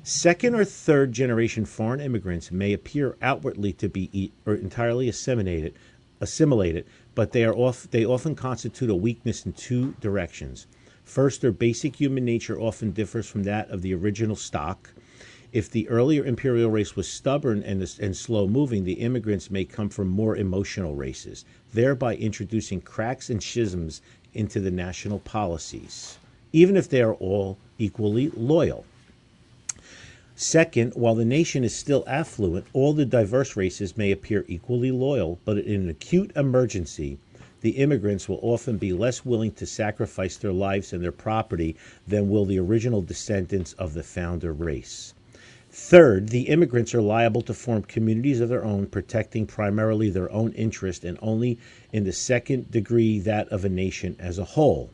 Second 0.03 0.55
or 0.55 0.65
third 0.65 1.11
generation 1.11 1.63
foreign 1.63 1.99
immigrants 1.99 2.51
may 2.51 2.73
appear 2.73 3.15
outwardly 3.21 3.71
to 3.73 3.87
be 3.87 4.31
entirely 4.47 5.07
assimilated, 5.07 5.75
assimilated, 6.19 6.85
but 7.13 7.33
they 7.33 7.45
are 7.45 7.53
off, 7.53 7.87
they 7.91 8.03
often 8.03 8.33
constitute 8.33 8.89
a 8.89 8.95
weakness 8.95 9.45
in 9.45 9.53
two 9.53 9.93
directions. 10.01 10.65
First, 11.03 11.41
their 11.41 11.51
basic 11.51 11.97
human 11.97 12.25
nature 12.25 12.59
often 12.59 12.93
differs 12.93 13.27
from 13.27 13.43
that 13.43 13.69
of 13.69 13.83
the 13.83 13.93
original 13.93 14.35
stock. 14.35 14.91
If 15.53 15.69
the 15.69 15.87
earlier 15.87 16.25
imperial 16.25 16.71
race 16.71 16.95
was 16.95 17.07
stubborn 17.07 17.61
and, 17.61 17.81
and 17.99 18.17
slow 18.17 18.47
moving, 18.47 18.85
the 18.85 18.93
immigrants 18.93 19.51
may 19.51 19.65
come 19.65 19.89
from 19.89 20.07
more 20.07 20.35
emotional 20.35 20.95
races, 20.95 21.45
thereby 21.75 22.15
introducing 22.15 22.81
cracks 22.81 23.29
and 23.29 23.43
schisms 23.43 24.01
into 24.33 24.59
the 24.59 24.71
national 24.71 25.19
policies, 25.19 26.17
even 26.51 26.75
if 26.75 26.89
they 26.89 27.03
are 27.03 27.13
all 27.15 27.59
equally 27.77 28.29
loyal. 28.31 28.83
Second, 30.35 30.93
while 30.95 31.15
the 31.15 31.25
nation 31.25 31.63
is 31.63 31.75
still 31.75 32.03
affluent, 32.07 32.65
all 32.73 32.93
the 32.93 33.05
diverse 33.05 33.55
races 33.55 33.97
may 33.97 34.11
appear 34.11 34.45
equally 34.47 34.91
loyal, 34.91 35.39
but 35.45 35.57
in 35.57 35.81
an 35.81 35.89
acute 35.89 36.31
emergency, 36.35 37.17
the 37.61 37.71
immigrants 37.71 38.27
will 38.27 38.39
often 38.41 38.77
be 38.77 38.93
less 38.93 39.23
willing 39.23 39.51
to 39.51 39.65
sacrifice 39.65 40.37
their 40.37 40.51
lives 40.51 40.93
and 40.93 41.03
their 41.03 41.11
property 41.11 41.75
than 42.07 42.29
will 42.29 42.45
the 42.45 42.59
original 42.59 43.01
descendants 43.01 43.73
of 43.73 43.93
the 43.93 44.03
founder 44.03 44.51
race. 44.51 45.13
Third, 45.69 46.29
the 46.29 46.49
immigrants 46.49 46.93
are 46.93 47.01
liable 47.01 47.41
to 47.43 47.53
form 47.53 47.83
communities 47.83 48.41
of 48.41 48.49
their 48.49 48.65
own, 48.65 48.87
protecting 48.87 49.45
primarily 49.45 50.09
their 50.09 50.31
own 50.31 50.53
interest 50.53 51.05
and 51.05 51.17
only 51.21 51.59
in 51.93 52.03
the 52.03 52.11
second 52.11 52.71
degree 52.71 53.19
that 53.19 53.47
of 53.49 53.63
a 53.63 53.69
nation 53.69 54.15
as 54.19 54.37
a 54.37 54.43
whole. 54.43 54.89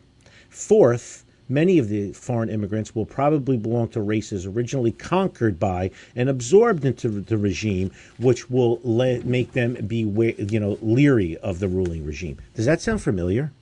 Fourth, 0.50 1.26
many 1.50 1.78
of 1.78 1.90
the 1.90 2.14
foreign 2.14 2.50
immigrants 2.50 2.96
will 2.96 3.06
probably 3.06 3.58
belong 3.58 3.90
to 3.90 4.02
races 4.02 4.46
originally 4.46 4.92
conquered 4.92 5.60
by 5.60 5.92
and 6.16 6.30
absorbed 6.30 6.86
into 6.86 7.10
the 7.10 7.38
regime, 7.38 7.92
which 8.18 8.50
will 8.50 8.80
le- 8.84 9.22
make 9.22 9.54
them 9.54 9.74
be, 9.86 10.00
you 10.00 10.60
know, 10.60 10.78
leery 10.82 11.38
of 11.38 11.60
the 11.60 11.68
ruling 11.68 12.06
regime. 12.06 12.38
Does 12.56 12.66
that 12.66 12.82
sound 12.82 13.02
familiar? 13.02 13.52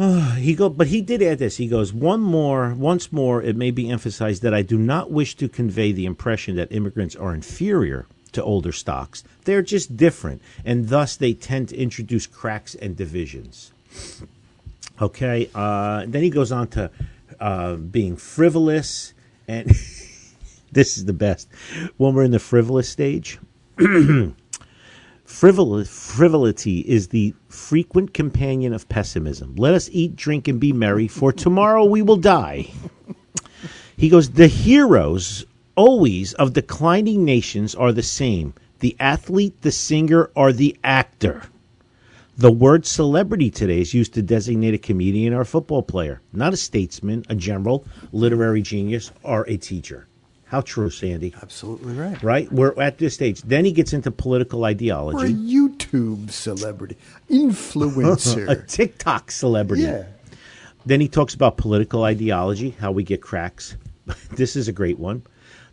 he 0.36 0.54
go, 0.54 0.68
but 0.68 0.86
he 0.86 1.02
did 1.02 1.22
add 1.22 1.38
this. 1.38 1.58
He 1.58 1.66
goes, 1.66 1.92
one 1.92 2.20
more, 2.20 2.74
once 2.74 3.12
more, 3.12 3.42
it 3.42 3.56
may 3.56 3.70
be 3.70 3.90
emphasized 3.90 4.42
that 4.42 4.54
I 4.54 4.62
do 4.62 4.78
not 4.78 5.10
wish 5.10 5.34
to 5.36 5.48
convey 5.48 5.92
the 5.92 6.06
impression 6.06 6.56
that 6.56 6.72
immigrants 6.72 7.16
are 7.16 7.34
inferior 7.34 8.06
to 8.32 8.42
older 8.42 8.72
stocks. 8.72 9.24
They're 9.44 9.62
just 9.62 9.96
different, 9.96 10.40
and 10.64 10.88
thus 10.88 11.16
they 11.16 11.34
tend 11.34 11.68
to 11.70 11.76
introduce 11.76 12.26
cracks 12.26 12.74
and 12.74 12.96
divisions. 12.96 13.72
Okay, 15.00 15.48
uh, 15.54 16.04
then 16.06 16.22
he 16.22 16.30
goes 16.30 16.52
on 16.52 16.68
to 16.68 16.90
uh, 17.38 17.76
being 17.76 18.16
frivolous, 18.16 19.14
and 19.48 19.66
this 20.72 20.98
is 20.98 21.04
the 21.06 21.12
best. 21.12 21.48
When 21.96 22.14
we're 22.14 22.24
in 22.24 22.32
the 22.32 22.38
frivolous 22.38 22.88
stage, 22.88 23.38
Frivol- 25.30 25.86
frivolity 25.86 26.80
is 26.80 27.08
the 27.08 27.34
frequent 27.48 28.12
companion 28.12 28.72
of 28.72 28.88
pessimism. 28.88 29.54
Let 29.54 29.74
us 29.74 29.88
eat, 29.92 30.16
drink, 30.16 30.48
and 30.48 30.58
be 30.58 30.72
merry, 30.72 31.06
for 31.06 31.32
tomorrow 31.32 31.84
we 31.84 32.02
will 32.02 32.16
die. 32.16 32.68
He 33.96 34.08
goes, 34.08 34.30
The 34.30 34.48
heroes 34.48 35.46
always 35.76 36.34
of 36.34 36.52
declining 36.52 37.24
nations 37.24 37.74
are 37.74 37.92
the 37.92 38.02
same 38.02 38.54
the 38.80 38.96
athlete, 38.98 39.60
the 39.62 39.70
singer, 39.70 40.30
or 40.34 40.52
the 40.52 40.76
actor. 40.82 41.42
The 42.40 42.50
word 42.50 42.86
celebrity 42.86 43.50
today 43.50 43.82
is 43.82 43.92
used 43.92 44.14
to 44.14 44.22
designate 44.22 44.72
a 44.72 44.78
comedian 44.78 45.34
or 45.34 45.42
a 45.42 45.44
football 45.44 45.82
player, 45.82 46.22
not 46.32 46.54
a 46.54 46.56
statesman, 46.56 47.22
a 47.28 47.34
general, 47.34 47.84
literary 48.12 48.62
genius, 48.62 49.12
or 49.22 49.44
a 49.46 49.58
teacher. 49.58 50.08
How 50.46 50.62
true, 50.62 50.88
Sandy? 50.88 51.34
Absolutely 51.42 51.92
right. 51.92 52.22
Right? 52.22 52.50
We're 52.50 52.72
at 52.80 52.96
this 52.96 53.12
stage. 53.12 53.42
Then 53.42 53.66
he 53.66 53.72
gets 53.72 53.92
into 53.92 54.10
political 54.10 54.60
Or 54.60 54.68
a 54.68 54.70
ideology. 54.70 55.34
YouTube 55.34 56.30
celebrity, 56.30 56.96
influencer. 57.28 58.48
a 58.48 58.56
TikTok 58.56 59.30
celebrity. 59.30 59.82
yeah. 59.82 60.04
Then 60.86 61.02
he 61.02 61.08
talks 61.08 61.34
about 61.34 61.58
political 61.58 62.04
ideology, 62.04 62.70
how 62.70 62.90
we 62.90 63.02
get 63.04 63.20
cracks. 63.20 63.76
this 64.30 64.56
is 64.56 64.66
a 64.66 64.72
great 64.72 64.98
one. 64.98 65.24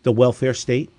The 0.04 0.12
welfare 0.12 0.54
state. 0.54 0.92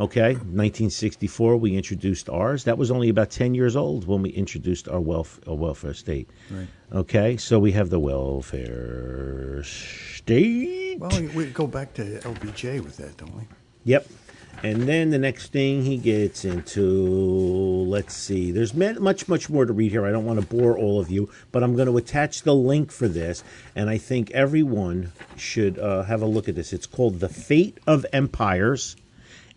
Okay, 0.00 0.32
1964, 0.32 1.58
we 1.58 1.76
introduced 1.76 2.30
ours. 2.30 2.64
That 2.64 2.78
was 2.78 2.90
only 2.90 3.10
about 3.10 3.28
10 3.28 3.54
years 3.54 3.76
old 3.76 4.06
when 4.06 4.22
we 4.22 4.30
introduced 4.30 4.88
our 4.88 4.98
welf- 4.98 5.46
our 5.46 5.54
welfare 5.54 5.92
state. 5.92 6.30
Right. 6.50 6.66
Okay, 6.90 7.36
so 7.36 7.58
we 7.58 7.72
have 7.72 7.90
the 7.90 7.98
welfare 7.98 9.62
state. 9.62 10.98
Well, 10.98 11.10
we- 11.20 11.28
we 11.28 11.44
go 11.46 11.66
back 11.66 11.92
to 11.94 12.18
LBJ 12.24 12.80
with 12.80 12.96
that, 12.96 13.18
don't 13.18 13.36
we? 13.36 13.42
Yep. 13.84 14.08
And 14.62 14.82
then 14.84 15.10
the 15.10 15.18
next 15.18 15.52
thing 15.52 15.84
he 15.84 15.98
gets 15.98 16.46
into, 16.46 16.82
let's 17.86 18.14
see. 18.14 18.52
There's 18.52 18.72
much, 18.74 19.28
much 19.28 19.50
more 19.50 19.66
to 19.66 19.72
read 19.72 19.90
here. 19.90 20.06
I 20.06 20.12
don't 20.12 20.24
want 20.24 20.40
to 20.40 20.46
bore 20.46 20.78
all 20.78 20.98
of 20.98 21.10
you, 21.10 21.28
but 21.52 21.62
I'm 21.62 21.76
going 21.76 21.88
to 21.88 21.96
attach 21.98 22.42
the 22.42 22.54
link 22.54 22.90
for 22.90 23.06
this, 23.06 23.44
and 23.76 23.90
I 23.90 23.98
think 23.98 24.30
everyone 24.30 25.12
should 25.36 25.78
uh, 25.78 26.04
have 26.04 26.22
a 26.22 26.26
look 26.26 26.48
at 26.48 26.54
this. 26.54 26.72
It's 26.72 26.86
called 26.86 27.20
"The 27.20 27.28
Fate 27.28 27.78
of 27.86 28.04
Empires 28.14 28.96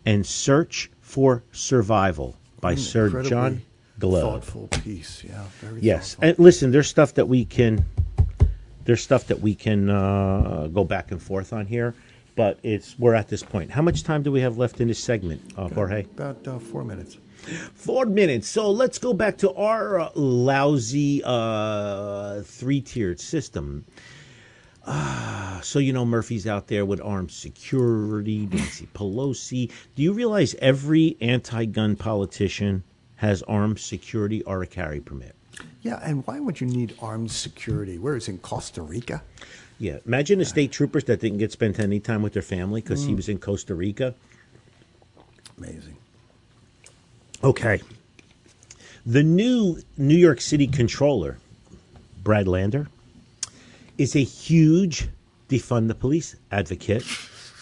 and 0.06 0.24
Search 0.26 0.90
for 1.00 1.42
Survival" 1.52 2.36
by 2.60 2.72
An 2.72 2.78
Sir 2.78 3.22
John 3.22 3.62
Glubb. 3.98 4.42
Thoughtful 4.44 4.68
piece, 4.82 5.22
yeah. 5.24 5.44
Very 5.60 5.80
Yes, 5.80 6.14
thoughtful. 6.14 6.28
and 6.30 6.38
listen, 6.38 6.70
there's 6.72 6.88
stuff 6.88 7.14
that 7.14 7.28
we 7.28 7.44
can, 7.44 7.84
there's 8.84 9.02
stuff 9.02 9.26
that 9.28 9.40
we 9.40 9.54
can 9.54 9.88
uh, 9.90 10.68
go 10.72 10.84
back 10.84 11.10
and 11.10 11.22
forth 11.22 11.52
on 11.52 11.66
here, 11.66 11.94
but 12.36 12.58
it's 12.62 12.98
we're 12.98 13.14
at 13.14 13.28
this 13.28 13.42
point. 13.42 13.70
How 13.70 13.82
much 13.82 14.02
time 14.02 14.22
do 14.22 14.32
we 14.32 14.40
have 14.40 14.58
left 14.58 14.80
in 14.80 14.88
this 14.88 14.98
segment, 15.02 15.40
uh, 15.56 15.68
Jorge? 15.68 16.02
About 16.04 16.46
uh, 16.48 16.58
four 16.58 16.84
minutes. 16.84 17.18
Four 17.74 18.06
minutes. 18.06 18.48
So 18.48 18.70
let's 18.70 18.98
go 18.98 19.12
back 19.12 19.36
to 19.38 19.52
our 19.52 20.00
uh, 20.00 20.10
lousy 20.14 21.20
uh, 21.24 22.40
three-tiered 22.42 23.20
system. 23.20 23.84
Uh, 24.84 25.60
so 25.62 25.78
you 25.78 25.92
know 25.92 26.04
Murphy's 26.04 26.46
out 26.46 26.68
there 26.68 26.84
with 26.84 27.00
armed 27.00 27.30
security, 27.30 28.46
Nancy 28.46 28.86
Pelosi. 28.94 29.70
Do 29.94 30.02
you 30.02 30.12
realize 30.12 30.54
every 30.56 31.16
anti-gun 31.20 31.96
politician 31.96 32.84
has 33.16 33.42
armed 33.44 33.78
security 33.78 34.42
or 34.42 34.62
a 34.62 34.66
carry 34.66 35.00
permit? 35.00 35.34
Yeah, 35.82 36.00
and 36.02 36.26
why 36.26 36.40
would 36.40 36.60
you 36.60 36.66
need 36.66 36.94
armed 37.00 37.30
security? 37.30 37.98
Where 37.98 38.16
is 38.16 38.28
it, 38.28 38.32
in 38.32 38.38
Costa 38.38 38.82
Rica? 38.82 39.22
Yeah, 39.78 39.98
imagine 40.06 40.38
the 40.38 40.44
state 40.44 40.72
troopers 40.72 41.04
that 41.04 41.20
didn't 41.20 41.38
get 41.38 41.52
spent 41.52 41.78
any 41.78 42.00
time 42.00 42.22
with 42.22 42.32
their 42.32 42.42
family 42.42 42.80
because 42.80 43.04
he 43.04 43.14
was 43.14 43.28
in 43.28 43.38
Costa 43.38 43.74
Rica. 43.74 44.14
Amazing. 45.58 45.96
Okay. 47.42 47.80
The 49.04 49.22
new 49.22 49.80
New 49.96 50.16
York 50.16 50.40
City 50.40 50.66
controller, 50.66 51.38
Brad 52.22 52.48
Lander, 52.48 52.88
is 53.98 54.16
a 54.16 54.22
huge 54.22 55.08
defund 55.48 55.88
the 55.88 55.94
police 55.94 56.36
advocate. 56.50 57.04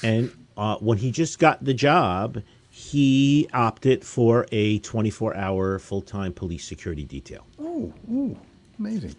And 0.03 0.33
uh, 0.57 0.77
when 0.77 0.99
he 0.99 1.11
just 1.11 1.39
got 1.39 1.65
the 1.65 1.75
job, 1.75 2.43
he 2.71 3.49
opted 3.53 4.05
for 4.05 4.47
a 4.51 4.79
24 4.81 5.37
hour 5.37 5.79
full 5.79 6.03
time 6.03 6.33
police 6.33 6.65
security 6.65 7.05
detail. 7.05 7.47
Oh, 7.61 7.93
ooh, 8.11 8.37
amazing. 8.79 9.15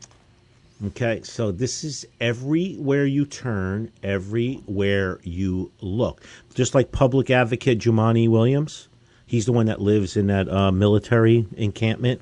Okay, 0.87 1.21
so 1.23 1.51
this 1.51 1.83
is 1.83 2.05
everywhere 2.19 3.05
you 3.05 3.25
turn, 3.25 3.91
everywhere 4.01 5.19
you 5.23 5.71
look. 5.79 6.23
Just 6.55 6.75
like 6.75 6.91
public 6.91 7.29
advocate 7.29 7.79
Jumaane 7.79 8.27
Williams, 8.27 8.89
he's 9.25 9.45
the 9.45 9.53
one 9.53 9.67
that 9.67 9.79
lives 9.79 10.17
in 10.17 10.27
that 10.27 10.49
uh, 10.49 10.71
military 10.71 11.45
encampment. 11.55 12.21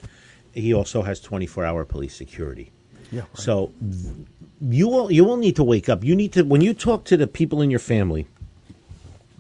He 0.54 0.74
also 0.74 1.02
has 1.02 1.20
24 1.22 1.66
hour 1.66 1.86
police 1.86 2.14
security. 2.14 2.72
Yeah. 3.12 3.22
right. 3.22 3.38
So 3.38 3.72
you 4.62 4.88
will 4.88 5.12
you 5.12 5.26
will 5.26 5.38
need 5.38 5.56
to 5.56 5.64
wake 5.64 5.90
up. 5.90 6.04
You 6.04 6.16
need 6.16 6.34
to 6.34 6.44
when 6.44 6.62
you 6.62 6.74
talk 6.74 7.04
to 7.06 7.18
the 7.18 7.28
people 7.28 7.62
in 7.62 7.72
your 7.72 7.80
family 7.80 8.28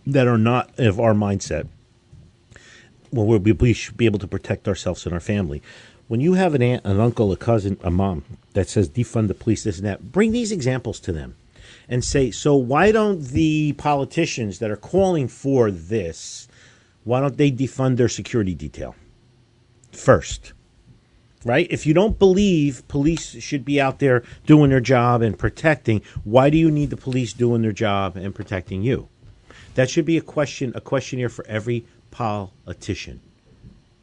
that 0.07 0.27
are 0.27 0.37
not 0.37 0.77
of 0.79 0.99
our 0.99 1.13
mindset. 1.13 1.67
Well, 3.11 3.39
we, 3.39 3.51
we 3.51 3.73
should 3.73 3.97
be 3.97 4.05
able 4.05 4.19
to 4.19 4.27
protect 4.27 4.67
ourselves 4.67 5.05
and 5.05 5.13
our 5.13 5.19
family. 5.19 5.61
When 6.07 6.21
you 6.21 6.33
have 6.33 6.55
an 6.55 6.61
aunt, 6.61 6.85
an 6.85 6.99
uncle, 6.99 7.31
a 7.31 7.37
cousin, 7.37 7.77
a 7.83 7.91
mom 7.91 8.23
that 8.53 8.69
says 8.69 8.89
defund 8.89 9.27
the 9.27 9.33
police, 9.33 9.63
this 9.63 9.77
and 9.77 9.85
that, 9.85 10.11
bring 10.11 10.31
these 10.31 10.51
examples 10.51 10.99
to 11.01 11.11
them, 11.11 11.35
and 11.87 12.03
say, 12.03 12.31
so 12.31 12.55
why 12.55 12.91
don't 12.91 13.21
the 13.21 13.73
politicians 13.73 14.59
that 14.59 14.71
are 14.71 14.77
calling 14.77 15.27
for 15.27 15.71
this, 15.71 16.47
why 17.03 17.19
don't 17.19 17.37
they 17.37 17.51
defund 17.51 17.97
their 17.97 18.09
security 18.09 18.53
detail 18.53 18.95
first? 19.91 20.53
Right? 21.45 21.67
If 21.69 21.85
you 21.85 21.93
don't 21.93 22.19
believe 22.19 22.87
police 22.87 23.41
should 23.41 23.65
be 23.65 23.79
out 23.81 23.99
there 23.99 24.23
doing 24.45 24.69
their 24.69 24.79
job 24.79 25.21
and 25.21 25.37
protecting, 25.37 26.01
why 26.23 26.49
do 26.49 26.57
you 26.57 26.71
need 26.71 26.89
the 26.89 26.97
police 26.97 27.33
doing 27.33 27.61
their 27.61 27.71
job 27.71 28.15
and 28.15 28.33
protecting 28.33 28.83
you? 28.83 29.07
That 29.75 29.89
should 29.89 30.05
be 30.05 30.17
a 30.17 30.21
question, 30.21 30.73
a 30.75 30.81
questionnaire 30.81 31.29
for 31.29 31.45
every 31.47 31.85
politician. 32.11 33.21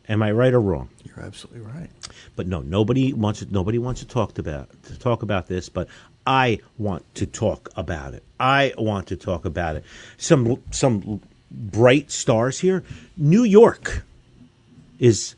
Am 0.09 0.23
I 0.23 0.33
right 0.33 0.55
or 0.55 0.61
wrong? 0.61 0.89
You're 1.05 1.25
absolutely 1.25 1.61
right. 1.61 1.91
But 2.35 2.47
no, 2.47 2.61
nobody 2.61 3.13
wants 3.13 3.41
to, 3.41 3.53
nobody 3.53 3.79
wants 3.79 4.01
to 4.01 4.07
talk 4.07 4.39
about 4.39 4.71
to 4.85 4.99
talk 4.99 5.23
about 5.23 5.49
this. 5.49 5.69
But 5.69 5.89
I 6.27 6.61
want 6.79 7.05
to 7.17 7.27
talk 7.27 7.69
about 7.77 8.15
it. 8.15 8.25
I 8.41 8.73
want 8.79 9.09
to 9.09 9.17
talk 9.17 9.45
about 9.45 9.77
it. 9.77 9.85
Some 10.17 10.63
some 10.71 11.21
bright 11.51 12.11
stars 12.11 12.61
here. 12.61 12.85
New 13.19 13.45
York 13.45 14.03
is 14.99 15.35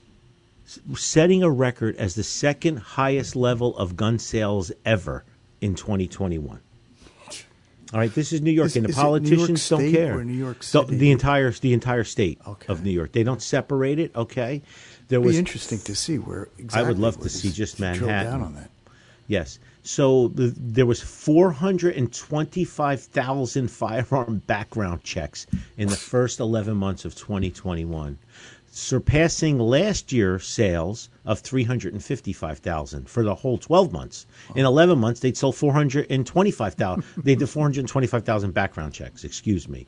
setting 0.95 1.43
a 1.43 1.51
record 1.51 1.97
as 1.97 2.15
the 2.15 2.23
second 2.23 2.79
highest 2.79 3.35
level 3.37 3.77
of 3.77 3.97
gun 3.97 4.19
sales 4.19 4.73
ever 4.85 5.25
in 5.61 5.75
2021. 5.75 6.61
All 7.93 7.99
right, 7.99 8.15
this 8.15 8.33
is 8.33 8.41
New 8.41 8.53
York, 8.53 8.67
Is- 8.69 8.77
and 8.77 8.85
the 8.85 8.91
is 8.91 8.97
New 8.97 9.03
York 9.03 9.11
politicians 9.25 9.69
don't 9.69 9.91
care. 9.91 10.17
or 10.19 10.25
New 10.25 10.33
York 10.33 10.61
The- 10.61 10.65
City? 10.67 10.97
The, 10.97 11.11
entire 11.11 11.51
the 11.51 11.73
entire 11.73 12.05
state 12.05 12.39
Okay. 12.47 12.73
of 12.73 12.85
New 12.85 12.93
York. 12.93 13.11
They 13.13 13.25
don't 13.25 13.43
separate 13.43 13.99
it. 13.99 14.13
Okay, 14.15 14.63
there 15.09 15.19
It'd 15.19 15.27
was 15.27 15.35
be 15.35 15.39
interesting 15.41 15.81
to 15.81 15.97
see 15.97 16.19
where 16.19 16.49
exactly. 16.57 16.87
I 16.87 16.89
would 16.89 17.01
love 17.01 17.21
to 17.23 17.29
see 17.29 17.51
just 17.51 17.81
Manhattan. 17.81 18.07
down 18.31 18.43
on 18.43 18.55
that. 18.55 18.71
Yes. 19.27 19.59
So 19.83 20.29
the, 20.29 20.55
there 20.57 20.87
was 20.87 21.01
425,000 21.01 23.69
firearm 23.71 24.43
background 24.47 25.03
checks 25.03 25.47
in 25.77 25.89
the 25.89 25.97
first 25.97 26.41
11 26.41 26.77
months 26.77 27.05
of 27.05 27.15
2021, 27.15 28.19
surpassing 28.81 29.59
last 29.59 30.11
year's 30.11 30.47
sales 30.47 31.11
of 31.25 31.41
355,000 31.41 33.09
for 33.09 33.23
the 33.23 33.35
whole 33.35 33.59
12 33.59 33.93
months. 33.93 34.27
In 34.55 34.65
11 34.65 34.99
months, 34.99 35.21
they'd 35.21 35.37
sold 35.37 35.57
425,000. 35.57 37.05
they 37.19 37.35
did 37.35 37.49
425,000 37.49 38.53
background 38.53 38.95
checks. 38.95 39.23
Excuse 39.23 39.69
me. 39.69 39.87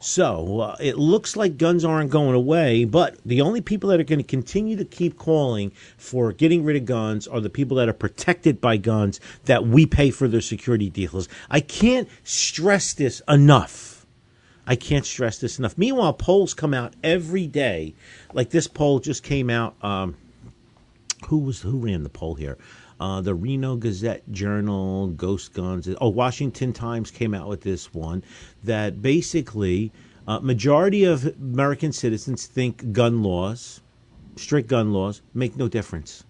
So 0.00 0.60
uh, 0.60 0.76
it 0.80 0.98
looks 0.98 1.36
like 1.36 1.56
guns 1.56 1.84
aren't 1.84 2.10
going 2.10 2.34
away, 2.34 2.84
but 2.84 3.16
the 3.24 3.40
only 3.40 3.60
people 3.60 3.88
that 3.90 4.00
are 4.00 4.04
going 4.04 4.18
to 4.18 4.24
continue 4.24 4.76
to 4.76 4.84
keep 4.84 5.16
calling 5.16 5.72
for 5.96 6.32
getting 6.32 6.64
rid 6.64 6.76
of 6.76 6.84
guns 6.84 7.26
are 7.26 7.40
the 7.40 7.48
people 7.48 7.76
that 7.78 7.88
are 7.88 7.94
protected 7.94 8.60
by 8.60 8.76
guns 8.76 9.20
that 9.44 9.66
we 9.66 9.86
pay 9.86 10.10
for 10.10 10.28
their 10.28 10.40
security 10.40 10.90
deals. 10.90 11.28
I 11.48 11.60
can't 11.60 12.08
stress 12.24 12.92
this 12.92 13.22
enough. 13.28 13.93
I 14.66 14.76
can't 14.76 15.04
stress 15.04 15.38
this 15.38 15.58
enough. 15.58 15.76
Meanwhile, 15.76 16.14
polls 16.14 16.54
come 16.54 16.72
out 16.72 16.94
every 17.02 17.46
day. 17.46 17.94
Like 18.32 18.50
this 18.50 18.66
poll 18.66 18.98
just 18.98 19.22
came 19.22 19.50
out. 19.50 19.74
Um, 19.82 20.16
who 21.26 21.38
was 21.38 21.60
who 21.60 21.78
ran 21.78 22.02
the 22.02 22.08
poll 22.08 22.34
here? 22.34 22.58
Uh, 23.00 23.20
the 23.20 23.34
Reno 23.34 23.76
Gazette 23.76 24.22
Journal, 24.30 25.08
Ghost 25.08 25.52
Guns. 25.52 25.88
Oh, 26.00 26.08
Washington 26.08 26.72
Times 26.72 27.10
came 27.10 27.34
out 27.34 27.48
with 27.48 27.62
this 27.62 27.92
one 27.92 28.22
that 28.62 29.02
basically 29.02 29.92
uh, 30.26 30.38
majority 30.40 31.04
of 31.04 31.26
American 31.26 31.92
citizens 31.92 32.46
think 32.46 32.92
gun 32.92 33.22
laws, 33.22 33.80
strict 34.36 34.68
gun 34.68 34.92
laws, 34.92 35.22
make 35.34 35.56
no 35.56 35.68
difference. 35.68 36.24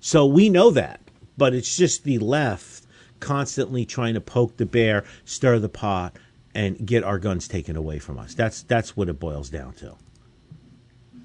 So 0.00 0.24
we 0.24 0.48
know 0.48 0.70
that, 0.70 1.00
but 1.36 1.52
it's 1.52 1.76
just 1.76 2.04
the 2.04 2.18
left 2.18 2.86
constantly 3.20 3.84
trying 3.84 4.14
to 4.14 4.20
poke 4.20 4.56
the 4.56 4.66
bear, 4.66 5.04
stir 5.24 5.58
the 5.58 5.68
pot, 5.68 6.16
and 6.54 6.86
get 6.86 7.04
our 7.04 7.18
guns 7.18 7.48
taken 7.48 7.76
away 7.76 7.98
from 7.98 8.18
us. 8.18 8.34
That's 8.34 8.62
that's 8.62 8.96
what 8.96 9.08
it 9.08 9.18
boils 9.18 9.50
down 9.50 9.74
to. 9.74 9.96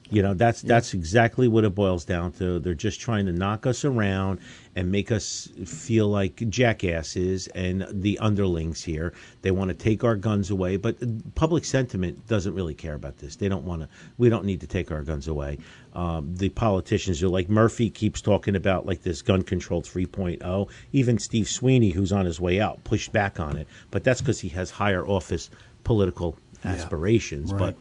You 0.09 0.21
know, 0.21 0.33
that's 0.33 0.61
that's 0.61 0.93
exactly 0.93 1.47
what 1.47 1.63
it 1.63 1.73
boils 1.73 2.05
down 2.05 2.33
to. 2.33 2.59
They're 2.59 2.75
just 2.75 2.99
trying 2.99 3.25
to 3.25 3.31
knock 3.31 3.65
us 3.65 3.83
around 3.83 4.39
and 4.75 4.91
make 4.91 5.11
us 5.11 5.49
feel 5.65 6.07
like 6.07 6.49
jackasses 6.49 7.47
and 7.47 7.85
the 7.91 8.17
underlings 8.19 8.83
here. 8.83 9.13
They 9.41 9.51
want 9.51 9.69
to 9.69 9.75
take 9.75 10.03
our 10.03 10.15
guns 10.15 10.49
away, 10.49 10.77
but 10.77 10.97
public 11.35 11.65
sentiment 11.65 12.27
doesn't 12.27 12.53
really 12.53 12.73
care 12.73 12.95
about 12.95 13.17
this. 13.17 13.35
They 13.35 13.49
don't 13.49 13.65
want 13.65 13.81
to. 13.81 13.89
We 14.17 14.29
don't 14.29 14.45
need 14.45 14.61
to 14.61 14.67
take 14.67 14.91
our 14.91 15.03
guns 15.03 15.27
away. 15.27 15.57
Um, 15.93 16.35
the 16.35 16.49
politicians 16.49 17.21
are 17.21 17.29
like 17.29 17.49
Murphy 17.49 17.89
keeps 17.89 18.21
talking 18.21 18.55
about 18.55 18.85
like 18.85 19.03
this 19.03 19.21
gun 19.21 19.43
control 19.43 19.81
3.0. 19.81 20.69
Even 20.91 21.19
Steve 21.19 21.47
Sweeney, 21.47 21.91
who's 21.91 22.11
on 22.11 22.25
his 22.25 22.39
way 22.39 22.59
out, 22.59 22.83
pushed 22.83 23.11
back 23.11 23.39
on 23.39 23.57
it, 23.57 23.67
but 23.91 24.03
that's 24.03 24.21
because 24.21 24.39
he 24.39 24.49
has 24.49 24.71
higher 24.71 25.05
office 25.05 25.49
political 25.83 26.37
aspirations. 26.65 27.51
right. 27.51 27.59
But 27.59 27.75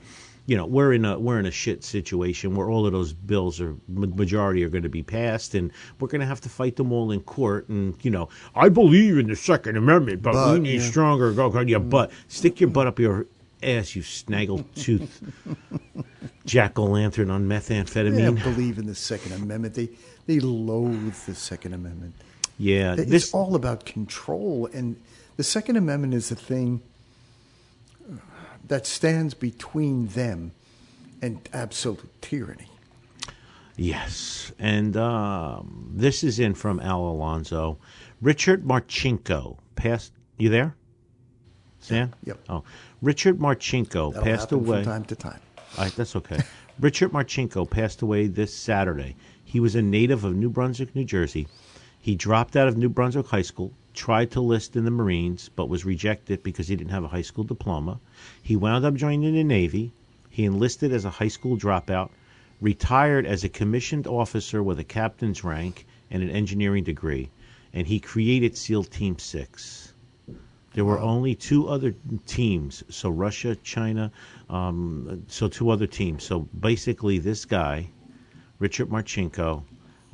you 0.46 0.56
know 0.56 0.66
we're 0.66 0.92
in 0.92 1.04
a 1.04 1.18
we're 1.18 1.38
in 1.38 1.46
a 1.46 1.50
shit 1.50 1.84
situation 1.84 2.54
where 2.54 2.68
all 2.68 2.86
of 2.86 2.92
those 2.92 3.12
bills 3.12 3.60
are 3.60 3.76
majority 3.88 4.64
are 4.64 4.68
going 4.68 4.82
to 4.82 4.88
be 4.88 5.02
passed 5.02 5.54
and 5.54 5.70
we're 6.00 6.08
going 6.08 6.20
to 6.20 6.26
have 6.26 6.40
to 6.40 6.48
fight 6.48 6.76
them 6.76 6.92
all 6.92 7.10
in 7.10 7.20
court 7.20 7.68
and 7.68 7.96
you 8.02 8.10
know 8.10 8.28
I 8.54 8.68
believe 8.68 9.18
in 9.18 9.28
the 9.28 9.36
Second 9.36 9.76
Amendment 9.76 10.22
but, 10.22 10.52
we 10.52 10.58
need 10.58 10.80
yeah. 10.80 10.88
stronger 10.88 11.32
go 11.32 11.60
your 11.60 11.80
butt 11.80 12.10
stick 12.28 12.60
your 12.60 12.70
butt 12.70 12.86
up 12.86 12.98
your 12.98 13.26
ass 13.62 13.94
you 13.94 14.02
snaggle 14.02 14.64
tooth 14.74 15.22
jack 16.44 16.78
o' 16.78 16.84
lantern 16.84 17.30
on 17.30 17.48
They 17.48 17.54
methamphetamine 17.54 18.24
don't 18.24 18.42
believe 18.42 18.78
in 18.78 18.86
the 18.86 18.94
Second 18.94 19.32
Amendment. 19.32 19.74
They 19.74 19.90
they 20.26 20.40
loathe 20.40 21.14
the 21.26 21.34
Second 21.34 21.74
Amendment. 21.74 22.14
yeah 22.58 22.94
It's 22.94 23.10
this 23.10 23.34
all 23.34 23.54
about 23.54 23.84
control, 23.84 24.68
and 24.72 25.00
the 25.36 25.44
Second 25.44 25.76
Amendment 25.76 26.14
is 26.14 26.28
the 26.28 26.36
thing 26.36 26.82
that 28.72 28.86
stands 28.86 29.34
between 29.34 30.06
them 30.06 30.50
and 31.20 31.46
absolute 31.52 32.08
tyranny. 32.22 32.70
Yes, 33.76 34.50
and 34.58 34.96
um, 34.96 35.90
this 35.92 36.24
is 36.24 36.38
in 36.38 36.54
from 36.54 36.80
Al 36.80 37.00
Alonso. 37.00 37.76
Richard 38.22 38.64
Marcinko 38.64 39.58
passed. 39.76 40.12
You 40.38 40.48
there, 40.48 40.74
Sam? 41.80 42.14
Yep. 42.24 42.38
Oh, 42.48 42.64
Richard 43.02 43.38
Marcinko 43.38 44.14
That'll 44.14 44.24
passed 44.24 44.52
away. 44.52 44.82
from 44.82 44.92
time 44.92 45.04
to 45.04 45.16
time. 45.16 45.40
All 45.76 45.84
right, 45.84 45.94
that's 45.94 46.16
okay. 46.16 46.38
Richard 46.80 47.12
Marcinko 47.12 47.68
passed 47.68 48.00
away 48.00 48.26
this 48.26 48.54
Saturday. 48.56 49.16
He 49.44 49.60
was 49.60 49.74
a 49.74 49.82
native 49.82 50.24
of 50.24 50.34
New 50.34 50.48
Brunswick, 50.48 50.96
New 50.96 51.04
Jersey. 51.04 51.46
He 52.00 52.16
dropped 52.16 52.56
out 52.56 52.68
of 52.68 52.78
New 52.78 52.88
Brunswick 52.88 53.26
High 53.26 53.42
School, 53.42 53.70
tried 53.94 54.30
to 54.30 54.40
list 54.40 54.76
in 54.76 54.84
the 54.84 54.90
Marines, 54.90 55.50
but 55.54 55.68
was 55.68 55.84
rejected 55.84 56.42
because 56.42 56.68
he 56.68 56.76
didn't 56.76 56.90
have 56.90 57.04
a 57.04 57.08
high 57.08 57.22
school 57.22 57.44
diploma. 57.44 58.00
He 58.42 58.56
wound 58.56 58.84
up 58.84 58.94
joining 58.94 59.34
the 59.34 59.44
Navy. 59.44 59.92
He 60.30 60.44
enlisted 60.44 60.92
as 60.92 61.04
a 61.04 61.10
high 61.10 61.28
school 61.28 61.56
dropout, 61.56 62.10
retired 62.60 63.26
as 63.26 63.44
a 63.44 63.48
commissioned 63.48 64.06
officer 64.06 64.62
with 64.62 64.78
a 64.78 64.84
captain's 64.84 65.44
rank 65.44 65.86
and 66.10 66.22
an 66.22 66.30
engineering 66.30 66.84
degree, 66.84 67.30
and 67.72 67.86
he 67.86 67.98
created 67.98 68.56
SEAL 68.56 68.84
Team 68.84 69.18
6. 69.18 69.92
There 70.74 70.84
were 70.84 70.98
only 70.98 71.34
two 71.34 71.68
other 71.68 71.94
teams, 72.26 72.82
so 72.88 73.10
Russia, 73.10 73.56
China, 73.56 74.10
um, 74.48 75.24
so 75.28 75.48
two 75.48 75.68
other 75.68 75.86
teams. 75.86 76.24
So 76.24 76.40
basically, 76.58 77.18
this 77.18 77.44
guy, 77.44 77.90
Richard 78.58 78.88
Marcinko, 78.88 79.64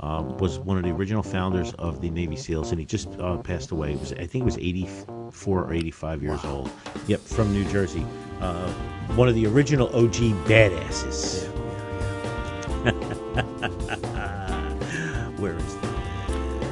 uh, 0.01 0.23
was 0.39 0.59
one 0.59 0.77
of 0.77 0.83
the 0.85 0.91
original 0.91 1.23
founders 1.23 1.73
of 1.75 2.01
the 2.01 2.11
Navy 2.11 2.37
SEALs, 2.37 2.71
and 2.71 2.79
he 2.79 2.85
just 2.87 3.09
uh, 3.19 3.37
passed 3.39 3.71
away. 3.71 3.93
It 3.93 4.01
was, 4.01 4.13
I 4.13 4.27
think 4.27 4.33
he 4.33 4.43
was 4.43 4.59
84 4.59 5.65
or 5.65 5.73
85 5.73 6.23
years 6.23 6.45
old. 6.45 6.71
Yep, 7.07 7.21
from 7.21 7.53
New 7.53 7.65
Jersey. 7.71 8.05
Uh, 8.41 8.71
one 9.17 9.29
of 9.29 9.35
the 9.35 9.47
original 9.47 9.89
OG 9.89 10.15
badasses. 10.47 11.47
Where 15.39 15.57
is 15.57 15.75
that? 15.77 15.85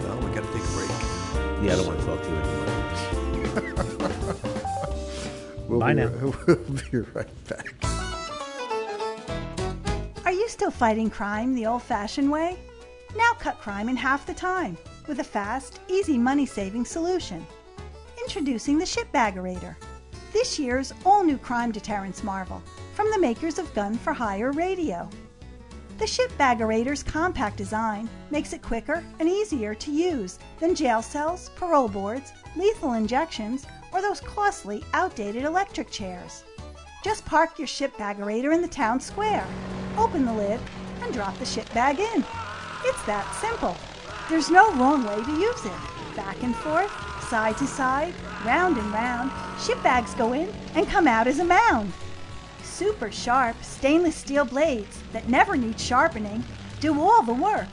Well, 0.05 0.19
we 0.19 0.31
got 0.35 0.45
to 0.45 0.53
take 0.53 0.63
a 0.63 0.67
break. 0.77 0.91
Yeah, 1.63 1.73
I 1.73 1.77
don't 1.77 1.87
want 1.87 1.99
to 2.01 2.07
talk 2.07 2.21
to 2.23 2.29
you 2.29 2.37
anymore. 2.37 2.67
We'll 5.69 5.81
Bye 5.81 5.95
be, 5.95 6.01
now. 6.01 6.09
We'll 6.47 6.57
be 6.57 6.99
right 7.13 7.27
back. 7.49 7.75
Are 10.25 10.31
you 10.33 10.49
still 10.49 10.71
fighting 10.71 11.11
crime 11.11 11.55
the 11.57 11.67
old 11.67 11.83
fashioned 11.83 12.31
way? 12.31 12.57
Now 13.15 13.33
cut 13.39 13.61
crime 13.61 13.89
in 13.89 13.97
half 13.97 14.27
the 14.27 14.35
time 14.35 14.77
with 15.07 15.21
a 15.21 15.25
fast, 15.25 15.81
easy 15.89 16.19
money 16.19 16.47
saving 16.47 16.85
solution. 16.85 17.47
Introducing 18.19 18.79
the 18.79 18.85
Shitbaggerator, 18.85 19.77
this 20.33 20.59
year's 20.59 20.93
all 21.05 21.23
new 21.23 21.39
crime 21.39 21.71
deterrence 21.71 22.25
marvel 22.25 22.63
from 22.95 23.11
the 23.11 23.19
makers 23.19 23.59
of 23.59 23.73
Gun 23.75 23.97
for 23.97 24.13
Hire 24.13 24.53
Radio. 24.53 25.09
The 25.99 26.05
Shitbaggerator's 26.05 27.03
compact 27.03 27.57
design 27.57 28.11
makes 28.31 28.53
it 28.53 28.61
quicker 28.61 29.03
and 29.19 29.29
easier 29.29 29.75
to 29.75 29.91
use 29.91 30.39
than 30.61 30.75
jail 30.75 31.01
cells, 31.01 31.51
parole 31.57 31.89
boards, 31.89 32.33
lethal 32.55 32.95
injections, 32.95 33.65
or 33.93 34.03
those 34.03 34.21
costly, 34.21 34.85
outdated 34.93 35.45
electric 35.45 35.91
chairs. 35.91 36.45
Just 37.03 37.25
park 37.25 37.59
your 37.59 37.69
shitbaggerator 37.69 38.55
in 38.55 38.61
the 38.61 38.69
town 38.69 39.01
square, 39.01 39.47
open 39.97 40.27
the 40.27 40.33
lid, 40.33 40.61
and 41.03 41.15
drop 41.15 41.39
the 41.39 41.47
ship 41.47 41.73
bag 41.73 42.01
in. 42.01 42.25
It's 42.85 43.03
that 43.05 43.33
simple. 43.41 43.77
There's 44.29 44.51
no 44.51 44.73
wrong 44.75 45.05
way 45.05 45.23
to 45.23 45.41
use 45.41 45.65
it. 45.65 46.17
Back 46.17 46.43
and 46.43 46.55
forth, 46.57 46.91
side 47.29 47.57
to 47.59 47.67
side, 47.67 48.15
round 48.45 48.77
and 48.77 48.93
round, 48.93 49.31
ship 49.61 49.83
bags 49.83 50.15
go 50.15 50.33
in 50.33 50.53
and 50.75 50.89
come 50.89 51.07
out 51.07 51.27
as 51.27 51.39
a 51.39 51.45
mound. 51.45 51.93
Super 52.63 53.11
sharp 53.11 53.57
stainless 53.63 54.17
steel 54.17 54.45
blades 54.45 55.03
that 55.13 55.29
never 55.29 55.57
need 55.57 55.79
sharpening 55.79 56.45
do 56.81 57.01
all 57.01 57.23
the 57.23 57.33
work. 57.33 57.69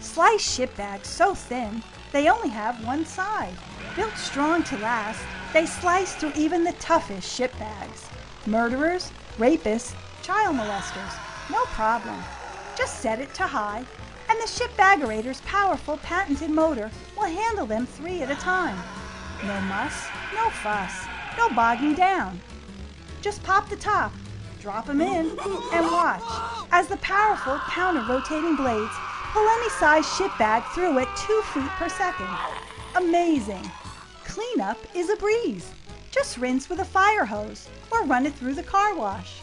Slice 0.00 0.40
ship 0.40 0.74
bags 0.76 1.08
so 1.08 1.34
thin 1.34 1.82
they 2.12 2.28
only 2.28 2.48
have 2.48 2.86
one 2.86 3.04
side. 3.04 3.54
Built 3.94 4.16
strong 4.16 4.62
to 4.64 4.78
last, 4.78 5.20
they 5.52 5.66
slice 5.66 6.14
through 6.14 6.32
even 6.36 6.64
the 6.64 6.72
toughest 6.74 7.30
ship 7.30 7.52
bags. 7.58 8.08
Murderers, 8.46 9.12
rapists, 9.36 9.94
child 10.22 10.56
molesters, 10.56 11.18
no 11.50 11.62
problem. 11.64 12.22
Just 12.76 13.00
set 13.00 13.20
it 13.20 13.34
to 13.34 13.42
high, 13.46 13.84
and 14.28 14.38
the 14.38 14.44
shitbaggerator's 14.44 15.40
powerful 15.42 15.96
patented 15.98 16.50
motor 16.50 16.90
will 17.16 17.24
handle 17.26 17.66
them 17.66 17.86
three 17.86 18.22
at 18.22 18.30
a 18.30 18.34
time. 18.36 18.76
No 19.44 19.60
muss, 19.62 20.06
no 20.34 20.50
fuss, 20.50 21.06
no 21.36 21.48
bogging 21.50 21.94
down. 21.94 22.40
Just 23.20 23.42
pop 23.42 23.68
the 23.68 23.76
top, 23.76 24.12
drop 24.60 24.86
them 24.86 25.00
in, 25.00 25.38
and 25.72 25.86
watch 25.86 26.22
as 26.70 26.88
the 26.88 26.96
powerful 26.98 27.58
counter-rotating 27.70 28.56
blades 28.56 28.94
pull 29.32 29.46
any 29.48 29.70
size 29.70 30.06
ship 30.16 30.30
bag 30.38 30.62
through 30.74 30.98
at 30.98 31.16
two 31.16 31.40
feet 31.52 31.70
per 31.78 31.88
second. 31.88 32.28
Amazing! 32.96 33.70
Cleanup 34.24 34.78
is 34.94 35.10
a 35.10 35.16
breeze. 35.16 35.70
Just 36.10 36.38
rinse 36.38 36.68
with 36.68 36.80
a 36.80 36.84
fire 36.84 37.24
hose 37.24 37.68
or 37.90 38.04
run 38.04 38.26
it 38.26 38.34
through 38.34 38.54
the 38.54 38.62
car 38.62 38.96
wash. 38.96 39.40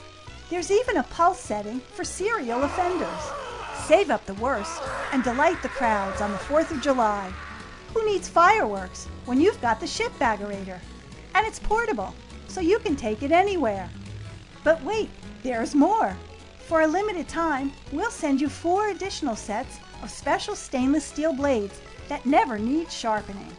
There's 0.50 0.72
even 0.72 0.98
a 0.98 1.04
pulse 1.04 1.40
setting 1.40 1.80
for 1.80 2.04
serial 2.04 2.64
offenders. 2.64 3.32
Save 3.88 4.10
up 4.10 4.26
the 4.26 4.34
worst 4.36 4.82
and 5.12 5.24
delight 5.24 5.62
the 5.62 5.70
crowds 5.70 6.20
on 6.20 6.32
the 6.32 6.40
4th 6.40 6.72
of 6.72 6.82
July. 6.82 7.32
Who 7.94 8.04
needs 8.04 8.28
fireworks 8.28 9.06
when 9.26 9.40
you've 9.40 9.62
got 9.62 9.80
the 9.80 9.86
ship 9.86 10.12
shitbaggerator? 10.14 10.80
And 11.36 11.46
it's 11.46 11.60
portable, 11.60 12.16
so 12.48 12.62
you 12.62 12.80
can 12.80 12.96
take 12.96 13.22
it 13.22 13.32
anywhere. 13.32 13.88
But 14.64 14.84
wait, 14.84 15.12
there's 15.44 15.76
more. 15.76 16.18
For 16.66 16.82
a 16.82 16.88
limited 16.88 17.28
time, 17.28 17.74
we'll 17.92 18.10
send 18.10 18.42
you 18.42 18.50
four 18.50 18.90
additional 18.90 19.36
sets 19.36 19.78
of 20.02 20.10
special 20.10 20.56
stainless 20.56 21.06
steel 21.06 21.34
blades 21.34 21.80
that 22.10 22.26
never 22.26 22.58
need 22.58 22.92
sharpening. 22.92 23.56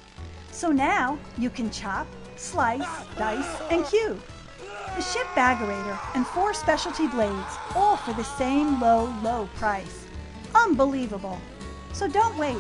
So 0.51 0.73
now 0.73 1.21
you 1.39 1.51
can 1.51 1.71
chop, 1.71 2.09
slice, 2.35 2.85
dice, 3.17 3.61
and 3.71 3.85
cube. 3.85 4.21
The 4.97 5.03
ship 5.03 5.25
shitbaggerator 5.29 6.01
and 6.17 6.27
four 6.27 6.53
specialty 6.53 7.07
blades, 7.07 7.59
all 7.77 7.97
for 7.97 8.13
the 8.15 8.25
same 8.25 8.81
low, 8.81 9.15
low 9.23 9.49
price. 9.55 10.06
Unbelievable. 10.65 11.39
So 11.93 12.09
don't 12.09 12.37
wait. 12.39 12.57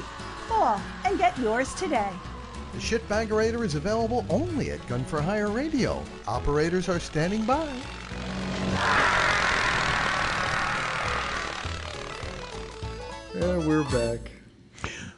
Call 0.48 0.80
and 1.04 1.18
get 1.18 1.36
yours 1.38 1.74
today. 1.74 2.10
The 2.72 2.78
Shitbaggerator 2.78 3.64
is 3.64 3.74
available 3.74 4.24
only 4.28 4.70
at 4.70 4.86
Gun 4.86 5.04
for 5.04 5.20
Hire 5.20 5.48
Radio. 5.48 6.02
Operators 6.28 6.88
are 6.88 7.00
standing 7.00 7.44
by. 7.44 7.66
Yeah, 13.34 13.58
we're 13.66 13.84
back. 13.84 14.35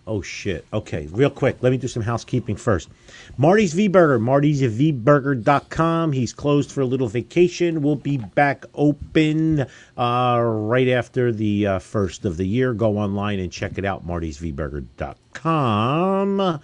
Oh 0.09 0.23
shit. 0.23 0.65
Okay, 0.73 1.07
real 1.11 1.29
quick. 1.29 1.59
Let 1.61 1.71
me 1.71 1.77
do 1.77 1.87
some 1.87 2.03
housekeeping 2.03 2.57
first. 2.57 2.89
Marty's 3.37 3.75
V 3.75 3.89
Burger, 3.89 4.19
martysvburger.com. 4.19 6.13
He's 6.13 6.33
closed 6.33 6.73
for 6.73 6.81
a 6.81 6.87
little 6.87 7.09
vacation. 7.09 7.83
We'll 7.83 7.97
be 7.97 8.17
back 8.17 8.65
open 8.75 9.67
uh, 9.99 10.41
right 10.43 10.89
after 10.89 11.31
the 11.31 11.67
uh, 11.67 11.79
first 11.79 12.25
of 12.25 12.39
the 12.39 12.47
year. 12.47 12.73
Go 12.73 12.97
online 12.97 13.39
and 13.39 13.53
check 13.53 13.77
it 13.77 13.85
out, 13.85 14.07
martysvburger.com. 14.07 16.61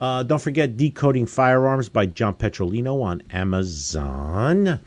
Uh, 0.00 0.22
don't 0.24 0.42
forget 0.42 0.76
Decoding 0.76 1.26
Firearms 1.26 1.88
by 1.88 2.06
John 2.06 2.34
Petrolino 2.34 3.04
on 3.04 3.22
Amazon. 3.30 4.80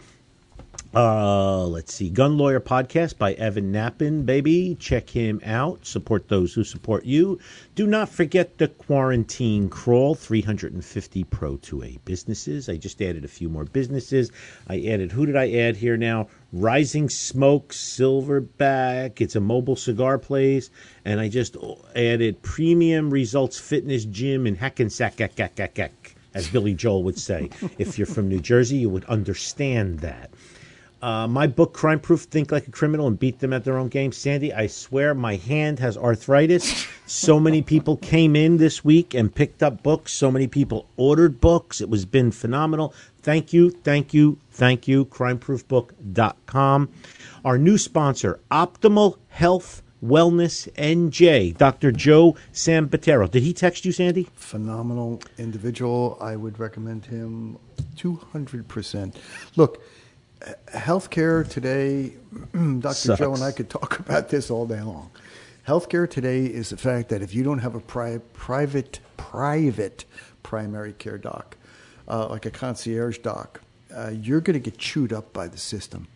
Uh, 0.97 1.63
let's 1.67 1.93
see. 1.93 2.09
Gun 2.09 2.39
Lawyer 2.39 2.59
Podcast 2.59 3.19
by 3.19 3.33
Evan 3.33 3.71
Nappen, 3.71 4.25
baby. 4.25 4.75
Check 4.79 5.11
him 5.11 5.39
out. 5.45 5.85
Support 5.85 6.27
those 6.27 6.55
who 6.55 6.63
support 6.63 7.05
you. 7.05 7.37
Do 7.75 7.85
not 7.85 8.09
forget 8.09 8.57
the 8.57 8.67
Quarantine 8.67 9.69
Crawl 9.69 10.15
350 10.15 11.23
Pro 11.25 11.57
2A 11.57 11.99
businesses. 12.03 12.67
I 12.67 12.77
just 12.77 12.99
added 12.99 13.23
a 13.23 13.27
few 13.27 13.47
more 13.47 13.65
businesses. 13.65 14.31
I 14.67 14.79
added, 14.87 15.11
who 15.11 15.27
did 15.27 15.35
I 15.35 15.51
add 15.51 15.77
here 15.77 15.97
now? 15.97 16.29
Rising 16.51 17.09
Smoke 17.09 17.73
Silverback. 17.73 19.21
It's 19.21 19.35
a 19.35 19.39
mobile 19.39 19.75
cigar 19.75 20.17
place. 20.17 20.71
And 21.05 21.19
I 21.19 21.29
just 21.29 21.57
added 21.95 22.41
Premium 22.41 23.11
Results 23.11 23.59
Fitness 23.59 24.03
Gym 24.05 24.47
in 24.47 24.55
Hackensack, 24.55 25.21
as 26.33 26.47
Billy 26.49 26.73
Joel 26.73 27.03
would 27.03 27.19
say. 27.19 27.49
if 27.77 27.97
you're 27.97 28.07
from 28.07 28.29
New 28.29 28.39
Jersey, 28.39 28.77
you 28.77 28.89
would 28.89 29.05
understand 29.05 29.99
that. 29.99 30.31
Uh, 31.01 31.27
my 31.27 31.45
book, 31.45 31.73
Crime 31.73 31.99
Proof 31.99 32.21
Think 32.23 32.51
Like 32.51 32.67
a 32.67 32.71
Criminal 32.71 33.07
and 33.07 33.19
Beat 33.19 33.39
Them 33.39 33.53
at 33.53 33.63
Their 33.63 33.77
Own 33.77 33.87
Game. 33.87 34.11
Sandy, 34.11 34.51
I 34.53 34.67
swear 34.67 35.13
my 35.13 35.35
hand 35.35 35.79
has 35.79 35.97
arthritis. 35.97 36.85
So 37.09 37.39
many 37.39 37.61
people 37.61 37.95
came 37.95 38.35
in 38.35 38.57
this 38.57 38.83
week 38.83 39.13
and 39.13 39.33
picked 39.33 39.63
up 39.63 39.81
books. 39.81 40.11
So 40.11 40.29
many 40.29 40.45
people 40.45 40.89
ordered 40.97 41.39
books. 41.39 41.79
It 41.79 41.87
was 41.89 42.03
been 42.03 42.31
phenomenal. 42.31 42.93
Thank 43.21 43.53
you, 43.53 43.69
thank 43.69 44.13
you, 44.13 44.39
thank 44.51 44.89
you. 44.89 45.05
CrimeProofBook.com. 45.05 46.89
Our 47.45 47.57
new 47.57 47.77
sponsor, 47.77 48.41
Optimal 48.51 49.19
Health 49.29 49.83
Wellness 50.03 50.69
NJ, 50.73 51.57
Dr. 51.57 51.93
Joe 51.93 52.35
Sambatero. 52.51 53.31
Did 53.31 53.43
he 53.43 53.53
text 53.53 53.85
you, 53.85 53.93
Sandy? 53.93 54.27
Phenomenal 54.35 55.21
individual. 55.37 56.17
I 56.19 56.35
would 56.35 56.59
recommend 56.59 57.05
him 57.05 57.57
200%. 57.95 59.15
Look, 59.55 59.77
h- 59.77 59.81
healthcare 60.67 61.47
today, 61.47 62.13
Dr. 62.79 63.15
Joe 63.15 63.33
and 63.33 63.43
I 63.43 63.51
could 63.51 63.69
talk 63.69 63.99
about 64.07 64.29
this 64.29 64.49
all 64.49 64.65
day 64.65 64.81
long. 64.81 65.11
Healthcare 65.67 66.09
today 66.09 66.45
is 66.45 66.69
the 66.69 66.77
fact 66.77 67.09
that 67.09 67.21
if 67.21 67.33
you 67.35 67.43
don't 67.43 67.59
have 67.59 67.75
a 67.75 67.79
pri- 67.79 68.19
private 68.33 68.99
private 69.17 70.05
primary 70.43 70.93
care 70.93 71.17
doc, 71.17 71.57
uh, 72.07 72.27
like 72.29 72.45
a 72.45 72.51
concierge 72.51 73.17
doc, 73.17 73.61
uh, 73.93 74.11
you're 74.13 74.39
going 74.41 74.53
to 74.53 74.59
get 74.59 74.77
chewed 74.77 75.11
up 75.11 75.33
by 75.33 75.47
the 75.47 75.57
system. 75.57 76.07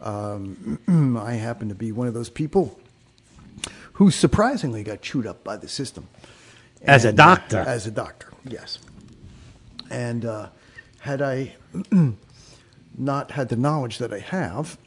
Um, 0.00 0.78
I 1.18 1.34
happen 1.34 1.68
to 1.70 1.74
be 1.74 1.90
one 1.92 2.06
of 2.06 2.14
those 2.14 2.28
people 2.28 2.78
who 3.94 4.10
surprisingly 4.10 4.82
got 4.82 5.00
chewed 5.00 5.26
up 5.26 5.42
by 5.42 5.56
the 5.56 5.68
system. 5.68 6.08
As 6.82 7.06
a 7.06 7.08
And, 7.08 7.18
uh, 7.20 7.24
doctor. 7.34 7.58
as 7.58 7.86
a 7.86 7.90
doctor, 7.90 8.28
yes. 8.44 8.78
And 9.88 10.26
uh, 10.26 10.48
had 10.98 11.22
I 11.22 11.54
not 12.98 13.32
had 13.32 13.48
the 13.48 13.56
knowledge 13.56 13.98
that 13.98 14.12
I 14.12 14.18
have, 14.20 14.78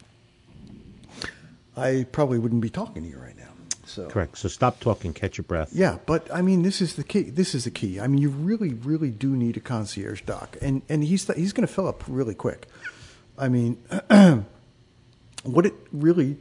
I 1.78 2.06
probably 2.12 2.40
wouldn't 2.40 2.62
be 2.62 2.70
talking 2.70 3.04
to 3.04 3.10
you 3.10 3.18
right 3.18 3.38
now. 3.38 3.46
So 3.86 4.08
Correct. 4.08 4.38
So 4.38 4.50
stop 4.50 4.80
talking, 4.80 5.14
catch 5.14 5.38
your 5.38 5.46
breath. 5.46 5.72
yeah, 5.74 5.98
but 6.06 6.32
I 6.34 6.42
mean, 6.44 6.62
this 6.62 6.80
is 6.80 6.96
the 6.96 7.04
key. 7.04 7.24
This 7.24 7.56
is 7.56 7.64
the 7.64 7.72
key. 7.72 8.00
I 8.00 8.08
mean, 8.08 8.22
you 8.22 8.30
really, 8.30 8.74
really 8.74 9.10
do 9.10 9.36
need 9.36 9.58
a 9.58 9.60
concierge 9.60 10.22
doc, 10.22 10.58
and 10.62 10.84
and 10.90 11.04
he's 11.04 11.26
he's 11.34 11.54
going 11.54 11.66
to 11.68 11.74
fill 11.74 11.88
up 11.88 12.04
really 12.08 12.36
quick. 12.36 12.68
I 13.38 13.50
mean, 13.50 13.78
what 15.44 15.66
it 15.66 15.74
really 15.92 16.38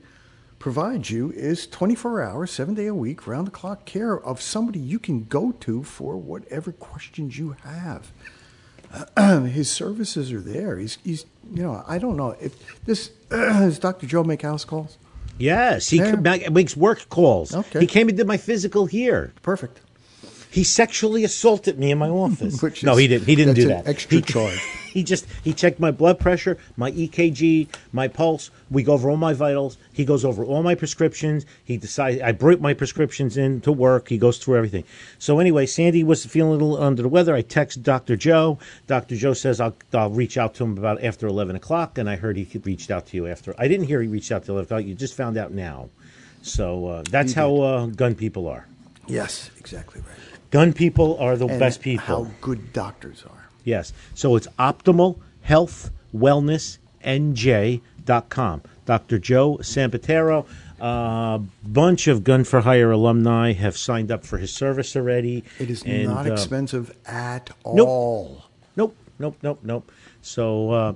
provides 0.59 1.11
you 1.11 1.33
is 1.33 1.66
twenty 1.66 1.95
four 1.95 2.21
hours, 2.21 2.51
seven 2.51 2.75
day 2.75 2.87
a 2.87 2.95
week, 2.95 3.27
round 3.27 3.47
the 3.47 3.51
clock 3.51 3.87
care 3.87 4.19
of 4.19 4.43
somebody 4.43 4.79
you 4.81 4.99
can 4.99 5.25
go 5.25 5.53
to 5.53 5.83
for 5.83 6.19
whatever 6.19 6.71
questions 6.71 7.39
you 7.39 7.57
have. 7.64 8.12
His 9.47 9.70
services 9.70 10.32
are 10.32 10.41
there. 10.41 10.78
He's 10.78 10.99
he's 11.05 11.24
you 11.53 11.62
know 11.62 11.82
I 11.86 11.99
don't 11.99 12.16
know 12.16 12.36
if 12.41 12.84
this 12.84 13.09
does 13.30 13.78
Dr. 13.78 14.07
Joe 14.07 14.24
make 14.24 14.43
house 14.43 14.64
calls. 14.64 14.99
Yes, 15.39 15.89
he 15.89 15.99
Yeah. 15.99 16.11
could 16.11 16.22
make, 16.22 16.51
makes 16.51 16.76
work 16.76 17.09
calls. 17.11 17.55
Okay. 17.55 17.78
He 17.80 17.86
came 17.86 18.09
and 18.09 18.16
did 18.16 18.26
my 18.26 18.36
physical 18.39 18.86
here. 18.86 19.32
Perfect. 19.43 19.80
He 20.59 20.65
sexually 20.65 21.23
assaulted 21.23 21.79
me 21.79 21.93
in 21.93 21.99
my 21.99 22.09
office. 22.27 22.61
Which 22.61 22.83
no, 22.83 22.95
is- 22.95 22.99
he 22.99 23.07
didn't. 23.07 23.27
He 23.29 23.37
didn't 23.37 23.55
do 23.55 23.69
that. 23.69 23.87
extra 23.87 24.17
he, 24.17 24.23
charge. 24.35 24.59
He 24.93 25.05
just 25.05 25.25
he 25.45 25.53
checked 25.53 25.79
my 25.79 25.93
blood 25.93 26.19
pressure, 26.19 26.59
my 26.77 26.91
EKG, 26.91 27.69
my 27.93 28.09
pulse. 28.09 28.51
We 28.69 28.83
go 28.83 28.95
over 28.95 29.09
all 29.09 29.17
my 29.17 29.35
vitals. 29.35 29.79
He 29.93 30.05
goes 30.05 30.25
over 30.25 30.45
all 30.45 30.65
my 30.65 30.75
prescriptions. 30.75 31.47
He 31.63 31.77
decides 31.77 32.21
I 32.21 32.33
bring 32.33 32.61
my 32.61 32.75
prescriptions 32.75 33.37
in 33.37 33.61
to 33.61 33.71
work. 33.71 34.09
He 34.09 34.19
goes 34.19 34.39
through 34.39 34.57
everything. 34.57 34.83
So 35.21 35.39
anyway, 35.39 35.65
Sandy 35.67 36.03
was 36.03 36.27
feeling 36.27 36.51
a 36.61 36.65
little 36.65 36.83
under 36.83 37.03
the 37.03 37.09
weather. 37.09 37.37
I 37.37 37.43
text 37.43 37.85
Dr. 37.85 38.17
Joe. 38.17 38.59
Dr. 38.89 39.15
Joe 39.15 39.35
says 39.35 39.61
I'll 39.61 39.77
I'll 39.95 40.11
reach 40.11 40.37
out 40.37 40.55
to 40.55 40.65
him 40.65 40.77
about 40.77 41.05
after 41.05 41.29
eleven 41.29 41.55
o'clock, 41.55 41.99
and 41.99 42.11
I 42.11 42.17
heard 42.17 42.37
he 42.37 42.59
reached 42.65 42.91
out 42.91 43.07
to 43.07 43.17
you 43.17 43.29
after. 43.29 43.55
I 43.59 43.69
didn't 43.69 43.87
hear 43.87 44.03
he 44.03 44.09
reached 44.09 44.33
out 44.33 44.43
to 44.47 44.51
eleven 44.51 44.65
o'clock. 44.65 44.85
You 44.85 44.97
just 44.97 45.15
found 45.15 45.37
out 45.37 45.53
now. 45.53 45.91
So 46.43 46.87
uh, 46.87 47.03
that's 47.09 47.33
how 47.33 47.55
uh, 47.61 47.87
gun 47.87 48.17
people 48.17 48.49
are. 48.49 48.67
Yes, 49.07 49.51
exactly 49.59 50.01
right. 50.01 50.28
Gun 50.51 50.72
people 50.72 51.16
are 51.18 51.36
the 51.36 51.46
And 51.46 51.59
best 51.59 51.80
people. 51.80 52.24
How 52.24 52.30
good 52.40 52.72
doctors 52.72 53.24
are. 53.28 53.49
Yes. 53.64 53.92
So 54.14 54.36
it's 54.36 54.46
optimal 54.59 55.18
health 55.42 55.90
wellness 56.14 56.78
nj.com. 57.05 58.62
Dr. 58.86 59.18
Joe 59.18 59.59
Sampatero, 59.59 60.46
a 60.80 61.40
bunch 61.66 62.09
of 62.09 62.24
Gun 62.24 62.44
for 62.44 62.61
Hire 62.61 62.90
alumni 62.90 63.53
have 63.53 63.76
signed 63.76 64.11
up 64.11 64.24
for 64.24 64.38
his 64.38 64.51
service 64.53 64.96
already. 64.96 65.44
It 65.59 65.68
is 65.68 65.82
And, 65.82 66.05
not 66.05 66.26
uh, 66.26 66.32
expensive 66.32 66.96
at 67.07 67.51
nope. 67.66 67.86
all. 67.88 68.44
Nope, 68.76 68.96
nope, 69.18 69.36
nope, 69.42 69.59
nope. 69.62 69.92
So 70.22 70.70
uh, 70.70 70.92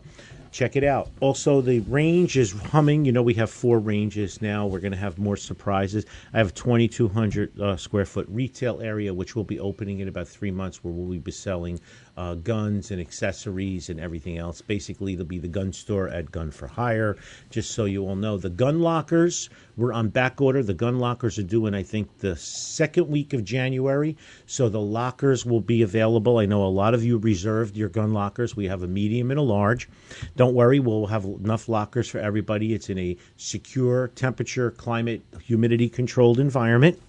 check 0.52 0.76
it 0.76 0.84
out. 0.84 1.10
Also, 1.20 1.60
the 1.60 1.80
range 1.80 2.36
is 2.36 2.52
humming. 2.52 3.04
You 3.04 3.12
know, 3.12 3.22
we 3.22 3.34
have 3.34 3.50
four 3.50 3.80
ranges 3.80 4.40
now. 4.40 4.66
We're 4.66 4.80
going 4.80 4.92
to 4.92 4.98
have 4.98 5.18
more 5.18 5.36
surprises. 5.36 6.04
I 6.32 6.38
have 6.38 6.48
a 6.48 6.52
2,200 6.52 7.58
uh, 7.60 7.76
square 7.76 8.04
foot 8.04 8.26
retail 8.28 8.80
area, 8.82 9.12
which 9.12 9.34
will 9.34 9.44
be 9.44 9.58
opening 9.58 10.00
in 10.00 10.08
about 10.08 10.28
three 10.28 10.50
months, 10.50 10.84
where 10.84 10.92
we'll 10.92 11.18
be 11.18 11.32
selling 11.32 11.80
uh, 12.16 12.34
guns 12.34 12.90
and 12.90 13.00
accessories 13.00 13.88
and 13.88 13.98
everything 14.00 14.38
else. 14.38 14.60
Basically, 14.60 15.14
it'll 15.14 15.24
be 15.24 15.38
the 15.38 15.48
gun 15.48 15.72
store 15.72 16.08
at 16.08 16.30
Gun 16.30 16.50
for 16.50 16.66
Hire. 16.66 17.16
Just 17.50 17.72
so 17.72 17.84
you 17.84 18.06
all 18.06 18.16
know, 18.16 18.36
the 18.36 18.50
gun 18.50 18.80
lockers 18.80 19.48
we're 19.76 19.92
on 19.92 20.10
back 20.10 20.40
order. 20.40 20.62
The 20.62 20.74
gun 20.74 20.98
lockers 20.98 21.38
are 21.38 21.42
due 21.42 21.66
in, 21.66 21.74
I 21.74 21.82
think, 21.82 22.18
the 22.18 22.36
second 22.36 23.08
week 23.08 23.32
of 23.32 23.44
January. 23.44 24.16
So 24.46 24.68
the 24.68 24.80
lockers 24.80 25.46
will 25.46 25.60
be 25.60 25.82
available. 25.82 26.38
I 26.38 26.46
know 26.46 26.64
a 26.64 26.68
lot 26.68 26.94
of 26.94 27.02
you 27.02 27.18
reserved 27.18 27.76
your 27.76 27.88
gun 27.88 28.12
lockers. 28.12 28.54
We 28.54 28.66
have 28.66 28.82
a 28.82 28.86
medium 28.86 29.30
and 29.30 29.40
a 29.40 29.42
large. 29.42 29.88
Don't 30.36 30.54
worry, 30.54 30.78
we'll 30.78 31.06
have 31.06 31.24
enough 31.24 31.68
lockers 31.68 32.08
for 32.08 32.18
everybody. 32.18 32.74
It's 32.74 32.90
in 32.90 32.98
a 32.98 33.16
secure, 33.36 34.08
temperature, 34.08 34.70
climate, 34.70 35.22
humidity 35.42 35.88
controlled 35.88 36.38
environment 36.38 37.00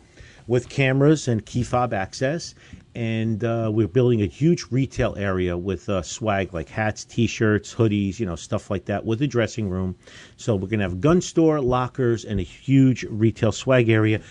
with 0.47 0.69
cameras 0.69 1.27
and 1.27 1.45
key 1.45 1.63
fob 1.63 1.93
access. 1.93 2.55
And 2.95 3.43
uh, 3.43 3.71
we're 3.73 3.87
building 3.87 4.21
a 4.21 4.27
huge 4.27 4.65
retail 4.69 5.15
area 5.17 5.57
with 5.57 5.89
uh, 5.89 6.03
swag 6.03 6.53
like 6.53 6.69
hats, 6.69 7.03
T-shirts, 7.03 7.73
hoodies, 7.73 8.19
you 8.19 8.25
know, 8.25 8.35
stuff 8.35 8.69
like 8.69 8.85
that, 8.85 9.03
with 9.03 9.21
a 9.23 9.27
dressing 9.27 9.67
room. 9.67 9.95
So 10.37 10.55
we're 10.55 10.67
gonna 10.67 10.83
have 10.83 11.01
gun 11.01 11.19
store, 11.19 11.59
lockers, 11.59 12.23
and 12.23 12.39
a 12.39 12.43
huge 12.43 13.03
retail 13.05 13.51
swag 13.51 13.89
area. 13.89 14.21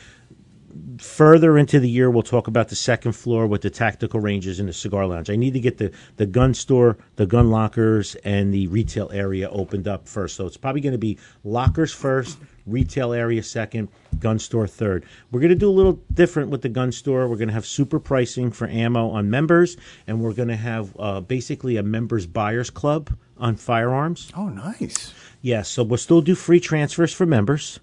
Further 0.98 1.58
into 1.58 1.80
the 1.80 1.90
year, 1.90 2.10
we'll 2.10 2.22
talk 2.22 2.46
about 2.46 2.68
the 2.68 2.76
second 2.76 3.12
floor 3.12 3.46
with 3.46 3.60
the 3.60 3.68
tactical 3.68 4.20
ranges 4.20 4.58
and 4.58 4.66
the 4.66 4.72
cigar 4.72 5.06
lounge. 5.06 5.28
I 5.28 5.36
need 5.36 5.52
to 5.52 5.60
get 5.60 5.76
the, 5.76 5.92
the 6.16 6.24
gun 6.24 6.54
store, 6.54 6.96
the 7.16 7.26
gun 7.26 7.50
lockers, 7.50 8.14
and 8.24 8.54
the 8.54 8.68
retail 8.68 9.10
area 9.12 9.50
opened 9.50 9.86
up 9.86 10.08
first. 10.08 10.34
So 10.34 10.46
it's 10.46 10.56
probably 10.56 10.80
going 10.80 10.92
to 10.92 10.98
be 10.98 11.18
lockers 11.44 11.92
first, 11.92 12.38
retail 12.66 13.12
area 13.12 13.42
second, 13.42 13.88
gun 14.20 14.38
store 14.38 14.66
third. 14.66 15.04
We're 15.30 15.40
going 15.40 15.50
to 15.50 15.56
do 15.56 15.68
a 15.68 15.72
little 15.72 16.00
different 16.12 16.50
with 16.50 16.62
the 16.62 16.68
gun 16.68 16.92
store. 16.92 17.28
We're 17.28 17.36
going 17.36 17.48
to 17.48 17.54
have 17.54 17.66
super 17.66 17.98
pricing 17.98 18.50
for 18.50 18.68
ammo 18.68 19.10
on 19.10 19.30
members, 19.30 19.76
and 20.06 20.20
we're 20.20 20.34
going 20.34 20.48
to 20.48 20.56
have 20.56 20.94
uh, 20.98 21.20
basically 21.20 21.76
a 21.76 21.82
members 21.82 22.26
buyers 22.26 22.70
club 22.70 23.10
on 23.38 23.56
firearms. 23.56 24.30
Oh, 24.36 24.48
nice. 24.48 25.12
Yes, 25.40 25.68
so 25.68 25.82
we'll 25.82 25.98
still 25.98 26.20
do 26.20 26.34
free 26.34 26.60
transfers 26.60 27.12
for 27.12 27.26
members, 27.26 27.80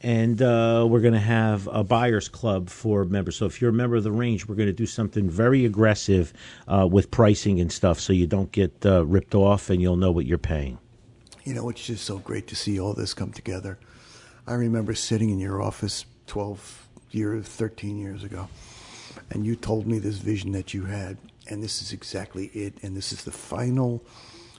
and 0.00 0.40
uh, 0.40 0.86
we're 0.88 1.00
going 1.00 1.14
to 1.14 1.18
have 1.18 1.68
a 1.72 1.82
buyers 1.82 2.28
club 2.28 2.70
for 2.70 3.04
members. 3.04 3.36
So 3.36 3.46
if 3.46 3.60
you're 3.60 3.70
a 3.70 3.74
member 3.74 3.96
of 3.96 4.04
the 4.04 4.12
range, 4.12 4.46
we're 4.46 4.54
going 4.54 4.68
to 4.68 4.72
do 4.72 4.86
something 4.86 5.28
very 5.28 5.64
aggressive 5.64 6.32
uh, 6.68 6.86
with 6.90 7.10
pricing 7.10 7.60
and 7.60 7.72
stuff, 7.72 7.98
so 7.98 8.12
you 8.12 8.28
don't 8.28 8.52
get 8.52 8.86
uh, 8.86 9.04
ripped 9.04 9.34
off 9.34 9.70
and 9.70 9.82
you'll 9.82 9.96
know 9.96 10.12
what 10.12 10.26
you're 10.26 10.38
paying. 10.38 10.78
You 11.44 11.54
know, 11.54 11.68
it's 11.68 11.84
just 11.84 12.04
so 12.04 12.18
great 12.18 12.46
to 12.48 12.54
see 12.54 12.78
all 12.78 12.92
this 12.94 13.12
come 13.12 13.32
together. 13.32 13.78
I 14.50 14.54
remember 14.54 14.94
sitting 14.94 15.30
in 15.30 15.38
your 15.38 15.62
office 15.62 16.04
12 16.26 16.88
years, 17.12 17.46
13 17.46 17.96
years 17.98 18.24
ago, 18.24 18.48
and 19.30 19.46
you 19.46 19.54
told 19.54 19.86
me 19.86 20.00
this 20.00 20.16
vision 20.16 20.50
that 20.52 20.74
you 20.74 20.86
had, 20.86 21.18
and 21.48 21.62
this 21.62 21.80
is 21.80 21.92
exactly 21.92 22.46
it, 22.46 22.74
and 22.82 22.96
this 22.96 23.12
is 23.12 23.22
the 23.22 23.30
final 23.30 24.02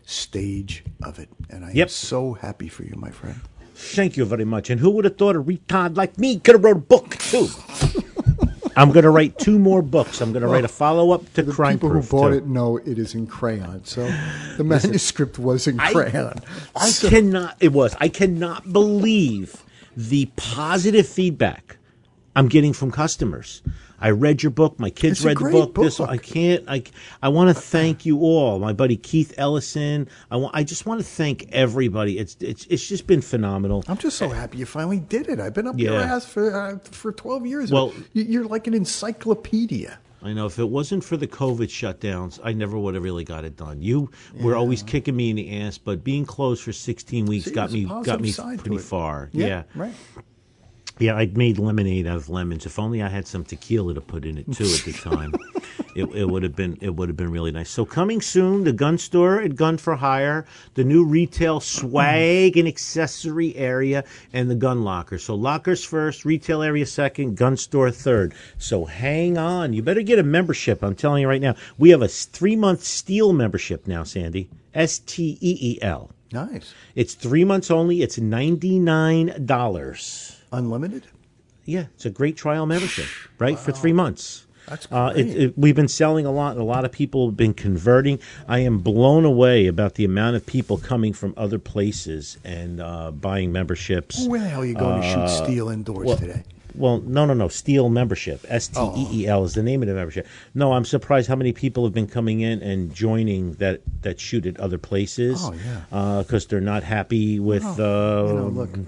stage 0.06 0.86
of 1.04 1.20
it. 1.20 1.28
And 1.50 1.66
I 1.66 1.72
am 1.74 1.90
so 1.90 2.34
happy 2.36 2.70
for 2.70 2.84
you, 2.84 2.94
my 2.96 3.10
friend. 3.10 3.42
Thank 3.76 4.16
you 4.16 4.24
very 4.24 4.46
much. 4.46 4.70
And 4.70 4.80
who 4.80 4.92
would 4.92 5.04
have 5.04 5.18
thought 5.18 5.36
a 5.36 5.44
retard 5.44 5.98
like 5.98 6.18
me 6.18 6.40
could 6.40 6.56
have 6.56 6.64
wrote 6.64 6.78
a 6.78 6.80
book 6.80 7.18
too? 7.18 7.50
I'm 8.78 8.94
going 8.94 9.04
to 9.04 9.10
write 9.10 9.38
two 9.38 9.60
more 9.60 9.82
books. 9.82 10.22
I'm 10.22 10.32
going 10.32 10.44
to 10.44 10.48
write 10.48 10.64
a 10.64 10.70
follow 10.70 11.12
up 11.12 11.34
to 11.34 11.44
The 11.44 11.52
Crime 11.52 11.74
people 11.76 11.90
Proof. 11.90 12.06
who 12.10 12.18
bought 12.18 12.30
too. 12.30 12.38
it 12.38 12.48
know 12.48 12.78
it 12.78 12.98
is 12.98 13.14
in 13.14 13.28
crayon. 13.28 13.84
So 13.84 14.06
the 14.58 14.64
manuscript 14.64 15.38
was 15.38 15.68
in 15.68 15.78
I- 15.82 15.92
crayon. 15.92 16.40
I 16.78 16.90
So- 16.90 17.10
cannot. 17.10 17.58
It 17.60 17.74
was. 17.74 17.94
I 18.00 18.08
cannot 18.08 18.72
believe 18.72 19.62
the 19.96 20.30
positive 20.36 21.08
feedback 21.08 21.78
I'm 22.36 22.48
getting 22.48 22.74
from 22.74 22.92
customers. 22.92 23.62
I 24.00 24.10
read 24.10 24.42
your 24.42 24.50
book. 24.50 24.80
My 24.80 24.90
kids 24.90 25.20
It's 25.20 25.26
read 25.26 25.38
the 25.38 25.42
great 25.42 25.74
book. 25.74 25.76
This. 25.76 26.00
I 26.00 26.18
can't. 26.18 26.64
I 26.68 26.84
I 27.22 27.30
want 27.30 27.56
to 27.56 27.62
thank 27.62 28.06
you 28.06 28.20
all. 28.22 28.58
My 28.58 28.74
buddy 28.74 28.98
Keith 28.98 29.34
Ellison. 29.38 30.08
I 30.32 30.38
want. 30.38 30.56
I 30.56 30.64
just 30.64 30.86
want 30.86 31.02
to 31.02 31.06
thank 31.06 31.50
everybody. 31.52 32.18
It's 32.18 32.36
it's 32.40 32.66
it's 32.66 32.88
just 32.88 33.06
been 33.06 33.22
phenomenal. 33.22 33.84
I'm 33.88 33.98
just 33.98 34.18
so 34.18 34.30
happy 34.30 34.58
you 34.58 34.66
finally 34.66 35.00
did 35.00 35.28
it. 35.28 35.40
I've 35.40 35.54
been 35.54 35.68
up 35.68 35.78
your 35.78 36.00
ass 36.00 36.26
for 36.26 36.56
uh, 36.56 36.80
for 36.80 37.12
12 37.12 37.46
years. 37.46 37.72
Well- 37.72 37.94
you're 38.14 38.46
like 38.46 38.66
an 38.66 38.74
encyclopedia. 38.74 40.00
I 40.24 40.34
know 40.34 40.46
if 40.46 40.60
it 40.60 40.70
wasn't 40.70 41.04
for 41.04 41.18
the 41.18 41.28
COVID 41.28 41.68
shutdowns, 41.68 42.40
I 42.44 42.54
never 42.54 42.78
would 42.78 42.94
have 42.94 43.04
really 43.04 43.24
got 43.24 43.44
it 43.44 43.58
done. 43.58 43.82
You 43.82 44.12
were 44.40 44.56
always 44.56 44.84
kicking 44.84 45.16
me 45.16 45.32
in 45.32 45.36
the 45.36 45.62
ass, 45.62 45.78
but 45.78 46.04
being 46.04 46.26
closed 46.26 46.62
for 46.64 46.72
16 46.72 47.26
weeks 47.26 47.46
See, 47.46 47.52
got 47.52 47.72
me 47.72 47.86
got 47.86 48.22
me 48.22 48.34
pretty 48.58 48.78
far. 48.78 49.30
yeah. 49.34 49.64
right. 49.76 49.94
Yeah, 51.00 51.16
I 51.16 51.26
made 51.34 51.58
lemonade 51.58 52.06
out 52.06 52.18
of 52.18 52.30
lemons. 52.30 52.68
If 52.68 52.78
only 52.78 53.02
I 53.02 53.10
had 53.10 53.26
some 53.26 53.44
tequila 53.44 53.96
to 53.96 54.02
put 54.02 54.24
in 54.24 54.38
it 54.38 54.46
too 54.54 54.66
at 54.66 54.82
the 54.86 54.94
time, 55.04 55.34
it, 55.96 56.06
it 56.06 56.26
would 56.30 56.44
have 56.44 56.56
been 56.56 56.78
it 56.82 56.96
would 56.96 57.10
have 57.10 57.18
been 57.18 57.32
really 57.32 57.52
nice. 57.52 57.70
So 57.70 57.86
coming 57.86 58.22
soon, 58.22 58.64
the 58.64 58.74
gun 58.74 58.98
store 58.98 59.42
at 59.42 59.56
Gun 59.56 59.78
for 59.78 59.96
Hire, 59.96 60.46
the 60.74 60.84
new 60.84 61.04
retail 61.04 61.60
swag 61.60 62.58
and 62.58 62.68
accessory 62.68 63.56
area, 63.56 64.04
and 64.34 64.50
the 64.50 64.56
gun 64.56 64.84
locker. 64.84 65.18
So 65.18 65.36
lockers 65.36 65.84
first, 65.84 66.26
retail 66.26 66.62
area 66.62 66.86
second, 66.86 67.36
gun 67.36 67.58
store 67.58 67.92
third. 67.92 68.34
So 68.58 68.86
hang 68.86 69.38
on, 69.38 69.74
you 69.74 69.82
better 69.82 70.02
get 70.02 70.20
a 70.20 70.24
membership. 70.24 70.84
I'm 70.84 70.96
telling 70.96 71.22
you 71.22 71.28
right 71.28 71.42
now, 71.42 71.56
we 71.78 71.90
have 71.90 72.02
a 72.02 72.08
three 72.08 72.56
month 72.56 72.84
Steel 72.84 73.34
membership 73.34 73.88
now, 73.88 74.04
Sandy. 74.04 74.50
S 74.74 75.00
T 75.00 75.38
E 75.42 75.58
E 75.62 75.82
L. 75.82 76.12
Nice. 76.32 76.74
It's 76.96 77.14
three 77.14 77.44
months 77.44 77.70
only. 77.70 78.02
It's 78.02 78.18
ninety 78.18 78.80
nine 78.80 79.46
dollars. 79.46 80.38
Unlimited? 80.52 81.08
Yeah, 81.66 81.86
it's 81.94 82.06
a 82.06 82.10
great 82.10 82.38
trial 82.38 82.66
membership, 82.66 83.08
right? 83.38 83.60
For 83.60 83.72
three 83.72 83.94
months. 83.94 84.48
That's 84.72 84.88
Uh, 84.90 85.14
it, 85.16 85.28
it, 85.28 85.58
we've 85.58 85.76
been 85.76 85.90
selling 85.90 86.26
a 86.26 86.32
lot. 86.32 86.56
A 86.58 86.64
lot 86.64 86.86
of 86.86 86.92
people 86.94 87.28
have 87.28 87.36
been 87.36 87.54
converting. 87.54 88.20
I 88.48 88.60
am 88.60 88.80
blown 88.80 89.26
away 89.26 89.68
about 89.68 89.96
the 89.96 90.06
amount 90.06 90.38
of 90.38 90.46
people 90.46 90.78
coming 90.78 91.12
from 91.12 91.34
other 91.36 91.60
places 91.60 92.38
and 92.46 92.80
uh, 92.82 93.12
buying 93.12 93.52
memberships. 93.52 94.26
Where 94.26 94.40
the 94.40 94.48
hell 94.48 94.62
are 94.62 94.66
you 94.66 94.76
going 94.76 95.02
to 95.02 95.08
shoot 95.08 95.44
steel 95.46 95.68
indoors 95.70 96.08
well- 96.08 96.18
today? 96.18 96.44
Well, 96.74 97.02
no, 97.02 97.26
no, 97.26 97.34
no. 97.34 97.50
Steel 97.50 97.90
membership. 97.90 98.46
S 98.48 98.70
T 98.70 98.80
E 98.96 99.08
E 99.12 99.28
L 99.28 99.44
is 99.44 99.56
the 99.56 99.62
name 99.62 99.82
of 99.82 99.90
the 99.90 99.94
membership. 99.94 100.26
No, 100.56 100.72
I'm 100.72 100.86
surprised 100.86 101.28
how 101.28 101.36
many 101.36 101.52
people 101.52 101.84
have 101.84 101.92
been 101.94 102.08
coming 102.08 102.40
in 102.40 102.62
and 102.64 102.96
joining 102.96 103.56
that 103.56 103.82
that 104.04 104.22
shoot 104.22 104.46
at 104.46 104.58
other 104.58 104.78
places. 104.78 105.42
Oh, 105.44 105.52
yeah. 105.54 106.22
because 106.24 106.48
they're 106.48 106.62
not 106.62 106.84
happy 106.84 107.42
with 107.42 107.66
uh, 107.66 108.26
you 108.26 108.34
know, 108.36 108.48
look, 108.54 108.70
it's- 108.70 108.86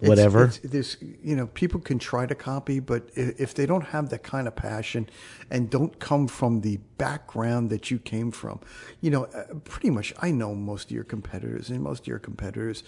whatever. 0.00 0.44
It's, 0.46 0.58
there's, 0.58 0.96
you 1.00 1.36
know, 1.36 1.46
people 1.48 1.80
can 1.80 1.98
try 1.98 2.26
to 2.26 2.34
copy, 2.34 2.80
but 2.80 3.08
if 3.14 3.54
they 3.54 3.66
don't 3.66 3.86
have 3.86 4.10
that 4.10 4.22
kind 4.22 4.46
of 4.46 4.56
passion 4.56 5.08
and 5.50 5.70
don't 5.70 5.98
come 5.98 6.28
from 6.28 6.60
the 6.60 6.78
background 6.98 7.70
that 7.70 7.90
you 7.90 7.98
came 7.98 8.30
from, 8.30 8.60
you 9.00 9.10
know, 9.10 9.24
uh, 9.24 9.54
pretty 9.64 9.90
much, 9.90 10.12
I 10.20 10.30
know 10.30 10.54
most 10.54 10.86
of 10.86 10.90
your 10.92 11.04
competitors, 11.04 11.70
and 11.70 11.82
most 11.82 12.02
of 12.02 12.06
your 12.08 12.18
competitors, 12.18 12.82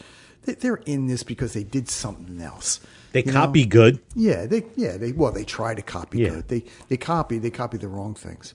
they, 0.45 0.55
they're 0.55 0.83
in 0.87 1.07
this 1.07 1.23
because 1.23 1.53
they 1.53 1.65
did 1.65 1.89
something 1.89 2.41
else. 2.41 2.81
they 3.13 3.21
you 3.21 3.33
know? 3.33 3.33
copy 3.33 3.65
good. 3.65 4.01
Yeah, 4.15 4.47
they, 4.47 4.65
yeah, 4.77 4.97
they, 4.97 5.13
well, 5.13 5.33
they 5.33 5.45
try 5.45 5.75
to 5.75 5.83
copy 5.83 6.19
Yeah. 6.21 6.29
good. 6.31 6.49
They, 6.49 6.65
they 6.89 6.97
copy, 6.97 7.39
they 7.39 7.51
copy 7.51 7.79
the 7.79 7.89
wrong 7.89 8.15
things. 8.15 8.55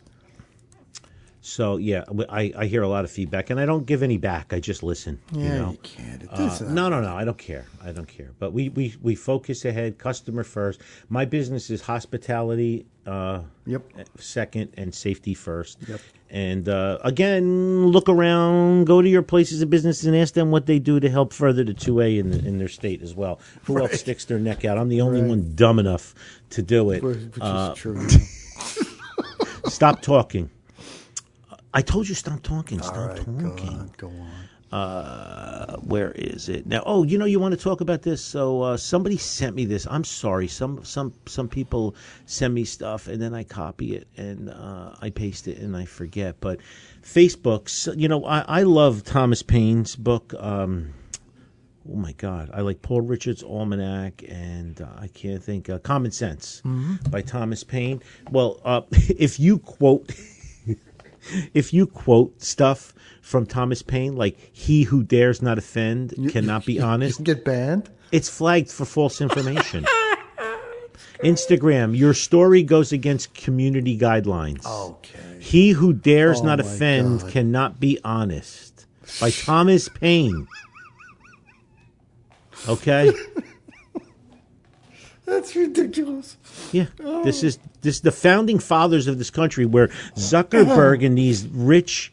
So 1.45 1.75
yeah, 1.75 2.05
I, 2.29 2.53
I 2.57 2.65
hear 2.67 2.83
a 2.83 2.87
lot 2.87 3.03
of 3.03 3.11
feedback, 3.11 3.49
and 3.49 3.59
I 3.59 3.65
don't 3.65 3.85
give 3.85 4.01
any 4.01 4.17
back. 4.17 4.53
I 4.53 4.61
just 4.61 4.81
listen. 4.81 5.19
Yeah, 5.33 5.43
you 5.43 5.49
know? 5.59 5.71
you 5.71 5.77
can't. 5.83 6.23
Uh, 6.31 6.57
no, 6.69 6.87
no, 6.87 7.01
no. 7.01 7.17
I 7.17 7.25
don't 7.25 7.37
care. 7.37 7.65
I 7.83 7.91
don't 7.91 8.07
care. 8.07 8.31
But 8.39 8.53
we, 8.53 8.69
we, 8.69 8.95
we 9.01 9.13
focus 9.13 9.65
ahead, 9.65 9.97
customer 9.97 10.45
first. 10.45 10.79
My 11.09 11.25
business 11.25 11.69
is 11.69 11.81
hospitality. 11.81 12.85
Uh, 13.05 13.41
Yep. 13.65 13.83
Second 14.17 14.71
and 14.77 14.95
safety 14.95 15.33
first. 15.33 15.79
Yep. 15.87 15.99
And 16.29 16.69
uh, 16.69 16.99
again, 17.03 17.87
look 17.87 18.07
around, 18.07 18.85
go 18.85 19.01
to 19.01 19.09
your 19.09 19.21
places 19.21 19.61
of 19.61 19.69
business, 19.69 20.03
and 20.05 20.15
ask 20.15 20.33
them 20.33 20.49
what 20.49 20.65
they 20.65 20.79
do 20.79 20.99
to 21.01 21.09
help 21.09 21.33
further 21.33 21.65
the 21.65 21.73
two 21.73 21.99
A 21.99 22.17
in 22.19 22.31
the, 22.31 22.39
in 22.39 22.57
their 22.57 22.69
state 22.69 23.01
as 23.01 23.13
well. 23.15 23.39
Who 23.65 23.79
else 23.79 23.99
sticks 23.99 24.23
their 24.23 24.39
neck 24.39 24.63
out? 24.63 24.77
I'm 24.77 24.87
the 24.87 25.01
only 25.01 25.19
Right. 25.21 25.29
one 25.29 25.51
dumb 25.55 25.77
enough 25.79 26.15
to 26.51 26.61
do 26.61 26.91
it. 26.91 27.03
Which 27.03 27.17
is 27.17 27.37
Uh, 27.41 27.73
true. 27.75 28.07
stop 29.67 30.01
talking. 30.01 30.49
I 31.73 31.81
told 31.81 32.07
you 32.07 32.15
stop 32.15 32.43
talking. 32.43 32.81
Stop 32.81 33.09
right, 33.09 33.17
talking. 33.17 33.37
go 33.37 33.63
on, 33.63 33.91
go 33.97 34.07
on. 34.07 34.29
Uh, 34.73 35.77
where 35.81 36.11
is 36.13 36.49
it 36.49 36.65
now? 36.65 36.81
Oh, 36.83 37.03
you 37.03 37.19
know, 37.19 37.25
you 37.25 37.39
want 37.39 37.53
to 37.53 37.63
talk 37.63 37.81
about 37.81 38.01
this? 38.01 38.23
So 38.23 38.63
uh, 38.63 38.77
somebody 38.77 39.17
sent 39.17 39.55
me 39.55 39.65
this. 39.65 39.85
I'm 39.87 40.03
sorry. 40.03 40.47
Some 40.47 40.83
some 40.83 41.13
some 41.27 41.47
people 41.47 41.95
send 42.25 42.55
me 42.55 42.65
stuff, 42.65 43.07
and 43.07 43.21
then 43.21 43.35
I 43.35 43.43
copy 43.43 43.95
it 43.95 44.07
and 44.17 44.49
uh, 44.49 44.95
I 44.99 45.11
paste 45.11 45.47
it, 45.47 45.59
and 45.59 45.77
I 45.77 45.85
forget. 45.85 46.37
But 46.39 46.59
Facebook's. 47.03 47.87
you 47.95 48.07
know, 48.07 48.25
I, 48.25 48.39
I 48.47 48.63
love 48.63 49.03
Thomas 49.03 49.43
Paine's 49.43 49.95
book. 49.95 50.33
Um, 50.39 50.95
oh 51.87 51.95
my 51.95 52.13
God, 52.13 52.49
I 52.51 52.61
like 52.61 52.81
Poor 52.81 53.03
Richard's 53.03 53.43
Almanac, 53.43 54.23
and 54.27 54.81
uh, 54.81 54.87
I 54.97 55.07
can't 55.07 55.43
think 55.43 55.69
uh, 55.69 55.77
Common 55.79 56.11
Sense 56.11 56.63
by 57.11 57.21
Thomas 57.21 57.63
Paine. 57.63 58.01
Well, 58.31 58.59
uh, 58.65 58.81
if 58.91 59.39
you 59.39 59.59
quote. 59.59 60.11
If 61.53 61.73
you 61.73 61.87
quote 61.87 62.41
stuff 62.41 62.93
from 63.21 63.45
Thomas 63.45 63.81
Paine, 63.81 64.15
like 64.15 64.37
"He 64.51 64.83
who 64.83 65.03
dares 65.03 65.41
not 65.41 65.57
offend 65.57 66.13
cannot 66.29 66.65
be 66.65 66.79
honest," 66.79 67.19
You 67.19 67.25
get 67.25 67.45
banned? 67.45 67.89
it's 68.11 68.29
flagged 68.29 68.71
for 68.71 68.85
false 68.85 69.21
information. 69.21 69.85
Instagram, 71.23 71.97
your 71.97 72.13
story 72.13 72.63
goes 72.63 72.91
against 72.91 73.33
community 73.33 73.97
guidelines. 73.97 74.65
Okay. 74.65 75.37
He 75.39 75.71
who 75.71 75.93
dares 75.93 76.41
Oh 76.41 76.45
not 76.45 76.59
offend 76.59 77.21
God. 77.21 77.31
cannot 77.31 77.79
be 77.79 77.97
honest. 78.03 78.85
By 79.21 79.31
Thomas 79.31 79.87
Paine. 79.89 80.47
Okay? 82.67 83.11
That's 85.25 85.55
ridiculous. 85.55 86.37
Yeah. 86.71 86.87
This 87.23 87.43
is 87.43 87.57
this 87.83 87.99
the 87.99 88.11
founding 88.11 88.59
fathers 88.59 89.07
of 89.07 89.17
this 89.17 89.29
country 89.29 89.65
where 89.65 89.87
Zuckerberg 90.15 91.05
and 91.05 91.17
these 91.17 91.47
rich 91.47 92.11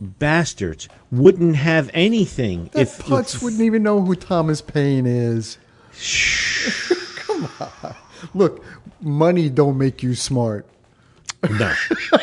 bastards 0.00 0.88
wouldn't 1.10 1.56
have 1.56 1.90
anything 1.92 2.70
That 2.72 2.82
if 2.82 2.98
putz 2.98 3.42
wouldn't 3.42 3.62
even 3.62 3.82
know 3.82 4.00
who 4.02 4.14
Thomas 4.14 4.60
Paine 4.60 5.06
is. 5.06 5.58
Come 7.16 7.48
on. 7.60 7.94
Look, 8.34 8.64
money 9.00 9.48
don't 9.48 9.78
make 9.78 10.02
you 10.02 10.14
smart. 10.14 10.66
No. 11.48 11.74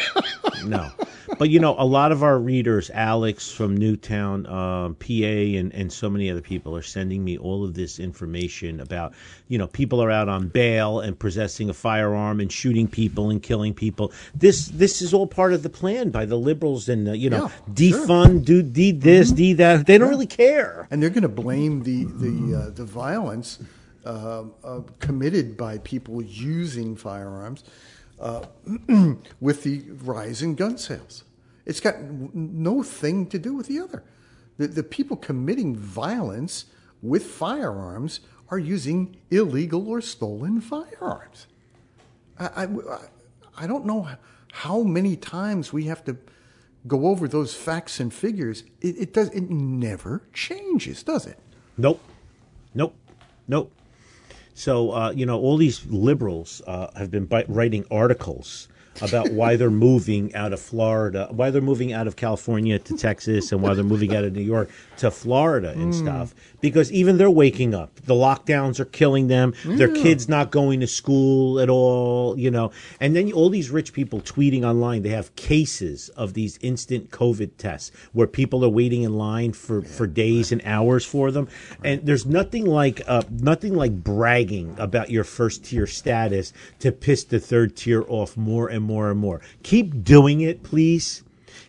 no. 0.65 0.91
But 1.37 1.49
you 1.51 1.59
know, 1.59 1.75
a 1.77 1.85
lot 1.85 2.11
of 2.11 2.23
our 2.23 2.39
readers, 2.39 2.89
Alex 2.91 3.51
from 3.51 3.77
Newtown, 3.77 4.47
um, 4.47 4.95
PA, 4.95 5.05
and, 5.13 5.71
and 5.73 5.93
so 5.93 6.09
many 6.09 6.31
other 6.31 6.41
people 6.41 6.75
are 6.75 6.81
sending 6.81 7.23
me 7.23 7.37
all 7.37 7.63
of 7.63 7.75
this 7.75 7.99
information 7.99 8.79
about, 8.79 9.13
you 9.47 9.57
know, 9.57 9.67
people 9.67 10.01
are 10.01 10.09
out 10.09 10.29
on 10.29 10.47
bail 10.47 10.99
and 10.99 11.17
possessing 11.19 11.69
a 11.69 11.73
firearm 11.73 12.39
and 12.39 12.51
shooting 12.51 12.87
people 12.87 13.29
and 13.29 13.43
killing 13.43 13.73
people. 13.73 14.11
This 14.33 14.67
this 14.69 15.01
is 15.01 15.13
all 15.13 15.27
part 15.27 15.53
of 15.53 15.61
the 15.63 15.69
plan 15.69 16.09
by 16.09 16.25
the 16.25 16.37
liberals 16.37 16.89
and 16.89 17.07
uh, 17.09 17.11
you 17.13 17.29
know, 17.29 17.43
Yeah, 17.43 17.49
sure. 17.75 18.07
defund, 18.07 18.45
do 18.45 18.63
de 18.63 18.91
this, 18.91 19.31
de 19.31 19.53
that. 19.53 19.85
They 19.85 19.97
don't 19.99 20.09
really 20.09 20.25
care. 20.27 20.87
And 20.89 21.03
they're 21.03 21.09
going 21.11 21.21
to 21.23 21.29
blame 21.29 21.83
the 21.83 22.05
the 22.05 22.55
uh, 22.57 22.69
the 22.71 22.85
violence 22.85 23.59
uh, 24.05 24.45
uh, 24.63 24.81
committed 24.99 25.55
by 25.57 25.77
people 25.79 26.21
using 26.23 26.95
firearms 26.95 27.63
uh, 28.19 28.45
with 29.39 29.63
the 29.63 29.83
rise 30.03 30.41
in 30.41 30.55
gun 30.55 30.77
sales. 30.77 31.23
It's 31.67 31.81
got 31.81 32.01
no 32.01 32.81
thing 32.81 33.27
to 33.27 33.37
do 33.37 33.53
with 33.53 33.67
the 33.67 33.79
other. 33.79 34.01
The, 34.57 34.67
the 34.67 34.83
people 34.83 35.17
committing 35.17 35.75
violence 35.75 36.65
with 37.01 37.25
firearms 37.25 38.21
are 38.49 38.57
using 38.57 39.17
illegal 39.29 39.89
or 39.89 39.99
stolen 39.99 40.61
firearms. 40.61 41.47
I, 42.39 42.63
I, 42.63 42.67
I 43.57 43.67
don't 43.67 43.85
know 43.85 44.07
how 44.53 44.81
many 44.81 45.17
times 45.17 45.73
we 45.73 45.83
have 45.83 46.05
to 46.05 46.17
go 46.87 47.07
over 47.07 47.27
those 47.27 47.53
facts 47.53 47.99
and 47.99 48.13
figures. 48.13 48.63
It, 48.79 48.97
it 48.97 49.13
does. 49.13 49.29
It 49.31 49.49
never 49.49 50.23
changes, 50.33 51.03
does 51.03 51.27
it? 51.27 51.37
Nope. 51.77 52.01
Nope. 52.73 52.95
Nope. 53.49 53.73
So, 54.53 54.91
uh, 54.91 55.11
you 55.11 55.25
know, 55.25 55.37
all 55.37 55.57
these 55.57 55.85
liberals 55.85 56.61
uh, 56.65 56.87
have 56.95 57.11
been 57.11 57.27
writing 57.49 57.85
articles 57.91 58.69
about 59.01 59.31
why 59.31 59.55
they're 59.55 59.69
moving 59.69 60.33
out 60.35 60.53
of 60.53 60.59
Florida, 60.59 61.27
why 61.31 61.49
they're 61.49 61.61
moving 61.61 61.93
out 61.93 62.07
of 62.07 62.15
California 62.15 62.79
to 62.79 62.97
Texas, 62.97 63.51
and 63.51 63.61
why 63.61 63.73
they're 63.73 63.83
moving 63.83 64.15
out 64.15 64.23
of 64.23 64.33
New 64.33 64.41
York 64.41 64.69
to 64.97 65.11
Florida 65.11 65.71
and 65.71 65.93
stuff. 65.93 66.33
Because 66.59 66.91
even 66.91 67.17
they're 67.17 67.29
waking 67.29 67.75
up. 67.75 67.95
The 68.01 68.15
lockdowns 68.15 68.79
are 68.79 68.85
killing 68.85 69.27
them. 69.27 69.53
Their 69.63 69.93
kids 69.93 70.27
not 70.27 70.51
going 70.51 70.79
to 70.79 70.87
school 70.87 71.59
at 71.59 71.69
all, 71.69 72.37
you 72.37 72.49
know. 72.49 72.71
And 72.99 73.15
then 73.15 73.31
all 73.31 73.49
these 73.49 73.69
rich 73.69 73.93
people 73.93 74.21
tweeting 74.21 74.63
online, 74.63 75.03
they 75.03 75.09
have 75.09 75.35
cases 75.35 76.09
of 76.09 76.33
these 76.33 76.57
instant 76.61 77.11
COVID 77.11 77.51
tests 77.57 77.91
where 78.13 78.27
people 78.27 78.65
are 78.65 78.69
waiting 78.69 79.03
in 79.03 79.17
line 79.17 79.53
for, 79.53 79.81
for 79.81 80.07
days 80.07 80.51
and 80.51 80.61
hours 80.65 81.05
for 81.05 81.31
them. 81.31 81.47
And 81.83 82.05
there's 82.05 82.25
nothing 82.25 82.65
like 82.65 83.01
uh, 83.07 83.23
nothing 83.29 83.75
like 83.75 84.03
bragging 84.03 84.75
about 84.79 85.11
your 85.11 85.23
first 85.23 85.65
tier 85.65 85.85
status 85.85 86.53
to 86.79 86.91
piss 86.91 87.23
the 87.23 87.39
third 87.39 87.75
tier 87.75 88.03
off 88.07 88.35
more 88.35 88.67
and 88.67 88.83
more 88.87 89.11
and 89.11 89.19
more. 89.19 89.41
Keep 89.63 90.03
doing 90.03 90.41
it, 90.41 90.63
please. 90.63 91.23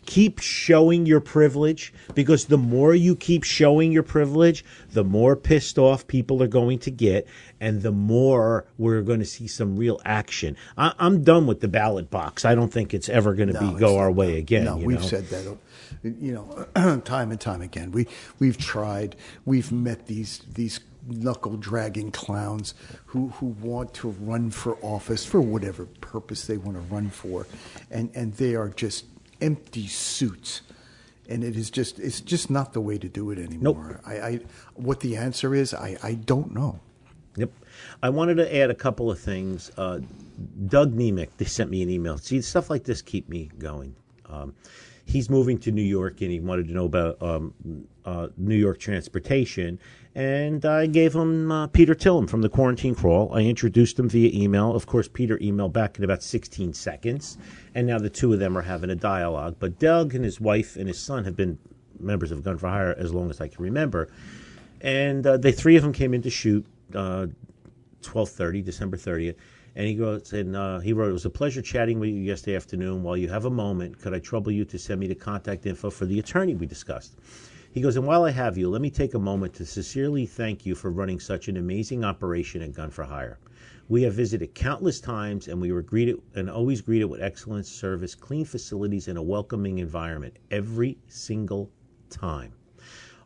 Keep 0.06 0.38
showing 0.38 1.04
your 1.04 1.20
privilege 1.20 1.92
because 2.14 2.46
the 2.46 2.56
more 2.56 2.94
you 2.94 3.14
keep 3.14 3.44
showing 3.44 3.92
your 3.92 4.02
privilege, 4.02 4.64
the 4.92 5.04
more 5.04 5.36
pissed 5.36 5.78
off 5.78 6.06
people 6.06 6.42
are 6.42 6.48
going 6.48 6.78
to 6.78 6.90
get, 6.90 7.26
and 7.60 7.82
the 7.82 7.92
more 7.92 8.64
we're 8.78 9.02
going 9.02 9.18
to 9.18 9.26
see 9.26 9.46
some 9.46 9.76
real 9.76 10.00
action. 10.06 10.56
I, 10.78 10.94
I'm 10.98 11.22
done 11.24 11.46
with 11.46 11.60
the 11.60 11.68
ballot 11.68 12.08
box. 12.10 12.46
I 12.46 12.54
don't 12.54 12.72
think 12.72 12.94
it's 12.94 13.10
ever 13.10 13.34
going 13.34 13.48
to 13.52 13.60
No, 13.60 13.72
be 13.72 13.78
go 13.78 13.98
our 13.98 14.10
way 14.10 14.38
again. 14.38 14.64
No, 14.64 14.78
we've 14.78 14.98
know? 14.98 15.06
said 15.06 15.26
that, 15.28 15.58
you 16.02 16.32
know, 16.74 17.00
time 17.04 17.30
and 17.30 17.40
time 17.40 17.60
again. 17.60 17.92
We 17.92 18.06
we've 18.38 18.56
tried. 18.56 19.14
We've 19.44 19.70
met 19.70 20.06
these 20.06 20.40
these 20.54 20.80
knuckle 21.08 21.56
dragging 21.56 22.10
clowns 22.10 22.74
who 23.06 23.28
who 23.28 23.46
want 23.46 23.94
to 23.94 24.10
run 24.10 24.50
for 24.50 24.76
office 24.82 25.24
for 25.24 25.40
whatever 25.40 25.86
purpose 26.00 26.46
they 26.46 26.56
want 26.56 26.76
to 26.76 26.94
run 26.94 27.10
for, 27.10 27.46
and 27.90 28.10
and 28.14 28.34
they 28.34 28.54
are 28.54 28.68
just 28.68 29.06
empty 29.40 29.86
suits. 29.86 30.62
And 31.30 31.44
it 31.44 31.56
is 31.56 31.70
just 31.70 31.98
it's 31.98 32.20
just 32.20 32.48
not 32.50 32.72
the 32.72 32.80
way 32.80 32.96
to 32.96 33.08
do 33.08 33.30
it 33.30 33.38
anymore. 33.38 34.00
I, 34.06 34.20
I 34.20 34.40
what 34.74 35.00
the 35.00 35.16
answer 35.16 35.54
is, 35.54 35.74
I, 35.74 35.98
I 36.02 36.14
don't 36.14 36.54
know. 36.54 36.80
Yep. 37.36 37.52
I 38.02 38.08
wanted 38.08 38.36
to 38.36 38.56
add 38.56 38.70
a 38.70 38.74
couple 38.74 39.10
of 39.10 39.18
things. 39.20 39.70
Uh, 39.76 40.00
Doug 40.66 40.94
Nemec, 40.96 41.28
they 41.36 41.44
sent 41.44 41.70
me 41.70 41.82
an 41.82 41.90
email. 41.90 42.18
See, 42.18 42.40
stuff 42.40 42.70
like 42.70 42.84
this 42.84 43.02
keep 43.02 43.28
me 43.28 43.50
going. 43.58 43.94
Um, 44.26 44.54
he's 45.08 45.30
moving 45.30 45.58
to 45.58 45.72
New 45.72 45.82
York 45.82 46.20
and 46.20 46.30
he 46.30 46.38
wanted 46.38 46.68
to 46.68 46.74
know 46.74 46.84
about 46.84 47.20
um, 47.22 47.54
uh, 48.04 48.28
New 48.36 48.54
York 48.54 48.78
transportation. 48.78 49.78
And 50.14 50.64
I 50.66 50.86
gave 50.86 51.14
him 51.14 51.50
uh, 51.50 51.66
Peter 51.68 51.94
Tillum 51.94 52.26
from 52.26 52.42
the 52.42 52.48
Quarantine 52.50 52.94
Crawl. 52.94 53.32
I 53.32 53.40
introduced 53.40 53.98
him 53.98 54.10
via 54.10 54.30
email. 54.34 54.74
Of 54.74 54.84
course, 54.84 55.08
Peter 55.08 55.38
emailed 55.38 55.72
back 55.72 55.96
in 55.96 56.04
about 56.04 56.22
16 56.22 56.74
seconds. 56.74 57.38
And 57.74 57.86
now 57.86 57.98
the 57.98 58.10
two 58.10 58.34
of 58.34 58.38
them 58.38 58.56
are 58.58 58.62
having 58.62 58.90
a 58.90 58.94
dialogue. 58.94 59.56
But 59.58 59.78
Doug 59.78 60.14
and 60.14 60.24
his 60.24 60.42
wife 60.42 60.76
and 60.76 60.86
his 60.86 61.00
son 61.00 61.24
have 61.24 61.36
been 61.36 61.58
members 61.98 62.30
of 62.30 62.44
Gun 62.44 62.58
for 62.58 62.68
Hire 62.68 62.94
as 62.98 63.14
long 63.14 63.30
as 63.30 63.40
I 63.40 63.48
can 63.48 63.64
remember. 63.64 64.10
And 64.82 65.26
uh, 65.26 65.38
the 65.38 65.52
three 65.52 65.76
of 65.76 65.82
them 65.82 65.94
came 65.94 66.12
in 66.12 66.20
to 66.20 66.30
shoot 66.30 66.66
uh, 66.94 67.28
12:30, 68.02 68.62
December 68.62 68.98
30th. 68.98 69.36
And 69.78 69.86
he 69.86 69.94
goes 69.94 70.32
and 70.32 70.56
uh, 70.56 70.80
he 70.80 70.92
wrote, 70.92 71.10
"It 71.10 71.12
was 71.12 71.24
a 71.24 71.30
pleasure 71.30 71.62
chatting 71.62 72.00
with 72.00 72.10
you 72.10 72.16
yesterday 72.16 72.56
afternoon. 72.56 73.04
While 73.04 73.16
you 73.16 73.28
have 73.28 73.44
a 73.44 73.50
moment, 73.50 74.00
could 74.00 74.12
I 74.12 74.18
trouble 74.18 74.50
you 74.50 74.64
to 74.64 74.76
send 74.76 74.98
me 74.98 75.06
the 75.06 75.14
contact 75.14 75.66
info 75.66 75.88
for 75.88 76.04
the 76.04 76.18
attorney 76.18 76.56
we 76.56 76.66
discussed?" 76.66 77.14
He 77.70 77.80
goes, 77.80 77.96
and 77.96 78.04
while 78.04 78.24
I 78.24 78.32
have 78.32 78.58
you, 78.58 78.68
let 78.68 78.82
me 78.82 78.90
take 78.90 79.14
a 79.14 79.20
moment 79.20 79.54
to 79.54 79.64
sincerely 79.64 80.26
thank 80.26 80.66
you 80.66 80.74
for 80.74 80.90
running 80.90 81.20
such 81.20 81.46
an 81.46 81.56
amazing 81.56 82.02
operation 82.04 82.60
at 82.60 82.72
Gun 82.72 82.90
for 82.90 83.04
Hire. 83.04 83.38
We 83.88 84.02
have 84.02 84.14
visited 84.14 84.52
countless 84.52 84.98
times 84.98 85.46
and 85.46 85.60
we 85.60 85.70
were 85.70 85.82
greeted 85.82 86.20
and 86.34 86.50
always 86.50 86.80
greeted 86.80 87.04
with 87.04 87.22
excellent 87.22 87.66
service, 87.66 88.16
clean 88.16 88.46
facilities, 88.46 89.06
and 89.06 89.16
a 89.16 89.22
welcoming 89.22 89.78
environment 89.78 90.40
every 90.50 90.98
single 91.06 91.70
time. 92.10 92.52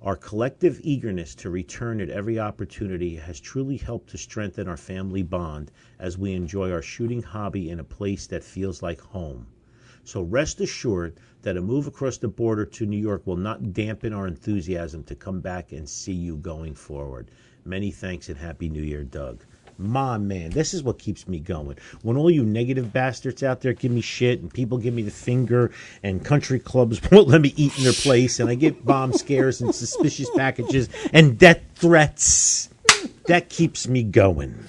Our 0.05 0.17
collective 0.17 0.81
eagerness 0.83 1.33
to 1.37 1.49
return 1.49 2.01
at 2.01 2.11
every 2.11 2.37
opportunity 2.37 3.15
has 3.15 3.39
truly 3.39 3.77
helped 3.77 4.11
to 4.11 4.19
strengthen 4.19 4.67
our 4.67 4.77
family 4.77 5.23
bond 5.23 5.71
as 5.97 6.19
we 6.19 6.33
enjoy 6.33 6.73
our 6.73 6.83
shooting 6.83 7.23
hobby 7.23 7.71
in 7.71 7.79
a 7.79 7.85
place 7.85 8.27
that 8.27 8.43
feels 8.43 8.83
like 8.83 9.01
home. 9.01 9.47
So 10.03 10.21
rest 10.21 10.61
assured 10.61 11.21
that 11.43 11.57
a 11.57 11.63
move 11.63 11.87
across 11.87 12.19
the 12.19 12.27
border 12.27 12.67
to 12.67 12.85
New 12.85 12.99
York 12.99 13.25
will 13.29 13.37
not 13.37 13.73
dampen 13.73 14.13
our 14.13 14.27
enthusiasm 14.27 15.05
to 15.05 15.15
come 15.15 15.41
back 15.41 15.71
and 15.71 15.89
see 15.89 16.15
you 16.15 16.37
going 16.37 16.75
forward. 16.75 17.31
Many 17.65 17.93
thanks 17.93 18.29
and 18.29 18.39
Happy 18.39 18.69
New 18.69 18.83
Year, 18.83 19.05
Doug. 19.05 19.45
My 19.83 20.17
man, 20.17 20.51
this 20.51 20.75
is 20.75 20.83
what 20.83 20.99
keeps 20.99 21.27
me 21.27 21.41
going. 21.41 21.77
When 22.03 22.17
all 22.17 22.31
you 22.31 22.45
negative 22.45 22.93
bastards 22.93 23.43
out 23.43 23.61
there 23.61 23.73
give 23.73 23.91
me 23.91 24.01
shit 24.01 24.41
and 24.41 24.53
people 24.53 24.79
give 24.79 24.95
me 24.95 25.03
the 25.03 25.11
finger 25.11 25.73
and 26.03 26.25
country 26.25 26.61
clubs 26.61 27.01
won't 27.11 27.29
let 27.29 27.41
me 27.41 27.53
eat 27.57 27.77
in 27.77 27.85
their 27.85 27.93
place 27.93 28.41
and 28.41 28.49
I 28.49 28.55
get 28.55 28.85
bomb 28.85 29.13
scares 29.13 29.61
and 29.61 29.75
suspicious 29.75 30.31
packages 30.31 30.89
and 31.13 31.39
death 31.39 31.61
threats, 31.75 32.69
that 33.27 33.49
keeps 33.49 33.89
me 33.89 34.03
going. 34.05 34.65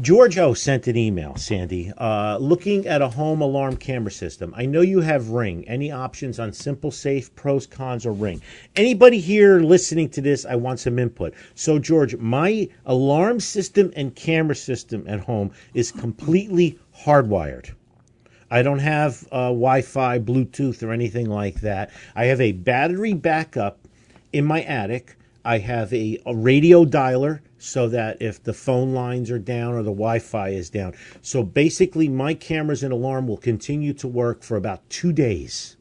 George 0.00 0.38
sent 0.56 0.86
an 0.86 0.96
email, 0.96 1.34
Sandy, 1.36 1.92
uh, 1.98 2.38
looking 2.38 2.86
at 2.86 3.02
a 3.02 3.08
home 3.08 3.40
alarm 3.40 3.76
camera 3.76 4.10
system. 4.10 4.54
I 4.56 4.66
know 4.66 4.82
you 4.82 5.00
have 5.00 5.30
Ring. 5.30 5.68
Any 5.68 5.90
options 5.90 6.38
on 6.38 6.50
SimpliSafe, 6.50 7.34
pros, 7.34 7.66
cons, 7.66 8.06
or 8.06 8.12
Ring? 8.12 8.40
Anybody 8.76 9.18
here 9.18 9.60
listening 9.60 10.10
to 10.10 10.20
this, 10.20 10.44
I 10.44 10.54
want 10.54 10.78
some 10.80 10.98
input. 10.98 11.34
So, 11.54 11.78
George, 11.78 12.16
my 12.16 12.68
alarm 12.86 13.40
system 13.40 13.92
and 13.96 14.14
camera 14.14 14.54
system 14.54 15.04
at 15.08 15.20
home 15.20 15.50
is 15.74 15.90
completely 15.90 16.78
hardwired. 17.04 17.70
I 18.50 18.62
don't 18.62 18.80
have 18.80 19.26
uh, 19.32 19.48
Wi 19.48 19.82
Fi, 19.82 20.18
Bluetooth, 20.18 20.82
or 20.82 20.92
anything 20.92 21.28
like 21.28 21.60
that. 21.62 21.90
I 22.14 22.26
have 22.26 22.40
a 22.40 22.52
battery 22.52 23.14
backup 23.14 23.78
in 24.32 24.44
my 24.44 24.62
attic. 24.62 25.16
I 25.44 25.58
have 25.58 25.92
a, 25.92 26.20
a 26.26 26.34
radio 26.34 26.84
dialer 26.84 27.40
so 27.60 27.88
that 27.88 28.20
if 28.20 28.42
the 28.42 28.54
phone 28.54 28.94
lines 28.94 29.30
are 29.30 29.38
down 29.38 29.74
or 29.74 29.82
the 29.82 29.90
Wi-Fi 29.90 30.48
is 30.48 30.70
down. 30.70 30.94
So 31.20 31.42
basically, 31.42 32.08
my 32.08 32.34
cameras 32.34 32.82
and 32.82 32.92
alarm 32.92 33.28
will 33.28 33.36
continue 33.36 33.92
to 33.94 34.08
work 34.08 34.42
for 34.42 34.56
about 34.56 34.88
two 34.88 35.12
days. 35.12 35.76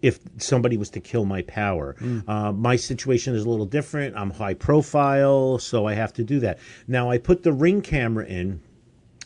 If 0.00 0.20
somebody 0.36 0.76
was 0.76 0.90
to 0.90 1.00
kill 1.00 1.24
my 1.24 1.42
power, 1.42 1.96
uh, 2.28 2.52
my 2.52 2.76
situation 2.76 3.34
is 3.34 3.44
a 3.44 3.48
little 3.48 3.66
different. 3.66 4.16
I'm 4.16 4.30
high 4.30 4.54
profile, 4.54 5.58
so 5.58 5.86
I 5.86 5.94
have 5.94 6.12
to 6.12 6.22
do 6.22 6.38
that. 6.40 6.58
Now 6.86 7.10
I 7.10 7.18
put 7.18 7.42
the 7.42 7.52
ring 7.52 7.80
camera 7.80 8.24
in. 8.26 8.60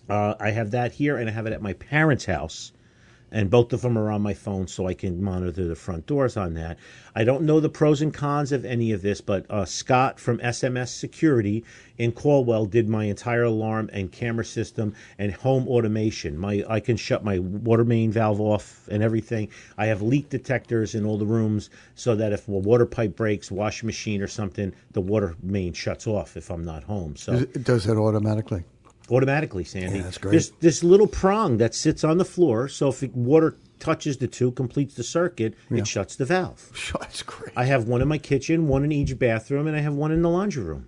Uh, 0.08 0.34
I 0.40 0.50
have 0.50 0.70
that 0.70 0.92
here, 0.92 1.18
and 1.18 1.28
I 1.28 1.32
have 1.32 1.46
it 1.46 1.52
at 1.52 1.60
my 1.60 1.74
parents' 1.74 2.24
house 2.24 2.72
and 3.32 3.50
both 3.50 3.72
of 3.72 3.80
them 3.80 3.98
are 3.98 4.12
on 4.12 4.22
my 4.22 4.34
phone 4.34 4.68
so 4.68 4.86
I 4.86 4.94
can 4.94 5.22
monitor 5.22 5.66
the 5.66 5.74
front 5.74 6.06
doors 6.06 6.36
on 6.36 6.54
that. 6.54 6.78
I 7.14 7.24
don't 7.24 7.42
know 7.42 7.60
the 7.60 7.68
pros 7.68 8.02
and 8.02 8.12
cons 8.12 8.52
of 8.52 8.64
any 8.64 8.92
of 8.92 9.02
this, 9.02 9.20
but 9.20 9.50
uh, 9.50 9.64
Scott 9.64 10.20
from 10.20 10.38
SMS 10.38 10.88
Security 10.88 11.64
in 11.98 12.12
Caldwell 12.12 12.66
did 12.66 12.88
my 12.88 13.04
entire 13.04 13.44
alarm 13.44 13.88
and 13.92 14.12
camera 14.12 14.44
system 14.44 14.94
and 15.18 15.32
home 15.32 15.66
automation. 15.66 16.36
My 16.36 16.64
I 16.68 16.80
can 16.80 16.96
shut 16.96 17.24
my 17.24 17.38
water 17.38 17.84
main 17.84 18.12
valve 18.12 18.40
off 18.40 18.86
and 18.88 19.02
everything. 19.02 19.48
I 19.78 19.86
have 19.86 20.02
leak 20.02 20.28
detectors 20.28 20.94
in 20.94 21.04
all 21.06 21.18
the 21.18 21.26
rooms 21.26 21.70
so 21.94 22.14
that 22.16 22.32
if 22.32 22.48
a 22.48 22.52
water 22.52 22.86
pipe 22.86 23.16
breaks, 23.16 23.50
washing 23.50 23.86
machine 23.86 24.20
or 24.22 24.28
something, 24.28 24.72
the 24.92 25.00
water 25.00 25.36
main 25.42 25.72
shuts 25.72 26.06
off 26.06 26.36
if 26.36 26.50
I'm 26.50 26.64
not 26.64 26.84
home. 26.84 27.16
So 27.16 27.32
It 27.32 27.64
does 27.64 27.84
that 27.84 27.96
automatically. 27.96 28.64
Automatically, 29.10 29.64
Sandy. 29.64 29.98
Yeah, 29.98 30.02
that's 30.04 30.18
great. 30.18 30.32
There's 30.32 30.50
this 30.60 30.84
little 30.84 31.06
prong 31.06 31.58
that 31.58 31.74
sits 31.74 32.04
on 32.04 32.18
the 32.18 32.24
floor, 32.24 32.68
so 32.68 32.88
if 32.88 33.02
water 33.14 33.56
touches 33.78 34.18
the 34.18 34.28
two, 34.28 34.52
completes 34.52 34.94
the 34.94 35.02
circuit, 35.02 35.54
it 35.70 35.86
shuts 35.86 36.14
the 36.14 36.24
valve. 36.24 36.70
That's 37.00 37.22
great. 37.24 37.52
I 37.56 37.64
have 37.64 37.88
one 37.88 38.00
in 38.00 38.06
my 38.06 38.18
kitchen, 38.18 38.68
one 38.68 38.84
in 38.84 38.92
each 38.92 39.18
bathroom, 39.18 39.66
and 39.66 39.76
I 39.76 39.80
have 39.80 39.94
one 39.94 40.12
in 40.12 40.22
the 40.22 40.30
laundry 40.30 40.62
room. 40.62 40.86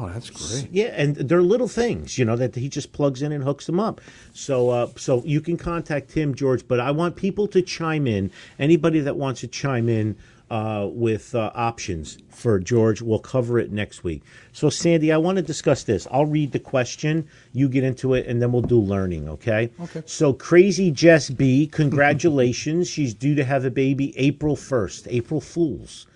Oh, 0.00 0.08
that's 0.08 0.30
great. 0.30 0.68
Yeah, 0.70 0.92
and 0.94 1.16
they're 1.16 1.42
little 1.42 1.66
things, 1.66 2.18
you 2.18 2.24
know, 2.24 2.36
that 2.36 2.54
he 2.54 2.68
just 2.68 2.92
plugs 2.92 3.20
in 3.20 3.32
and 3.32 3.42
hooks 3.42 3.66
them 3.66 3.80
up. 3.80 4.00
So, 4.32 4.70
uh, 4.70 4.88
so 4.96 5.24
you 5.24 5.40
can 5.40 5.56
contact 5.56 6.12
him, 6.12 6.36
George. 6.36 6.68
But 6.68 6.78
I 6.78 6.92
want 6.92 7.16
people 7.16 7.48
to 7.48 7.62
chime 7.62 8.06
in. 8.06 8.30
Anybody 8.60 9.00
that 9.00 9.16
wants 9.16 9.40
to 9.40 9.48
chime 9.48 9.88
in 9.88 10.16
uh, 10.50 10.88
with 10.90 11.34
uh, 11.34 11.50
options 11.54 12.18
for 12.30 12.58
George, 12.58 13.02
we'll 13.02 13.18
cover 13.18 13.58
it 13.58 13.70
next 13.70 14.04
week. 14.04 14.22
So, 14.52 14.70
Sandy, 14.70 15.12
I 15.12 15.16
want 15.16 15.36
to 15.36 15.42
discuss 15.42 15.84
this. 15.84 16.06
I'll 16.10 16.26
read 16.26 16.52
the 16.52 16.58
question, 16.58 17.28
you 17.52 17.68
get 17.68 17.84
into 17.84 18.14
it, 18.14 18.26
and 18.26 18.40
then 18.40 18.52
we'll 18.52 18.62
do 18.62 18.80
learning. 18.80 19.28
Okay. 19.28 19.70
Okay. 19.80 20.02
So, 20.06 20.32
Crazy 20.32 20.90
Jess 20.90 21.30
B, 21.30 21.66
congratulations. 21.66 22.88
She's 22.98 23.14
due 23.14 23.34
to 23.34 23.44
have 23.44 23.64
a 23.64 23.70
baby 23.70 24.16
April 24.16 24.56
first. 24.56 25.06
April 25.10 25.40
Fools. 25.40 26.06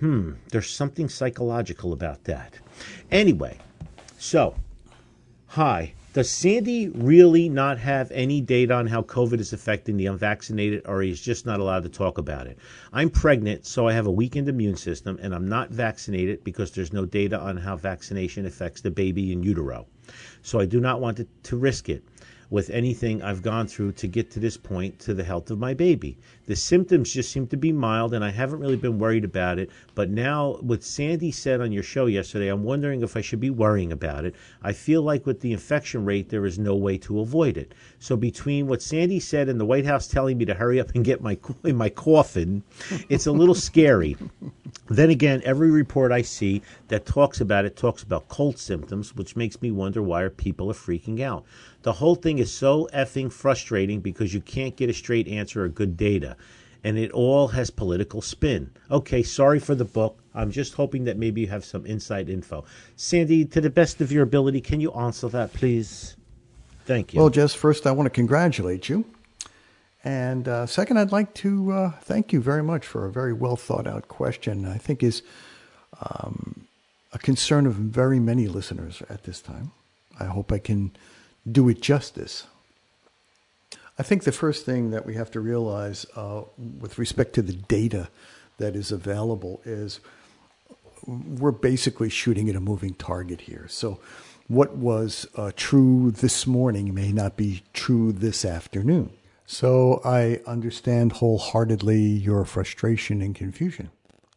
Hmm. 0.00 0.32
There's 0.50 0.68
something 0.68 1.08
psychological 1.08 1.92
about 1.92 2.24
that. 2.24 2.58
Anyway, 3.10 3.58
so, 4.18 4.56
hi. 5.46 5.94
Does 6.16 6.30
Sandy 6.30 6.88
really 6.88 7.46
not 7.50 7.76
have 7.76 8.10
any 8.10 8.40
data 8.40 8.72
on 8.72 8.86
how 8.86 9.02
COVID 9.02 9.38
is 9.38 9.52
affecting 9.52 9.98
the 9.98 10.06
unvaccinated, 10.06 10.80
or 10.86 11.02
he's 11.02 11.20
just 11.20 11.44
not 11.44 11.60
allowed 11.60 11.82
to 11.82 11.90
talk 11.90 12.16
about 12.16 12.46
it? 12.46 12.56
I'm 12.90 13.10
pregnant, 13.10 13.66
so 13.66 13.86
I 13.86 13.92
have 13.92 14.06
a 14.06 14.10
weakened 14.10 14.48
immune 14.48 14.78
system, 14.78 15.18
and 15.20 15.34
I'm 15.34 15.46
not 15.46 15.68
vaccinated 15.68 16.42
because 16.42 16.70
there's 16.70 16.90
no 16.90 17.04
data 17.04 17.38
on 17.38 17.58
how 17.58 17.76
vaccination 17.76 18.46
affects 18.46 18.80
the 18.80 18.90
baby 18.90 19.30
in 19.30 19.42
utero. 19.42 19.88
So 20.40 20.58
I 20.58 20.64
do 20.64 20.80
not 20.80 21.02
want 21.02 21.18
to, 21.18 21.26
to 21.42 21.58
risk 21.58 21.90
it 21.90 22.02
with 22.50 22.70
anything 22.70 23.22
I've 23.22 23.42
gone 23.42 23.66
through 23.66 23.92
to 23.92 24.06
get 24.06 24.30
to 24.32 24.40
this 24.40 24.56
point 24.56 24.98
to 25.00 25.14
the 25.14 25.24
health 25.24 25.50
of 25.50 25.58
my 25.58 25.74
baby. 25.74 26.16
The 26.46 26.56
symptoms 26.56 27.12
just 27.12 27.32
seem 27.32 27.48
to 27.48 27.56
be 27.56 27.72
mild, 27.72 28.14
and 28.14 28.24
I 28.24 28.30
haven't 28.30 28.60
really 28.60 28.76
been 28.76 28.98
worried 28.98 29.24
about 29.24 29.58
it. 29.58 29.70
But 29.94 30.10
now, 30.10 30.58
what 30.60 30.84
Sandy 30.84 31.32
said 31.32 31.60
on 31.60 31.72
your 31.72 31.82
show 31.82 32.06
yesterday, 32.06 32.48
I'm 32.48 32.62
wondering 32.62 33.02
if 33.02 33.16
I 33.16 33.20
should 33.20 33.40
be 33.40 33.50
worrying 33.50 33.90
about 33.90 34.24
it. 34.24 34.34
I 34.62 34.72
feel 34.72 35.02
like 35.02 35.26
with 35.26 35.40
the 35.40 35.52
infection 35.52 36.04
rate, 36.04 36.28
there 36.28 36.46
is 36.46 36.58
no 36.58 36.76
way 36.76 36.98
to 36.98 37.20
avoid 37.20 37.56
it. 37.56 37.74
So 37.98 38.16
between 38.16 38.68
what 38.68 38.82
Sandy 38.82 39.18
said 39.18 39.48
and 39.48 39.58
the 39.58 39.64
White 39.64 39.86
House 39.86 40.06
telling 40.06 40.38
me 40.38 40.44
to 40.44 40.54
hurry 40.54 40.78
up 40.78 40.94
and 40.94 41.04
get 41.04 41.20
my 41.20 41.36
in 41.64 41.76
my 41.76 41.88
coffin, 41.88 42.62
it's 43.08 43.26
a 43.26 43.32
little 43.32 43.54
scary. 43.54 44.16
Then 44.88 45.10
again, 45.10 45.42
every 45.44 45.70
report 45.70 46.12
I 46.12 46.22
see 46.22 46.62
that 46.88 47.06
talks 47.06 47.40
about 47.40 47.64
it 47.64 47.76
talks 47.76 48.04
about 48.04 48.28
cold 48.28 48.58
symptoms, 48.58 49.16
which 49.16 49.34
makes 49.34 49.60
me 49.60 49.72
wonder 49.72 50.00
why 50.00 50.22
are 50.22 50.30
people 50.30 50.70
are 50.70 50.74
freaking 50.74 51.20
out. 51.20 51.44
The 51.86 51.92
whole 51.92 52.16
thing 52.16 52.40
is 52.40 52.52
so 52.52 52.88
effing 52.92 53.30
frustrating 53.30 54.00
because 54.00 54.34
you 54.34 54.40
can't 54.40 54.74
get 54.74 54.90
a 54.90 54.92
straight 54.92 55.28
answer 55.28 55.64
or 55.64 55.68
good 55.68 55.96
data. 55.96 56.36
And 56.82 56.98
it 56.98 57.12
all 57.12 57.46
has 57.46 57.70
political 57.70 58.20
spin. 58.20 58.72
Okay, 58.90 59.22
sorry 59.22 59.60
for 59.60 59.76
the 59.76 59.84
book. 59.84 60.18
I'm 60.34 60.50
just 60.50 60.74
hoping 60.74 61.04
that 61.04 61.16
maybe 61.16 61.42
you 61.42 61.46
have 61.46 61.64
some 61.64 61.86
inside 61.86 62.28
info. 62.28 62.64
Sandy, 62.96 63.44
to 63.44 63.60
the 63.60 63.70
best 63.70 64.00
of 64.00 64.10
your 64.10 64.24
ability, 64.24 64.62
can 64.62 64.80
you 64.80 64.90
answer 64.94 65.28
that, 65.28 65.52
please? 65.52 66.16
Thank 66.86 67.14
you. 67.14 67.20
Well, 67.20 67.30
Jess, 67.30 67.54
first 67.54 67.86
I 67.86 67.92
want 67.92 68.06
to 68.06 68.10
congratulate 68.10 68.88
you. 68.88 69.04
And 70.02 70.48
uh, 70.48 70.66
second, 70.66 70.98
I'd 70.98 71.12
like 71.12 71.34
to 71.34 71.70
uh, 71.70 71.90
thank 72.00 72.32
you 72.32 72.40
very 72.40 72.64
much 72.64 72.84
for 72.84 73.06
a 73.06 73.12
very 73.12 73.32
well 73.32 73.54
thought 73.54 73.86
out 73.86 74.08
question. 74.08 74.66
I 74.66 74.78
think 74.78 75.04
is 75.04 75.22
um, 76.00 76.66
a 77.12 77.18
concern 77.20 77.64
of 77.64 77.74
very 77.74 78.18
many 78.18 78.48
listeners 78.48 79.04
at 79.08 79.22
this 79.22 79.40
time. 79.40 79.70
I 80.18 80.24
hope 80.24 80.50
I 80.50 80.58
can 80.58 80.90
do 81.50 81.68
it 81.68 81.80
justice. 81.80 82.46
I 83.98 84.02
think 84.02 84.24
the 84.24 84.32
first 84.32 84.66
thing 84.66 84.90
that 84.90 85.06
we 85.06 85.14
have 85.14 85.30
to 85.32 85.40
realize 85.40 86.06
uh, 86.16 86.42
with 86.58 86.98
respect 86.98 87.34
to 87.34 87.42
the 87.42 87.54
data 87.54 88.08
that 88.58 88.76
is 88.76 88.92
available 88.92 89.60
is 89.64 90.00
we're 91.06 91.52
basically 91.52 92.08
shooting 92.08 92.48
at 92.48 92.56
a 92.56 92.60
moving 92.60 92.94
target 92.94 93.42
here. 93.42 93.66
So, 93.68 94.00
what 94.48 94.76
was 94.76 95.26
uh, 95.34 95.50
true 95.56 96.12
this 96.12 96.46
morning 96.46 96.94
may 96.94 97.10
not 97.10 97.36
be 97.36 97.62
true 97.72 98.12
this 98.12 98.44
afternoon. 98.44 99.10
So 99.46 100.00
I 100.04 100.40
understand 100.46 101.12
wholeheartedly 101.12 102.00
your 102.00 102.44
frustration 102.44 103.22
and 103.22 103.34
confusion. 103.34 103.90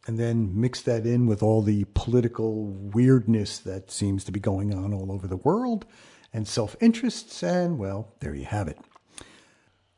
And 0.06 0.18
then 0.18 0.58
mix 0.58 0.80
that 0.82 1.04
in 1.04 1.26
with 1.26 1.42
all 1.42 1.62
the 1.62 1.84
political 1.94 2.66
weirdness 2.66 3.58
that 3.58 3.90
seems 3.90 4.24
to 4.24 4.32
be 4.32 4.40
going 4.40 4.72
on 4.72 4.94
all 4.94 5.12
over 5.12 5.26
the 5.26 5.36
world 5.36 5.84
and 6.32 6.46
self 6.46 6.76
interests, 6.80 7.42
and 7.42 7.78
well, 7.78 8.12
there 8.20 8.34
you 8.34 8.44
have 8.44 8.68
it. 8.68 8.78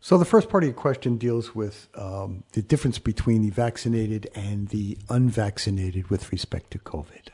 So, 0.01 0.19
the 0.19 0.25
first 0.25 0.49
part 0.49 0.65
of 0.65 0.69
your 0.69 0.75
question 0.75 1.17
deals 1.17 1.55
with 1.55 1.89
um, 1.95 2.43
the 2.53 2.63
difference 2.63 2.99
between 2.99 3.43
the 3.43 3.51
vaccinated 3.51 4.29
and 4.35 4.69
the 4.69 4.99
unvaccinated 5.09 6.11
with 6.11 6.33
respect 6.33 6.73
to 6.73 6.79
COVID. 6.79 7.29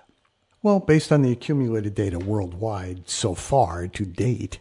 Well, 0.63 0.81
based 0.81 1.13
on 1.13 1.23
the 1.23 1.33
accumulated 1.33 1.95
data 1.95 2.19
worldwide 2.19 3.09
so 3.09 3.35
far 3.35 3.87
to 3.89 4.05
date, 4.05 4.59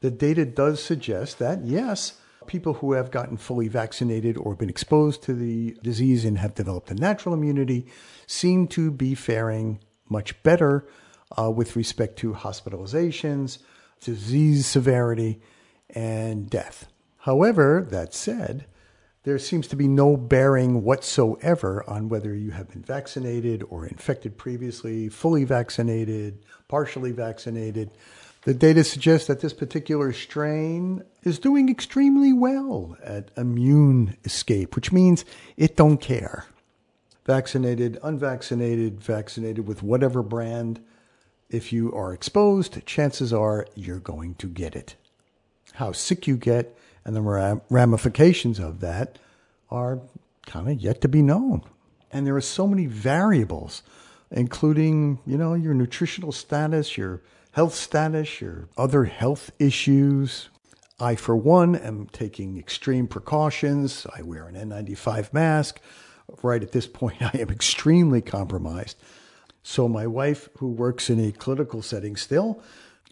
the 0.00 0.10
data 0.10 0.44
does 0.44 0.82
suggest 0.82 1.38
that 1.38 1.64
yes, 1.64 2.18
people 2.46 2.74
who 2.74 2.94
have 2.94 3.10
gotten 3.10 3.36
fully 3.36 3.68
vaccinated 3.68 4.36
or 4.36 4.54
been 4.54 4.70
exposed 4.70 5.22
to 5.22 5.34
the 5.34 5.76
disease 5.82 6.24
and 6.24 6.38
have 6.38 6.54
developed 6.54 6.90
a 6.90 6.94
natural 6.94 7.34
immunity 7.34 7.86
seem 8.26 8.66
to 8.68 8.90
be 8.90 9.14
faring 9.14 9.78
much 10.08 10.42
better 10.42 10.86
uh, 11.36 11.50
with 11.50 11.76
respect 11.76 12.18
to 12.18 12.32
hospitalizations, 12.32 13.58
disease 14.00 14.66
severity, 14.66 15.40
and 15.90 16.48
death. 16.50 16.88
However, 17.18 17.86
that 17.90 18.14
said, 18.14 18.66
there 19.24 19.38
seems 19.38 19.66
to 19.68 19.76
be 19.76 19.88
no 19.88 20.16
bearing 20.16 20.84
whatsoever 20.84 21.82
on 21.88 22.08
whether 22.08 22.32
you 22.32 22.52
have 22.52 22.68
been 22.68 22.82
vaccinated 22.82 23.64
or 23.68 23.84
infected 23.84 24.38
previously, 24.38 25.08
fully 25.08 25.42
vaccinated, 25.42 26.44
partially 26.68 27.10
vaccinated. 27.10 27.90
The 28.42 28.54
data 28.54 28.84
suggests 28.84 29.26
that 29.26 29.40
this 29.40 29.52
particular 29.52 30.12
strain 30.12 31.02
is 31.24 31.40
doing 31.40 31.68
extremely 31.68 32.32
well 32.32 32.96
at 33.02 33.32
immune 33.36 34.16
escape, 34.24 34.76
which 34.76 34.92
means 34.92 35.24
it 35.56 35.74
don't 35.74 36.00
care. 36.00 36.44
Vaccinated, 37.24 37.98
unvaccinated, 38.04 39.00
vaccinated 39.00 39.66
with 39.66 39.82
whatever 39.82 40.22
brand, 40.22 40.78
if 41.50 41.72
you 41.72 41.92
are 41.92 42.12
exposed, 42.12 42.84
chances 42.86 43.32
are 43.32 43.66
you're 43.74 44.00
going 44.00 44.34
to 44.36 44.48
get 44.48 44.74
it. 44.74 44.96
How 45.74 45.92
sick 45.92 46.26
you 46.26 46.36
get 46.36 46.76
and 47.04 47.14
the 47.14 47.60
ramifications 47.70 48.58
of 48.58 48.80
that 48.80 49.18
are 49.70 50.00
kind 50.46 50.68
of 50.68 50.80
yet 50.80 51.00
to 51.02 51.08
be 51.08 51.22
known. 51.22 51.62
And 52.10 52.26
there 52.26 52.36
are 52.36 52.40
so 52.40 52.66
many 52.66 52.86
variables, 52.86 53.82
including, 54.30 55.20
you 55.24 55.36
know, 55.36 55.54
your 55.54 55.74
nutritional 55.74 56.32
status, 56.32 56.96
your 56.96 57.22
health 57.52 57.74
status, 57.74 58.40
your 58.40 58.68
other 58.76 59.04
health 59.04 59.50
issues. 59.58 60.48
I, 60.98 61.14
for 61.14 61.36
one, 61.36 61.76
am 61.76 62.06
taking 62.06 62.58
extreme 62.58 63.06
precautions. 63.06 64.06
I 64.16 64.22
wear 64.22 64.46
an 64.46 64.54
N95 64.54 65.32
mask. 65.32 65.80
Right 66.42 66.62
at 66.62 66.72
this 66.72 66.86
point, 66.86 67.16
I 67.20 67.38
am 67.38 67.50
extremely 67.50 68.20
compromised. 68.20 68.96
So, 69.68 69.88
my 69.88 70.06
wife, 70.06 70.48
who 70.58 70.68
works 70.68 71.10
in 71.10 71.18
a 71.18 71.32
clinical 71.32 71.82
setting 71.82 72.14
still, 72.14 72.62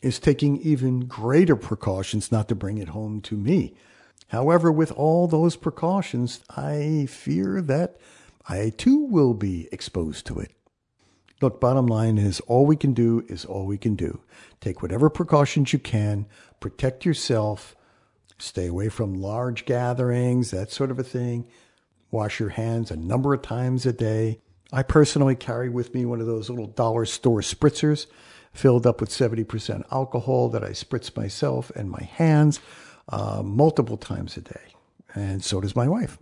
is 0.02 0.20
taking 0.20 0.58
even 0.58 1.00
greater 1.00 1.56
precautions 1.56 2.30
not 2.30 2.46
to 2.46 2.54
bring 2.54 2.78
it 2.78 2.90
home 2.90 3.20
to 3.22 3.36
me. 3.36 3.74
However, 4.28 4.70
with 4.70 4.92
all 4.92 5.26
those 5.26 5.56
precautions, 5.56 6.44
I 6.48 7.08
fear 7.10 7.60
that 7.62 7.98
I 8.48 8.70
too 8.70 8.98
will 8.98 9.34
be 9.34 9.68
exposed 9.72 10.26
to 10.26 10.38
it. 10.38 10.52
Look, 11.42 11.60
bottom 11.60 11.88
line 11.88 12.18
is 12.18 12.38
all 12.46 12.66
we 12.66 12.76
can 12.76 12.94
do 12.94 13.24
is 13.28 13.44
all 13.44 13.66
we 13.66 13.76
can 13.76 13.96
do. 13.96 14.20
Take 14.60 14.80
whatever 14.80 15.10
precautions 15.10 15.72
you 15.72 15.80
can, 15.80 16.24
protect 16.60 17.04
yourself, 17.04 17.74
stay 18.38 18.68
away 18.68 18.90
from 18.90 19.20
large 19.20 19.64
gatherings, 19.64 20.52
that 20.52 20.70
sort 20.70 20.92
of 20.92 21.00
a 21.00 21.04
thing. 21.04 21.48
Wash 22.12 22.38
your 22.38 22.50
hands 22.50 22.92
a 22.92 22.96
number 22.96 23.34
of 23.34 23.42
times 23.42 23.84
a 23.86 23.92
day. 23.92 24.38
I 24.74 24.82
personally 24.82 25.36
carry 25.36 25.68
with 25.68 25.94
me 25.94 26.04
one 26.04 26.20
of 26.20 26.26
those 26.26 26.50
little 26.50 26.66
dollar 26.66 27.04
store 27.06 27.42
spritzers 27.42 28.06
filled 28.52 28.88
up 28.88 29.00
with 29.00 29.08
70% 29.08 29.84
alcohol 29.92 30.48
that 30.48 30.64
I 30.64 30.70
spritz 30.70 31.16
myself 31.16 31.70
and 31.76 31.88
my 31.88 32.02
hands 32.02 32.58
uh, 33.08 33.40
multiple 33.44 33.96
times 33.96 34.36
a 34.36 34.40
day. 34.40 34.74
And 35.14 35.44
so 35.44 35.60
does 35.60 35.76
my 35.76 35.86
wife. 35.86 36.18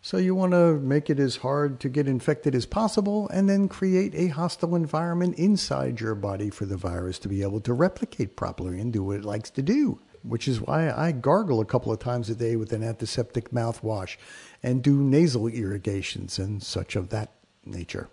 So 0.00 0.16
you 0.16 0.34
want 0.34 0.50
to 0.50 0.80
make 0.80 1.10
it 1.10 1.20
as 1.20 1.36
hard 1.36 1.78
to 1.78 1.88
get 1.88 2.08
infected 2.08 2.56
as 2.56 2.66
possible 2.66 3.28
and 3.28 3.48
then 3.48 3.68
create 3.68 4.16
a 4.16 4.26
hostile 4.26 4.74
environment 4.74 5.36
inside 5.38 6.00
your 6.00 6.16
body 6.16 6.50
for 6.50 6.66
the 6.66 6.76
virus 6.76 7.20
to 7.20 7.28
be 7.28 7.42
able 7.42 7.60
to 7.60 7.72
replicate 7.72 8.34
properly 8.34 8.80
and 8.80 8.92
do 8.92 9.04
what 9.04 9.18
it 9.18 9.24
likes 9.24 9.50
to 9.50 9.62
do. 9.62 10.00
Which 10.24 10.48
is 10.48 10.60
why 10.60 10.90
I 10.90 11.12
gargle 11.12 11.60
a 11.60 11.64
couple 11.64 11.92
of 11.92 12.00
times 12.00 12.28
a 12.30 12.34
day 12.34 12.56
with 12.56 12.72
an 12.72 12.82
antiseptic 12.82 13.52
mouthwash 13.52 14.16
and 14.60 14.82
do 14.82 15.00
nasal 15.00 15.46
irrigations 15.46 16.40
and 16.40 16.60
such 16.60 16.96
of 16.96 17.10
that 17.10 17.30
nature. 17.64 18.08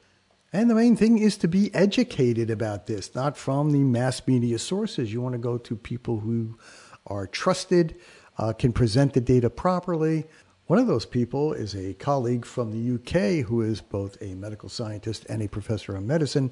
And 0.51 0.69
the 0.69 0.75
main 0.75 0.95
thing 0.95 1.19
is 1.19 1.37
to 1.37 1.47
be 1.47 1.73
educated 1.75 2.49
about 2.49 2.87
this, 2.87 3.13
not 3.13 3.37
from 3.37 3.71
the 3.71 3.79
mass 3.79 4.25
media 4.25 4.57
sources. 4.57 5.13
You 5.13 5.21
want 5.21 5.33
to 5.33 5.39
go 5.39 5.57
to 5.59 5.75
people 5.75 6.19
who 6.19 6.57
are 7.05 7.27
trusted, 7.27 7.95
uh, 8.37 8.53
can 8.53 8.73
present 8.73 9.13
the 9.13 9.21
data 9.21 9.49
properly. 9.49 10.25
One 10.65 10.79
of 10.79 10.87
those 10.87 11.05
people 11.05 11.53
is 11.53 11.75
a 11.75 11.93
colleague 11.95 12.45
from 12.45 12.71
the 12.71 12.95
UK 12.95 13.45
who 13.45 13.61
is 13.61 13.81
both 13.81 14.17
a 14.21 14.33
medical 14.35 14.69
scientist 14.69 15.25
and 15.29 15.41
a 15.41 15.47
professor 15.47 15.95
of 15.95 16.03
medicine, 16.03 16.51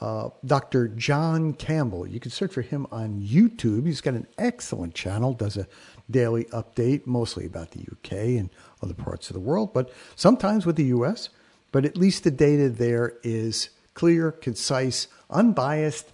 uh, 0.00 0.30
Dr. 0.44 0.88
John 0.88 1.54
Campbell. 1.54 2.06
You 2.06 2.20
can 2.20 2.30
search 2.30 2.52
for 2.52 2.62
him 2.62 2.86
on 2.92 3.20
YouTube. 3.20 3.86
He's 3.86 4.00
got 4.00 4.14
an 4.14 4.28
excellent 4.38 4.94
channel, 4.94 5.34
does 5.34 5.56
a 5.56 5.66
daily 6.08 6.44
update, 6.46 7.06
mostly 7.06 7.46
about 7.46 7.72
the 7.72 7.80
UK 7.80 8.12
and 8.38 8.50
other 8.80 8.94
parts 8.94 9.28
of 9.28 9.34
the 9.34 9.40
world, 9.40 9.74
but 9.74 9.92
sometimes 10.14 10.64
with 10.64 10.76
the 10.76 10.84
US 10.84 11.30
but 11.72 11.84
at 11.84 11.96
least 11.96 12.24
the 12.24 12.30
data 12.30 12.68
there 12.68 13.14
is 13.22 13.70
clear, 13.94 14.32
concise, 14.32 15.08
unbiased, 15.30 16.12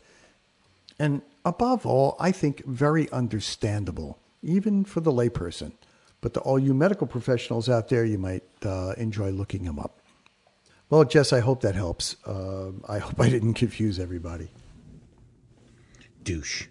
and 0.98 1.22
above 1.44 1.84
all, 1.86 2.16
I 2.18 2.32
think 2.32 2.64
very 2.64 3.10
understandable, 3.10 4.18
even 4.42 4.84
for 4.84 5.00
the 5.00 5.12
layperson. 5.12 5.72
But 6.20 6.34
to 6.34 6.40
all 6.40 6.58
you 6.58 6.72
medical 6.72 7.06
professionals 7.06 7.68
out 7.68 7.88
there, 7.88 8.04
you 8.04 8.18
might 8.18 8.44
uh, 8.64 8.94
enjoy 8.96 9.30
looking 9.30 9.64
them 9.64 9.78
up. 9.78 10.00
Well, 10.88 11.04
Jess, 11.04 11.32
I 11.32 11.40
hope 11.40 11.60
that 11.62 11.74
helps. 11.74 12.16
Uh, 12.24 12.70
I 12.88 12.98
hope 12.98 13.20
I 13.20 13.28
didn't 13.28 13.54
confuse 13.54 13.98
everybody. 13.98 14.48
Douche. 16.22 16.66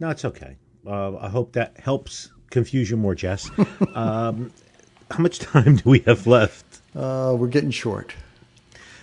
No, 0.00 0.10
it's 0.10 0.24
okay. 0.24 0.56
Uh, 0.86 1.16
I 1.16 1.28
hope 1.28 1.52
that 1.52 1.78
helps 1.78 2.30
confuse 2.50 2.90
you 2.90 2.96
more, 2.96 3.14
Jess. 3.14 3.50
um, 3.94 4.52
how 5.10 5.18
much 5.18 5.38
time 5.38 5.76
do 5.76 5.90
we 5.90 6.00
have 6.00 6.26
left? 6.26 6.63
Uh, 6.94 7.34
we're 7.38 7.48
getting 7.48 7.70
short. 7.70 8.14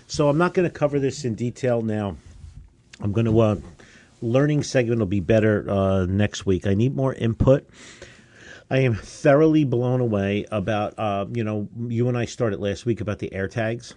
So 0.08 0.30
I'm 0.30 0.38
not 0.38 0.54
going 0.54 0.68
to 0.70 0.74
cover 0.74 1.00
this 1.00 1.26
in 1.26 1.36
detail 1.36 1.82
now. 1.82 2.18
I'm 3.02 3.12
going 3.12 3.26
to 3.26 3.40
uh, 3.40 3.56
learning 4.22 4.64
segment 4.64 5.00
will 5.00 5.08
be 5.08 5.20
better 5.20 5.70
uh, 5.70 6.06
next 6.06 6.46
week. 6.46 6.68
I 6.68 6.74
need 6.74 6.96
more 6.96 7.14
input. 7.14 7.68
I 8.70 8.80
am 8.80 8.96
thoroughly 8.96 9.66
blown 9.66 10.00
away 10.00 10.46
about 10.52 10.98
uh, 10.98 11.26
you 11.34 11.44
know 11.44 11.68
you 11.78 12.08
and 12.08 12.18
I 12.18 12.26
started 12.26 12.60
last 12.60 12.86
week 12.86 13.02
about 13.02 13.20
the 13.20 13.30
AirTags. 13.30 13.94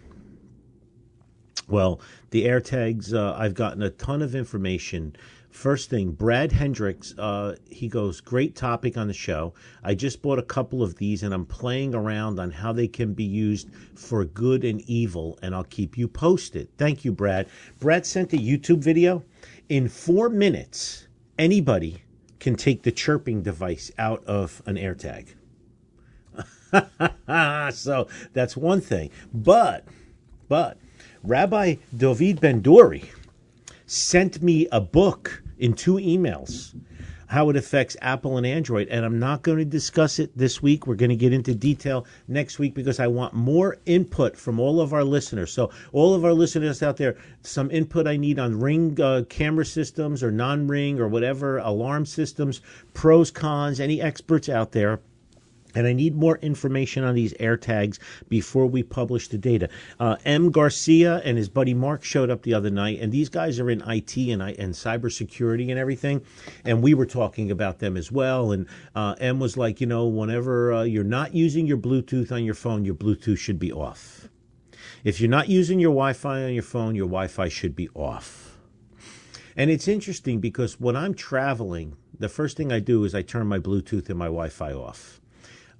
Well, 1.68 2.00
the 2.30 2.46
AirTags, 2.46 3.14
uh, 3.14 3.34
I've 3.38 3.54
gotten 3.54 3.82
a 3.82 3.90
ton 3.90 4.20
of 4.20 4.34
information 4.34 5.16
First 5.54 5.88
thing, 5.88 6.10
Brad 6.10 6.50
Hendricks, 6.50 7.14
uh, 7.16 7.54
he 7.70 7.86
goes, 7.86 8.20
great 8.20 8.56
topic 8.56 8.98
on 8.98 9.06
the 9.06 9.14
show. 9.14 9.54
I 9.84 9.94
just 9.94 10.20
bought 10.20 10.40
a 10.40 10.42
couple 10.42 10.82
of 10.82 10.96
these 10.96 11.22
and 11.22 11.32
I'm 11.32 11.46
playing 11.46 11.94
around 11.94 12.40
on 12.40 12.50
how 12.50 12.72
they 12.72 12.88
can 12.88 13.14
be 13.14 13.24
used 13.24 13.70
for 13.94 14.24
good 14.24 14.64
and 14.64 14.82
evil, 14.82 15.38
and 15.42 15.54
I'll 15.54 15.64
keep 15.64 15.96
you 15.96 16.08
posted. 16.08 16.76
Thank 16.76 17.04
you, 17.04 17.12
Brad. 17.12 17.48
Brad 17.78 18.04
sent 18.04 18.32
a 18.32 18.36
YouTube 18.36 18.80
video. 18.80 19.22
In 19.68 19.88
four 19.88 20.28
minutes, 20.28 21.06
anybody 21.38 22.02
can 22.40 22.56
take 22.56 22.82
the 22.82 22.92
chirping 22.92 23.42
device 23.42 23.92
out 23.96 24.24
of 24.24 24.60
an 24.66 24.74
AirTag. 24.74 25.28
so 27.74 28.08
that's 28.32 28.56
one 28.56 28.80
thing. 28.80 29.10
But, 29.32 29.86
but, 30.48 30.78
Rabbi 31.22 31.76
David 31.96 32.40
Ben-Dori 32.40 33.04
sent 33.86 34.42
me 34.42 34.66
a 34.72 34.80
book 34.80 35.43
in 35.64 35.72
two 35.72 35.94
emails 35.94 36.74
how 37.26 37.48
it 37.48 37.56
affects 37.56 37.96
Apple 38.02 38.36
and 38.36 38.46
Android. 38.46 38.86
And 38.88 39.02
I'm 39.02 39.18
not 39.18 39.40
going 39.40 39.56
to 39.56 39.64
discuss 39.64 40.18
it 40.18 40.36
this 40.36 40.62
week. 40.62 40.86
We're 40.86 40.94
going 40.94 41.08
to 41.08 41.16
get 41.16 41.32
into 41.32 41.54
detail 41.54 42.06
next 42.28 42.58
week 42.58 42.74
because 42.74 43.00
I 43.00 43.06
want 43.06 43.32
more 43.32 43.78
input 43.86 44.36
from 44.36 44.60
all 44.60 44.78
of 44.78 44.92
our 44.92 45.02
listeners. 45.02 45.50
So, 45.50 45.70
all 45.92 46.14
of 46.14 46.22
our 46.22 46.34
listeners 46.34 46.82
out 46.82 46.98
there, 46.98 47.16
some 47.42 47.70
input 47.70 48.06
I 48.06 48.18
need 48.18 48.38
on 48.38 48.60
ring 48.60 49.00
uh, 49.00 49.22
camera 49.30 49.64
systems 49.64 50.22
or 50.22 50.30
non 50.30 50.68
ring 50.68 51.00
or 51.00 51.08
whatever, 51.08 51.58
alarm 51.58 52.04
systems, 52.04 52.60
pros, 52.92 53.30
cons, 53.30 53.80
any 53.80 54.02
experts 54.02 54.50
out 54.50 54.72
there. 54.72 55.00
And 55.74 55.86
I 55.86 55.92
need 55.92 56.14
more 56.14 56.38
information 56.38 57.04
on 57.04 57.14
these 57.14 57.34
AirTags 57.34 57.98
before 58.28 58.66
we 58.66 58.82
publish 58.82 59.28
the 59.28 59.38
data. 59.38 59.68
Uh, 59.98 60.16
M. 60.24 60.50
Garcia 60.50 61.20
and 61.24 61.36
his 61.36 61.48
buddy 61.48 61.74
Mark 61.74 62.04
showed 62.04 62.30
up 62.30 62.42
the 62.42 62.54
other 62.54 62.70
night, 62.70 63.00
and 63.00 63.12
these 63.12 63.28
guys 63.28 63.58
are 63.58 63.70
in 63.70 63.82
IT 63.86 64.16
and, 64.16 64.42
and 64.42 64.74
cybersecurity 64.74 65.70
and 65.70 65.78
everything. 65.78 66.22
And 66.64 66.82
we 66.82 66.94
were 66.94 67.06
talking 67.06 67.50
about 67.50 67.80
them 67.80 67.96
as 67.96 68.12
well. 68.12 68.52
And 68.52 68.66
uh, 68.94 69.16
M 69.18 69.40
was 69.40 69.56
like, 69.56 69.80
you 69.80 69.86
know, 69.86 70.06
whenever 70.06 70.72
uh, 70.72 70.82
you're 70.84 71.04
not 71.04 71.34
using 71.34 71.66
your 71.66 71.78
Bluetooth 71.78 72.30
on 72.30 72.44
your 72.44 72.54
phone, 72.54 72.84
your 72.84 72.94
Bluetooth 72.94 73.38
should 73.38 73.58
be 73.58 73.72
off. 73.72 74.28
If 75.02 75.20
you're 75.20 75.30
not 75.30 75.48
using 75.48 75.80
your 75.80 75.90
Wi 75.90 76.12
Fi 76.14 76.44
on 76.44 76.54
your 76.54 76.62
phone, 76.62 76.94
your 76.94 77.06
Wi 77.06 77.26
Fi 77.26 77.48
should 77.48 77.76
be 77.76 77.88
off. 77.94 78.56
And 79.56 79.70
it's 79.70 79.86
interesting 79.86 80.40
because 80.40 80.80
when 80.80 80.96
I'm 80.96 81.14
traveling, 81.14 81.96
the 82.18 82.28
first 82.28 82.56
thing 82.56 82.72
I 82.72 82.80
do 82.80 83.04
is 83.04 83.14
I 83.14 83.22
turn 83.22 83.46
my 83.46 83.58
Bluetooth 83.58 84.08
and 84.08 84.18
my 84.18 84.26
Wi 84.26 84.48
Fi 84.48 84.72
off 84.72 85.20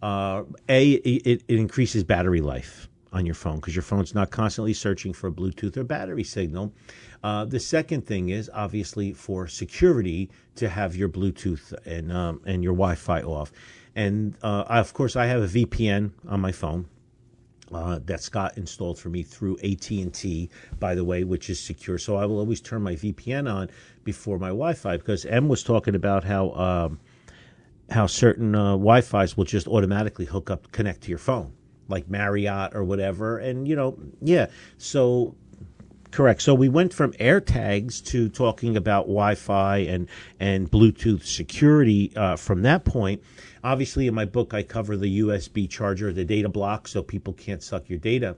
uh, 0.05 0.45
a 0.69 0.93
it, 0.93 1.43
it 1.49 1.59
increases 1.59 2.05
battery 2.05 2.43
life 2.43 2.89
on 3.11 3.25
your 3.25 3.35
phone 3.35 3.57
because 3.57 3.75
your 3.75 3.83
phone's 3.83 4.15
not 4.15 4.31
constantly 4.31 4.75
searching 4.75 5.15
for 5.15 5.29
a 5.29 5.33
Bluetooth 5.33 5.79
or 5.79 5.85
battery 5.85 6.25
signal. 6.25 6.75
Uh, 7.23 7.47
the 7.47 7.59
second 7.59 8.07
thing 8.07 8.29
is 8.29 8.51
obviously 8.53 9.15
for 9.15 9.47
security 9.49 10.29
to 10.57 10.69
have 10.69 10.95
your 10.95 11.09
Bluetooth 11.09 11.73
and 11.87 12.13
um, 12.13 12.43
and 12.45 12.63
your 12.63 12.75
Wi-Fi 12.75 13.23
off. 13.23 13.51
And 13.97 14.37
uh, 14.43 14.65
of 14.69 14.93
course, 14.93 15.17
I 15.17 15.25
have 15.25 15.43
a 15.43 15.47
VPN 15.47 16.11
on 16.29 16.41
my 16.41 16.53
phone. 16.53 16.87
Uh, 17.73 17.99
that 18.05 18.21
Scott 18.21 18.57
installed 18.59 18.99
for 18.99 19.09
me 19.09 19.23
through 19.23 19.57
AT 19.65 19.91
and 19.91 20.13
T, 20.13 20.51
by 20.79 20.95
the 20.95 21.03
way, 21.03 21.25
which 21.25 21.49
is 21.49 21.59
secure. 21.59 21.97
So 21.97 22.15
I 22.15 22.27
will 22.27 22.39
always 22.39 22.61
turn 22.61 22.83
my 22.83 22.95
VPN 22.95 23.53
on 23.53 23.71
before 24.05 24.39
my 24.39 24.49
Wi-Fi 24.49 24.99
because 24.99 25.25
M 25.25 25.49
was 25.49 25.65
talking 25.65 25.95
about 25.95 26.25
how 26.25 26.51
um, 26.51 27.01
how 27.91 28.07
certain 28.07 28.55
uh, 28.55 28.73
Wi-Fi's 28.73 29.37
will 29.37 29.45
just 29.45 29.69
automatically 29.69 30.25
hook 30.25 30.51
up, 30.51 30.71
connect 30.73 31.03
to 31.03 31.09
your 31.11 31.19
phone, 31.19 31.53
like 31.89 32.09
Marriott 32.09 32.75
or 32.75 32.85
whatever. 32.85 33.39
And 33.39 33.69
you 33.69 33.77
know, 33.77 33.99
yeah. 34.21 34.47
So 34.79 35.35
correct. 36.11 36.43
So 36.43 36.55
we 36.55 36.69
went 36.69 36.95
from 36.95 37.13
AirTags 37.15 38.05
to 38.07 38.29
talking 38.29 38.77
about 38.77 39.03
Wi-Fi 39.03 39.79
and 39.79 40.09
and 40.41 40.71
Bluetooth 40.71 41.25
security 41.25 42.13
uh, 42.17 42.37
from 42.37 42.63
that 42.63 42.85
point. 42.85 43.23
Obviously, 43.63 44.07
in 44.07 44.15
my 44.15 44.25
book, 44.25 44.55
I 44.55 44.63
cover 44.63 44.97
the 44.97 45.21
USB 45.21 45.69
charger, 45.69 46.13
the 46.13 46.25
data 46.25 46.49
block, 46.49 46.87
so 46.87 47.03
people 47.03 47.33
can't 47.33 47.63
suck 47.63 47.89
your 47.89 47.99
data 47.99 48.37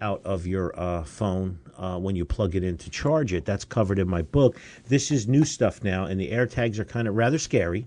out 0.00 0.20
of 0.24 0.46
your 0.46 0.78
uh, 0.78 1.04
phone 1.04 1.58
uh, 1.78 1.98
when 1.98 2.16
you 2.16 2.24
plug 2.24 2.56
it 2.56 2.64
in 2.64 2.76
to 2.76 2.90
charge 2.90 3.32
it. 3.32 3.44
That's 3.44 3.64
covered 3.64 3.98
in 3.98 4.08
my 4.08 4.22
book. 4.22 4.58
This 4.88 5.10
is 5.10 5.28
new 5.28 5.44
stuff 5.44 5.84
now, 5.84 6.06
and 6.06 6.20
the 6.20 6.30
AirTags 6.30 6.78
are 6.78 6.84
kind 6.84 7.06
of 7.06 7.14
rather 7.14 7.38
scary. 7.38 7.86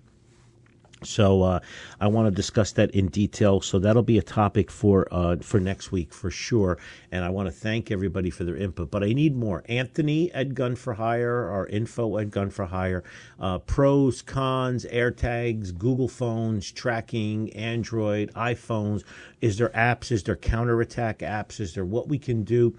So 1.05 1.43
uh, 1.43 1.59
I 1.99 2.07
want 2.07 2.27
to 2.27 2.31
discuss 2.31 2.71
that 2.73 2.91
in 2.91 3.07
detail. 3.07 3.61
So 3.61 3.79
that'll 3.79 4.03
be 4.03 4.17
a 4.17 4.23
topic 4.23 4.71
for 4.71 5.07
uh, 5.11 5.37
for 5.37 5.59
next 5.59 5.91
week 5.91 6.13
for 6.13 6.29
sure. 6.31 6.77
And 7.11 7.23
I 7.23 7.29
want 7.29 7.47
to 7.47 7.51
thank 7.51 7.91
everybody 7.91 8.29
for 8.29 8.43
their 8.43 8.57
input. 8.57 8.91
But 8.91 9.03
I 9.03 9.13
need 9.13 9.35
more. 9.35 9.63
Anthony 9.69 10.31
at 10.33 10.53
Gun 10.53 10.75
for 10.75 10.93
Hire, 10.93 11.49
our 11.49 11.67
info 11.67 12.17
at 12.17 12.31
Gun 12.31 12.49
for 12.49 12.65
Hire, 12.65 13.03
uh, 13.39 13.59
pros, 13.59 14.21
cons, 14.21 14.85
AirTags, 14.85 15.77
Google 15.77 16.07
phones, 16.07 16.71
tracking, 16.71 17.51
Android, 17.53 18.31
iPhones. 18.33 19.03
Is 19.41 19.57
there 19.57 19.69
apps? 19.69 20.11
Is 20.11 20.23
there 20.23 20.35
counterattack 20.35 21.19
apps? 21.19 21.59
Is 21.59 21.73
there 21.73 21.85
what 21.85 22.07
we 22.07 22.17
can 22.17 22.43
do? 22.43 22.75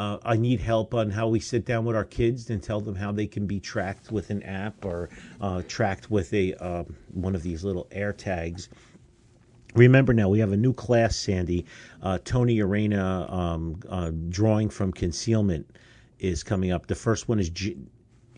Uh, 0.00 0.16
I 0.24 0.38
need 0.38 0.62
help 0.62 0.94
on 0.94 1.10
how 1.10 1.28
we 1.28 1.40
sit 1.40 1.66
down 1.66 1.84
with 1.84 1.94
our 1.94 2.06
kids 2.06 2.48
and 2.48 2.62
tell 2.62 2.80
them 2.80 2.94
how 2.94 3.12
they 3.12 3.26
can 3.26 3.46
be 3.46 3.60
tracked 3.60 4.10
with 4.10 4.30
an 4.30 4.42
app 4.44 4.82
or 4.82 5.10
uh, 5.42 5.60
tracked 5.68 6.10
with 6.10 6.32
a 6.32 6.54
uh, 6.54 6.84
one 7.12 7.34
of 7.34 7.42
these 7.42 7.64
little 7.64 7.86
air 7.90 8.14
tags. 8.14 8.70
Remember 9.74 10.14
now, 10.14 10.30
we 10.30 10.38
have 10.38 10.52
a 10.52 10.56
new 10.56 10.72
class, 10.72 11.16
Sandy. 11.16 11.66
Uh, 12.00 12.16
Tony 12.24 12.60
Arena 12.60 13.30
um, 13.30 13.78
uh, 13.90 14.10
drawing 14.30 14.70
from 14.70 14.90
concealment 14.90 15.70
is 16.18 16.42
coming 16.42 16.72
up. 16.72 16.86
The 16.86 16.94
first 16.94 17.28
one 17.28 17.38
is, 17.38 17.50
G- 17.50 17.76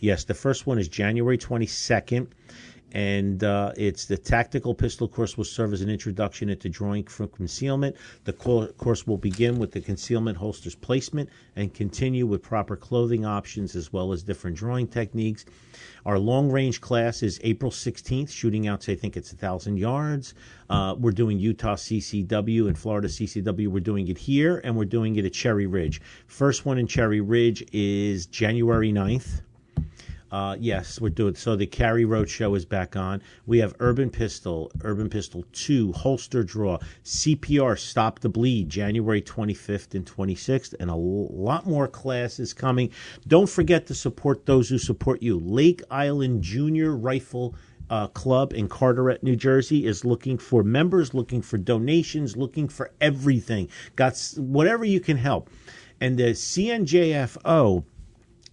yes, 0.00 0.24
the 0.24 0.34
first 0.34 0.66
one 0.66 0.80
is 0.80 0.88
January 0.88 1.38
22nd 1.38 2.26
and 2.93 3.43
uh, 3.43 3.72
it's 3.76 4.05
the 4.05 4.16
tactical 4.16 4.74
pistol 4.74 5.09
course 5.09 5.36
will 5.36 5.45
serve 5.45 5.72
as 5.72 5.80
an 5.80 5.88
introduction 5.88 6.51
into 6.51 6.68
drawing 6.68 7.05
from 7.05 7.28
concealment. 7.28 7.97
The 8.24 8.34
course 8.34 9.07
will 9.07 9.16
begin 9.16 9.59
with 9.59 9.72
the 9.72 9.80
concealment 9.80 10.36
holster's 10.36 10.74
placement 10.74 11.30
and 11.57 11.72
continue 11.72 12.26
with 12.26 12.43
proper 12.43 12.76
clothing 12.76 13.24
options 13.24 13.74
as 13.74 13.93
well 13.93 14.12
as 14.12 14.22
different 14.22 14.57
drawing 14.57 14.86
techniques. 14.86 15.47
Our 16.05 16.18
long 16.18 16.51
range 16.51 16.80
class 16.80 17.22
is 17.22 17.40
April 17.43 17.70
16th, 17.70 18.30
shooting 18.30 18.68
out 18.68 18.82
to 18.82 18.93
I 18.93 18.97
think 18.97 19.16
it's 19.16 19.32
a 19.32 19.36
thousand 19.36 19.78
yards. 19.78 20.34
Uh, 20.68 20.95
we're 20.99 21.12
doing 21.12 21.38
Utah 21.38 21.76
CCW 21.76 22.66
and 22.66 22.78
Florida 22.78 23.09
CCW. 23.09 23.68
We're 23.68 23.80
doing 23.80 24.09
it 24.09 24.18
here 24.18 24.61
and 24.64 24.76
we're 24.76 24.84
doing 24.84 25.16
it 25.16 25.24
at 25.24 25.32
Cherry 25.32 25.66
Ridge. 25.66 26.03
First 26.26 26.66
one 26.66 26.76
in 26.76 26.86
Cherry 26.86 27.22
Ridge 27.22 27.64
is 27.72 28.26
January 28.26 28.93
9th. 28.93 29.40
Uh, 30.33 30.57
yes, 30.59 30.99
we're 30.99 31.11
doing 31.11 31.35
so. 31.35 31.55
The 31.55 31.66
Carry 31.66 32.07
Road 32.07 32.30
Show 32.30 32.55
is 32.55 32.64
back 32.64 32.97
on. 32.97 33.22
We 33.45 33.59
have 33.59 33.74
Urban 33.80 34.09
Pistol, 34.09 34.72
Urban 34.80 35.11
Pistol 35.11 35.45
2, 35.53 35.93
Holster 35.93 36.43
Draw, 36.43 36.78
CPR, 37.05 37.78
Stop 37.78 38.20
the 38.20 38.30
Bleed, 38.30 38.70
January 38.70 39.20
25th 39.20 39.95
and 39.95 40.07
26th, 40.07 40.74
and 40.80 40.89
a 40.89 40.95
lot 40.95 41.66
more 41.66 41.87
classes 41.87 42.55
coming. 42.55 42.89
Don't 43.28 43.49
forget 43.49 43.87
to 43.89 43.95
support 43.95 44.47
those 44.47 44.70
who 44.70 44.78
support 44.78 45.22
you. 45.22 45.39
Lake 45.39 45.83
Island 45.91 46.43
Junior 46.43 46.97
Rifle 46.97 47.55
uh, 47.91 48.07
Club 48.07 48.55
in 48.55 48.68
Carteret, 48.68 49.22
New 49.22 49.37
Jersey 49.37 49.85
is 49.85 50.03
looking 50.03 50.39
for 50.39 50.62
members, 50.62 51.12
looking 51.12 51.43
for 51.43 51.59
donations, 51.59 52.39
looking 52.39 52.68
for 52.68 52.91
everything. 53.03 53.68
Got 53.97 54.18
whatever 54.39 54.87
you 54.87 54.99
can 54.99 55.18
help. 55.18 55.51
And 56.01 56.18
the 56.18 56.30
CNJFO 56.30 57.85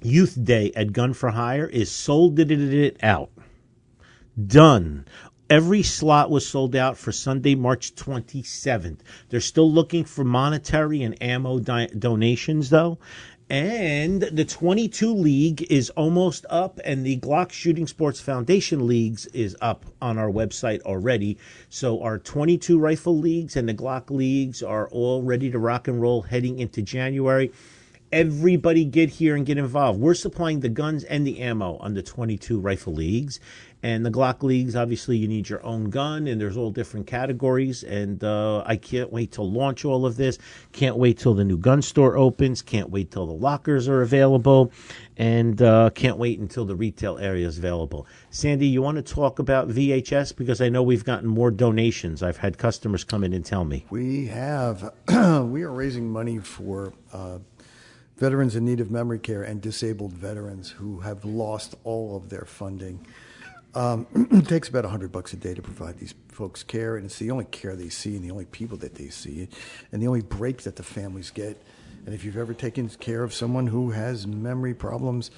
Youth 0.02 0.42
Day 0.42 0.72
at 0.78 0.94
Gun 0.94 1.14
for 1.14 1.32
Hire 1.32 1.66
is 1.66 1.92
sold 1.92 2.40
it 2.40 2.98
out. 3.04 3.32
Done. 4.48 5.06
Every 5.50 5.84
slot 5.84 6.30
was 6.30 6.48
sold 6.48 6.74
out 6.74 6.98
for 6.98 7.12
Sunday, 7.12 7.56
March 7.56 7.96
27th. 7.96 9.00
They're 9.28 9.42
still 9.42 9.70
looking 9.70 10.06
for 10.06 10.24
monetary 10.24 11.02
and 11.02 11.22
ammo 11.22 11.60
di- 11.60 11.88
donations, 11.88 12.70
though. 12.70 12.98
And 13.50 14.22
the 14.22 14.46
22 14.46 15.14
League 15.14 15.64
is 15.70 15.90
almost 15.90 16.46
up, 16.50 16.80
and 16.86 17.06
the 17.06 17.18
Glock 17.20 17.52
Shooting 17.52 17.88
Sports 17.88 18.22
Foundation 18.22 18.88
Leagues 18.88 19.26
is 19.28 19.58
up 19.60 19.86
on 20.02 20.18
our 20.18 20.30
website 20.30 20.82
already. 20.84 21.38
So, 21.68 22.02
our 22.04 22.20
22 22.20 22.80
rifle 22.80 23.18
leagues 23.18 23.58
and 23.58 23.68
the 23.68 23.74
Glock 23.74 24.12
leagues 24.12 24.62
are 24.64 24.88
all 24.90 25.24
ready 25.24 25.50
to 25.52 25.60
rock 25.60 25.88
and 25.88 26.00
roll 26.00 26.22
heading 26.22 26.60
into 26.60 26.84
January 26.84 27.52
everybody 28.12 28.86
get 28.86 29.10
here 29.10 29.36
and 29.36 29.46
get 29.46 29.58
involved. 29.58 30.00
We're 30.00 30.14
supplying 30.14 30.62
the 30.62 30.70
guns 30.70 31.04
and 31.04 31.26
the 31.26 31.40
ammo 31.40 31.78
on 31.78 31.94
the 31.94 32.02
22 32.02 32.60
rifle 32.60 32.94
leagues. 32.94 33.40
And 33.82 34.06
the 34.06 34.12
Glock 34.12 34.44
leagues, 34.44 34.76
obviously, 34.76 35.16
you 35.16 35.28
need 35.28 35.48
your 35.48 35.66
own 35.66 35.90
gun, 35.90 36.28
and 36.28 36.42
there's 36.42 36.58
all 36.58 36.70
different 36.70 37.08
categories. 37.08 37.82
And 37.84 38.22
uh, 38.22 38.62
I 38.66 38.76
can't 38.76 39.10
wait 39.10 39.32
to 39.34 39.42
launch 39.42 39.86
all 39.86 40.06
of 40.06 40.18
this. 40.18 40.38
Can't 40.74 40.98
wait 40.98 41.18
till 41.18 41.34
the 41.34 41.46
new 41.46 41.58
gun 41.58 41.82
store 41.82 42.18
opens. 42.18 42.62
Can't 42.62 42.90
wait 42.90 43.12
till 43.12 43.26
the 43.26 43.32
lockers 43.32 43.88
are 43.88 44.02
available. 44.02 44.74
And 45.16 45.62
uh, 45.62 45.92
can't 45.92 46.18
wait 46.18 46.40
until 46.40 46.66
the 46.66 46.76
retail 46.76 47.20
area 47.20 47.48
is 47.48 47.58
available. 47.58 48.06
Sandy, 48.32 48.68
you 48.68 48.82
want 48.82 48.98
to 48.98 49.14
talk 49.14 49.40
about 49.40 49.70
VHS? 49.70 50.36
Because 50.36 50.60
I 50.60 50.68
know 50.68 50.84
we've 50.84 51.06
gotten 51.06 51.30
more 51.30 51.50
donations. 51.50 52.22
I've 52.22 52.38
had 52.38 52.58
customers 52.58 53.06
come 53.06 53.24
in 53.24 53.32
and 53.32 53.46
tell 53.46 53.64
me. 53.64 53.86
We 53.90 54.26
have. 54.28 54.94
we 55.08 55.64
are 55.64 55.72
raising 55.72 56.10
money 56.10 56.40
for. 56.40 56.92
Uh, 57.14 57.40
veterans 58.20 58.56
in 58.56 58.66
need 58.66 58.82
of 58.82 58.92
memory 58.92 59.18
care 59.18 59.44
and 59.44 59.62
disabled 59.62 60.12
veterans 60.12 60.70
who 60.72 61.00
have 61.00 61.24
lost 61.24 61.76
all 61.86 62.18
of 62.18 62.30
their 62.30 62.46
funding. 62.46 63.06
Um, 63.74 64.08
it 64.32 64.48
takes 64.48 64.68
about 64.68 64.84
100 64.84 65.12
bucks 65.12 65.32
a 65.32 65.38
day 65.38 65.54
to 65.54 65.62
provide 65.62 65.98
these 65.98 66.14
folks 66.28 66.62
care, 66.62 66.98
and 66.98 67.06
it's 67.06 67.18
the 67.18 67.32
only 67.32 67.46
care 67.46 67.76
they 67.76 67.90
see 67.90 68.16
and 68.16 68.24
the 68.24 68.32
only 68.32 68.46
people 68.46 68.78
that 68.78 68.96
they 68.96 69.08
see, 69.08 69.48
and 69.92 70.02
the 70.02 70.08
only 70.08 70.22
break 70.22 70.64
that 70.64 70.76
the 70.76 70.84
families 70.84 71.32
get. 71.32 71.62
And 72.06 72.14
if 72.14 72.26
you've 72.26 72.38
ever 72.38 72.54
taken 72.54 72.90
care 72.90 73.24
of 73.24 73.34
someone 73.34 73.68
who 73.68 73.92
has 73.92 74.28
memory 74.28 74.74
problems, 74.74 75.32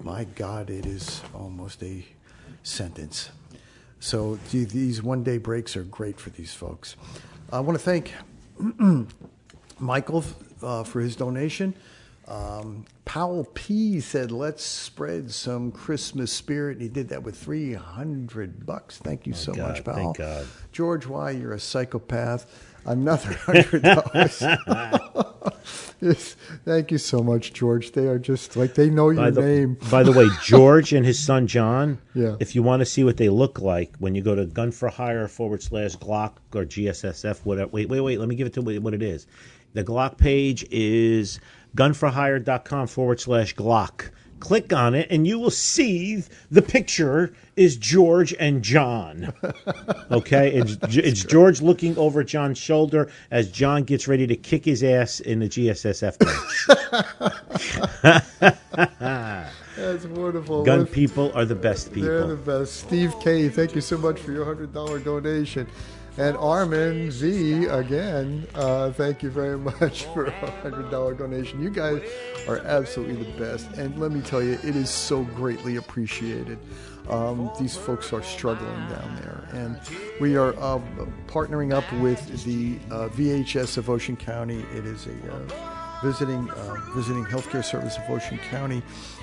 my 0.00 0.24
God, 0.24 0.70
it 0.70 0.86
is 0.86 1.22
almost 1.34 1.82
a 1.82 2.04
sentence. 2.62 3.30
So 3.98 4.38
these 4.52 5.02
one 5.02 5.24
day 5.24 5.38
breaks 5.38 5.76
are 5.76 5.82
great 5.82 6.20
for 6.20 6.30
these 6.30 6.54
folks. 6.54 6.94
I 7.52 7.58
want 7.60 7.78
to 7.78 7.84
thank 7.84 8.14
Michael 9.80 10.24
uh, 10.62 10.84
for 10.84 11.00
his 11.00 11.16
donation. 11.16 11.74
Um, 12.28 12.84
Powell 13.06 13.48
P 13.54 14.00
said, 14.00 14.30
"Let's 14.30 14.62
spread 14.62 15.30
some 15.30 15.72
Christmas 15.72 16.30
spirit." 16.30 16.72
And 16.72 16.82
he 16.82 16.88
did 16.88 17.08
that 17.08 17.22
with 17.22 17.36
three 17.36 17.72
hundred 17.72 18.66
bucks. 18.66 18.98
Thank 18.98 19.26
you 19.26 19.32
oh, 19.32 19.36
so 19.36 19.54
God, 19.54 19.68
much, 19.68 19.84
Powell. 19.84 19.96
Thank 19.96 20.18
God. 20.18 20.46
George, 20.70 21.06
why 21.06 21.30
you're 21.30 21.54
a 21.54 21.60
psychopath? 21.60 22.46
Another 22.84 23.32
hundred 23.34 23.82
dollars. 23.82 24.42
Yes, 26.00 26.36
Thank 26.64 26.92
you 26.92 26.98
so 26.98 27.24
much, 27.24 27.52
George. 27.52 27.90
They 27.90 28.06
are 28.06 28.20
just 28.20 28.56
like 28.56 28.74
they 28.74 28.88
know 28.88 29.10
your 29.10 29.24
By 29.24 29.30
the, 29.30 29.40
name. 29.42 29.78
by 29.90 30.04
the 30.04 30.12
way, 30.12 30.28
George 30.44 30.92
and 30.92 31.04
his 31.04 31.18
son 31.18 31.48
John. 31.48 31.98
Yeah. 32.14 32.36
If 32.38 32.54
you 32.54 32.62
want 32.62 32.80
to 32.80 32.86
see 32.86 33.02
what 33.02 33.16
they 33.16 33.28
look 33.28 33.60
like, 33.60 33.96
when 33.98 34.14
you 34.14 34.22
go 34.22 34.36
to 34.36 34.46
Gun 34.46 34.70
for 34.70 34.88
Hire 34.88 35.26
forward 35.26 35.60
slash 35.60 35.96
Glock 35.96 36.34
or 36.54 36.64
GSSF, 36.64 37.44
whatever. 37.44 37.68
Wait, 37.70 37.88
wait, 37.88 38.00
wait. 38.00 38.20
Let 38.20 38.28
me 38.28 38.36
give 38.36 38.46
it 38.46 38.54
to 38.54 38.62
what 38.62 38.94
it 38.94 39.02
is. 39.02 39.26
The 39.74 39.82
Glock 39.82 40.18
page 40.18 40.64
is 40.70 41.40
gunforhire.com 41.78 42.88
forward 42.88 43.20
slash 43.20 43.54
Glock. 43.54 44.10
Click 44.40 44.72
on 44.72 44.94
it, 44.94 45.08
and 45.10 45.26
you 45.26 45.38
will 45.38 45.50
see 45.50 46.22
the 46.50 46.62
picture 46.62 47.32
is 47.56 47.76
George 47.76 48.32
and 48.38 48.62
John. 48.62 49.32
Okay, 50.12 50.52
it's 50.54 50.76
it's 50.96 51.24
George 51.24 51.60
looking 51.60 51.98
over 51.98 52.22
John's 52.22 52.58
shoulder 52.58 53.10
as 53.32 53.50
John 53.50 53.82
gets 53.82 54.06
ready 54.06 54.28
to 54.28 54.36
kick 54.36 54.64
his 54.64 54.84
ass 54.84 55.18
in 55.18 55.40
the 55.40 55.48
GSSF 55.48 56.20
match. 56.24 56.68
That's 59.76 60.04
wonderful. 60.06 60.62
Gun 60.62 60.86
people 60.86 61.32
are 61.34 61.44
the 61.44 61.56
best 61.56 61.92
people. 61.92 62.08
They're 62.08 62.26
the 62.28 62.36
best. 62.36 62.74
Steve 62.74 63.14
K, 63.20 63.48
thank 63.48 63.74
you 63.74 63.80
so 63.80 63.98
much 63.98 64.20
for 64.20 64.30
your 64.30 64.44
hundred 64.44 64.72
dollar 64.72 65.00
donation. 65.00 65.66
And 66.18 66.36
Armin 66.36 67.12
Z 67.12 67.66
again, 67.66 68.44
uh, 68.56 68.90
thank 68.90 69.22
you 69.22 69.30
very 69.30 69.56
much 69.58 70.04
for 70.06 70.26
a 70.26 70.50
hundred 70.62 70.90
dollar 70.90 71.14
donation. 71.14 71.62
You 71.62 71.70
guys 71.70 72.02
are 72.48 72.58
absolutely 72.58 73.22
the 73.22 73.38
best, 73.38 73.70
and 73.74 73.96
let 74.00 74.10
me 74.10 74.20
tell 74.20 74.42
you, 74.42 74.54
it 74.64 74.74
is 74.74 74.90
so 74.90 75.22
greatly 75.22 75.76
appreciated. 75.76 76.58
Um, 77.08 77.50
these 77.60 77.76
folks 77.76 78.12
are 78.12 78.22
struggling 78.22 78.88
down 78.88 79.16
there, 79.22 79.48
and 79.52 79.78
we 80.20 80.36
are 80.36 80.54
uh, 80.58 80.80
partnering 81.28 81.72
up 81.72 81.90
with 82.00 82.44
the 82.44 82.78
uh, 82.92 83.08
VHS 83.10 83.78
of 83.78 83.88
Ocean 83.88 84.16
County. 84.16 84.66
It 84.74 84.86
is 84.86 85.06
a 85.06 85.32
uh, 85.32 85.78
visiting 86.02 86.50
uh, 86.50 86.74
visiting 86.96 87.24
healthcare 87.26 87.64
service 87.64 87.96
of 87.96 88.10
Ocean 88.10 88.38
County. 88.50 88.82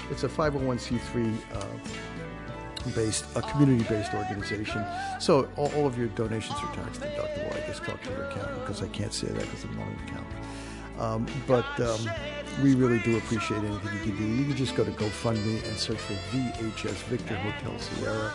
It's 0.09 0.23
a 0.23 0.29
501c3 0.29 1.35
uh, 1.53 1.65
based, 2.93 3.25
a 3.35 3.41
community-based 3.41 4.13
organization. 4.13 4.85
So 5.19 5.49
all, 5.55 5.71
all 5.75 5.87
of 5.87 5.97
your 5.97 6.07
donations 6.09 6.57
are 6.59 6.75
tax 6.75 6.97
deductible. 6.97 7.55
I 7.55 7.67
just 7.67 7.83
talked 7.83 8.03
to 8.05 8.11
your 8.11 8.25
accountant 8.25 8.59
because 8.61 8.81
I 8.81 8.87
can't 8.87 9.13
say 9.13 9.27
that 9.27 9.41
because 9.41 9.63
I'm 9.63 9.75
not 9.77 9.87
an 9.87 9.99
accountant. 10.07 10.45
Um, 10.99 11.25
but 11.45 11.79
um, 11.81 12.09
we 12.63 12.73
really 12.75 12.99
do 12.99 13.17
appreciate 13.17 13.57
anything 13.57 13.93
you 13.93 13.99
can 13.99 14.17
do. 14.17 14.23
You 14.23 14.45
can 14.45 14.55
just 14.55 14.75
go 14.75 14.85
to 14.85 14.91
GoFundMe 14.91 15.67
and 15.67 15.77
search 15.77 15.97
for 15.97 16.13
VHS 16.31 17.03
Victor 17.09 17.35
Hotel 17.35 17.77
Sierra 17.79 18.33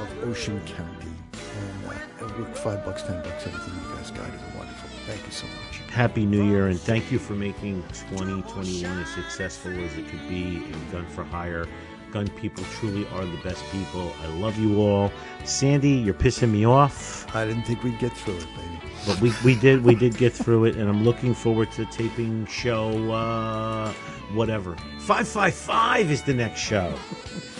of 0.00 0.28
Ocean 0.28 0.60
County, 0.66 1.10
and, 1.32 1.86
uh, 2.20 2.44
five 2.54 2.84
bucks, 2.84 3.02
ten 3.02 3.22
bucks, 3.22 3.46
anything 3.46 3.74
you 3.74 3.94
guys 3.94 4.10
got 4.10 4.28
is 4.28 4.40
wonderful. 4.56 4.88
Thank 5.06 5.24
you 5.24 5.32
so 5.32 5.46
much. 5.46 5.78
Happy 5.90 6.26
New 6.26 6.44
Year, 6.44 6.66
and 6.66 6.78
thank 6.78 7.10
you 7.10 7.18
for 7.18 7.32
making 7.32 7.82
2021 8.10 8.98
as 8.98 9.08
successful 9.08 9.72
as 9.72 9.96
it 9.96 10.06
could 10.08 10.28
be 10.28 10.56
in 10.56 10.90
Gun 10.92 11.06
for 11.06 11.24
Hire. 11.24 11.66
Gun 12.12 12.28
people 12.28 12.64
truly 12.78 13.06
are 13.08 13.24
the 13.24 13.36
best 13.38 13.62
people. 13.70 14.12
I 14.22 14.26
love 14.28 14.58
you 14.58 14.80
all. 14.80 15.12
Sandy, 15.44 15.90
you're 15.90 16.14
pissing 16.14 16.50
me 16.50 16.64
off, 16.64 17.26
I 17.34 17.44
didn't 17.44 17.64
think 17.64 17.82
we'd 17.82 17.98
get 17.98 18.12
through 18.12 18.36
it, 18.36 18.46
baby. 18.56 18.92
but 19.06 19.20
we, 19.20 19.32
we 19.44 19.54
did 19.54 19.84
we 19.84 19.94
did 19.94 20.16
get 20.16 20.32
through 20.32 20.64
it, 20.66 20.76
and 20.76 20.88
I'm 20.88 21.04
looking 21.04 21.34
forward 21.34 21.70
to 21.72 21.84
the 21.84 21.90
taping 21.92 22.46
show 22.46 23.12
uh, 23.12 23.92
whatever. 24.32 24.76
Five 24.98 25.28
five 25.28 25.54
five 25.54 26.10
is 26.10 26.22
the 26.22 26.34
next 26.34 26.60
show. 26.60 26.94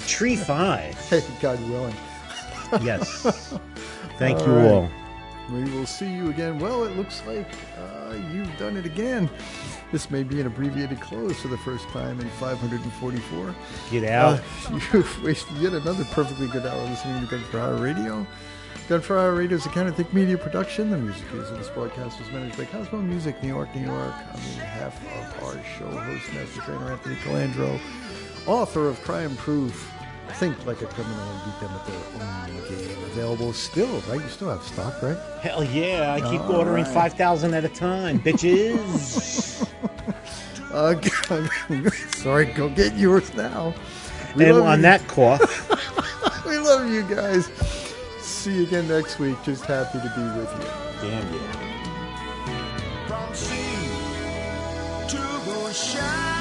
Tree 0.07 0.37
five. 0.37 0.97
God 1.41 1.61
willing. 1.69 1.95
Yes. 2.83 3.59
Thank 4.19 4.39
All 4.41 4.47
you 4.47 4.53
right. 4.55 4.71
all. 4.71 4.91
We 5.51 5.65
will 5.71 5.87
see 5.87 6.11
you 6.13 6.29
again. 6.29 6.59
Well, 6.59 6.85
it 6.85 6.97
looks 6.97 7.23
like 7.27 7.49
uh, 7.79 8.15
you've 8.33 8.55
done 8.59 8.77
it 8.77 8.85
again. 8.85 9.31
This 9.91 10.11
may 10.11 10.23
be 10.23 10.41
an 10.41 10.47
abbreviated 10.47 11.01
close 11.01 11.41
for 11.41 11.49
the 11.49 11.57
first 11.59 11.89
time 11.89 12.21
in 12.21 12.29
544. 12.31 13.55
Get 13.91 14.05
out. 14.05 14.39
Uh, 14.39 14.81
you've 14.93 15.25
wasted 15.25 15.57
yet 15.57 15.73
another 15.73 16.05
perfectly 16.07 16.47
good 16.49 16.67
hour 16.67 16.83
listening 16.85 17.21
to 17.21 17.27
Gun 17.27 17.41
for 17.45 17.59
Hire 17.59 17.77
Radio. 17.77 18.27
Gun 18.89 19.01
for 19.01 19.17
Hire 19.17 19.35
Radio 19.35 19.57
is 19.57 19.65
a 19.65 19.71
Counter 19.71 19.93
Think 19.93 20.13
Media 20.13 20.37
production. 20.37 20.91
The 20.91 20.99
music 20.99 21.25
used 21.33 21.51
in 21.53 21.59
this 21.59 21.71
broadcast 21.71 22.19
was 22.19 22.31
managed 22.31 22.59
by 22.59 22.67
Cosmo 22.67 23.01
Music, 23.01 23.43
New 23.43 23.49
York, 23.49 23.75
New 23.75 23.87
York. 23.87 24.15
On 24.15 24.41
behalf 24.59 25.39
of 25.39 25.45
our 25.45 25.65
show 25.79 25.91
host, 25.91 26.33
Master 26.35 26.61
Trainer 26.61 26.93
Anthony 26.93 27.17
Colandro, 27.17 27.81
author 28.47 28.89
of 28.89 29.01
Crime 29.03 29.37
Proof, 29.37 29.91
Think 30.35 30.65
Like 30.67 30.81
a 30.83 30.87
Criminal 30.87 31.19
and 31.19 31.45
Beat 31.45 31.61
Them 31.61 31.71
at 31.75 31.87
Their 31.87 31.97
Own 31.97 32.69
Game. 32.69 33.05
Available 33.05 33.53
still, 33.53 34.01
right? 34.09 34.21
You 34.21 34.29
still 34.29 34.49
have 34.51 34.63
stock, 34.63 35.03
right? 35.03 35.17
Hell 35.41 35.65
yeah! 35.65 36.13
I 36.15 36.21
keep 36.31 36.41
All 36.43 36.57
ordering 36.57 36.85
right. 36.85 36.95
five 36.95 37.15
thousand 37.15 37.55
at 37.55 37.65
a 37.65 37.69
time, 37.69 38.21
bitches. 38.21 39.65
Uh, 40.73 41.01
sorry, 42.11 42.45
go 42.45 42.69
get 42.69 42.95
yours 42.97 43.33
now. 43.35 43.75
We 44.37 44.45
and 44.45 44.59
on 44.59 44.79
you. 44.79 44.83
that 44.83 45.07
cough, 45.09 46.45
we 46.47 46.59
love 46.59 46.91
you 46.91 47.03
guys. 47.05 47.47
See 48.21 48.55
you 48.59 48.63
again 48.65 48.87
next 48.87 49.19
week. 49.19 49.37
Just 49.45 49.65
happy 49.65 49.99
to 49.99 50.13
be 50.15 50.23
with 50.39 50.53
you. 50.53 51.09
damn 51.09 51.35
yeah. 51.35 51.69
from 53.07 53.35
sea 53.35 53.89
to 55.09 55.17
the 55.17 55.73
shine. 55.73 56.38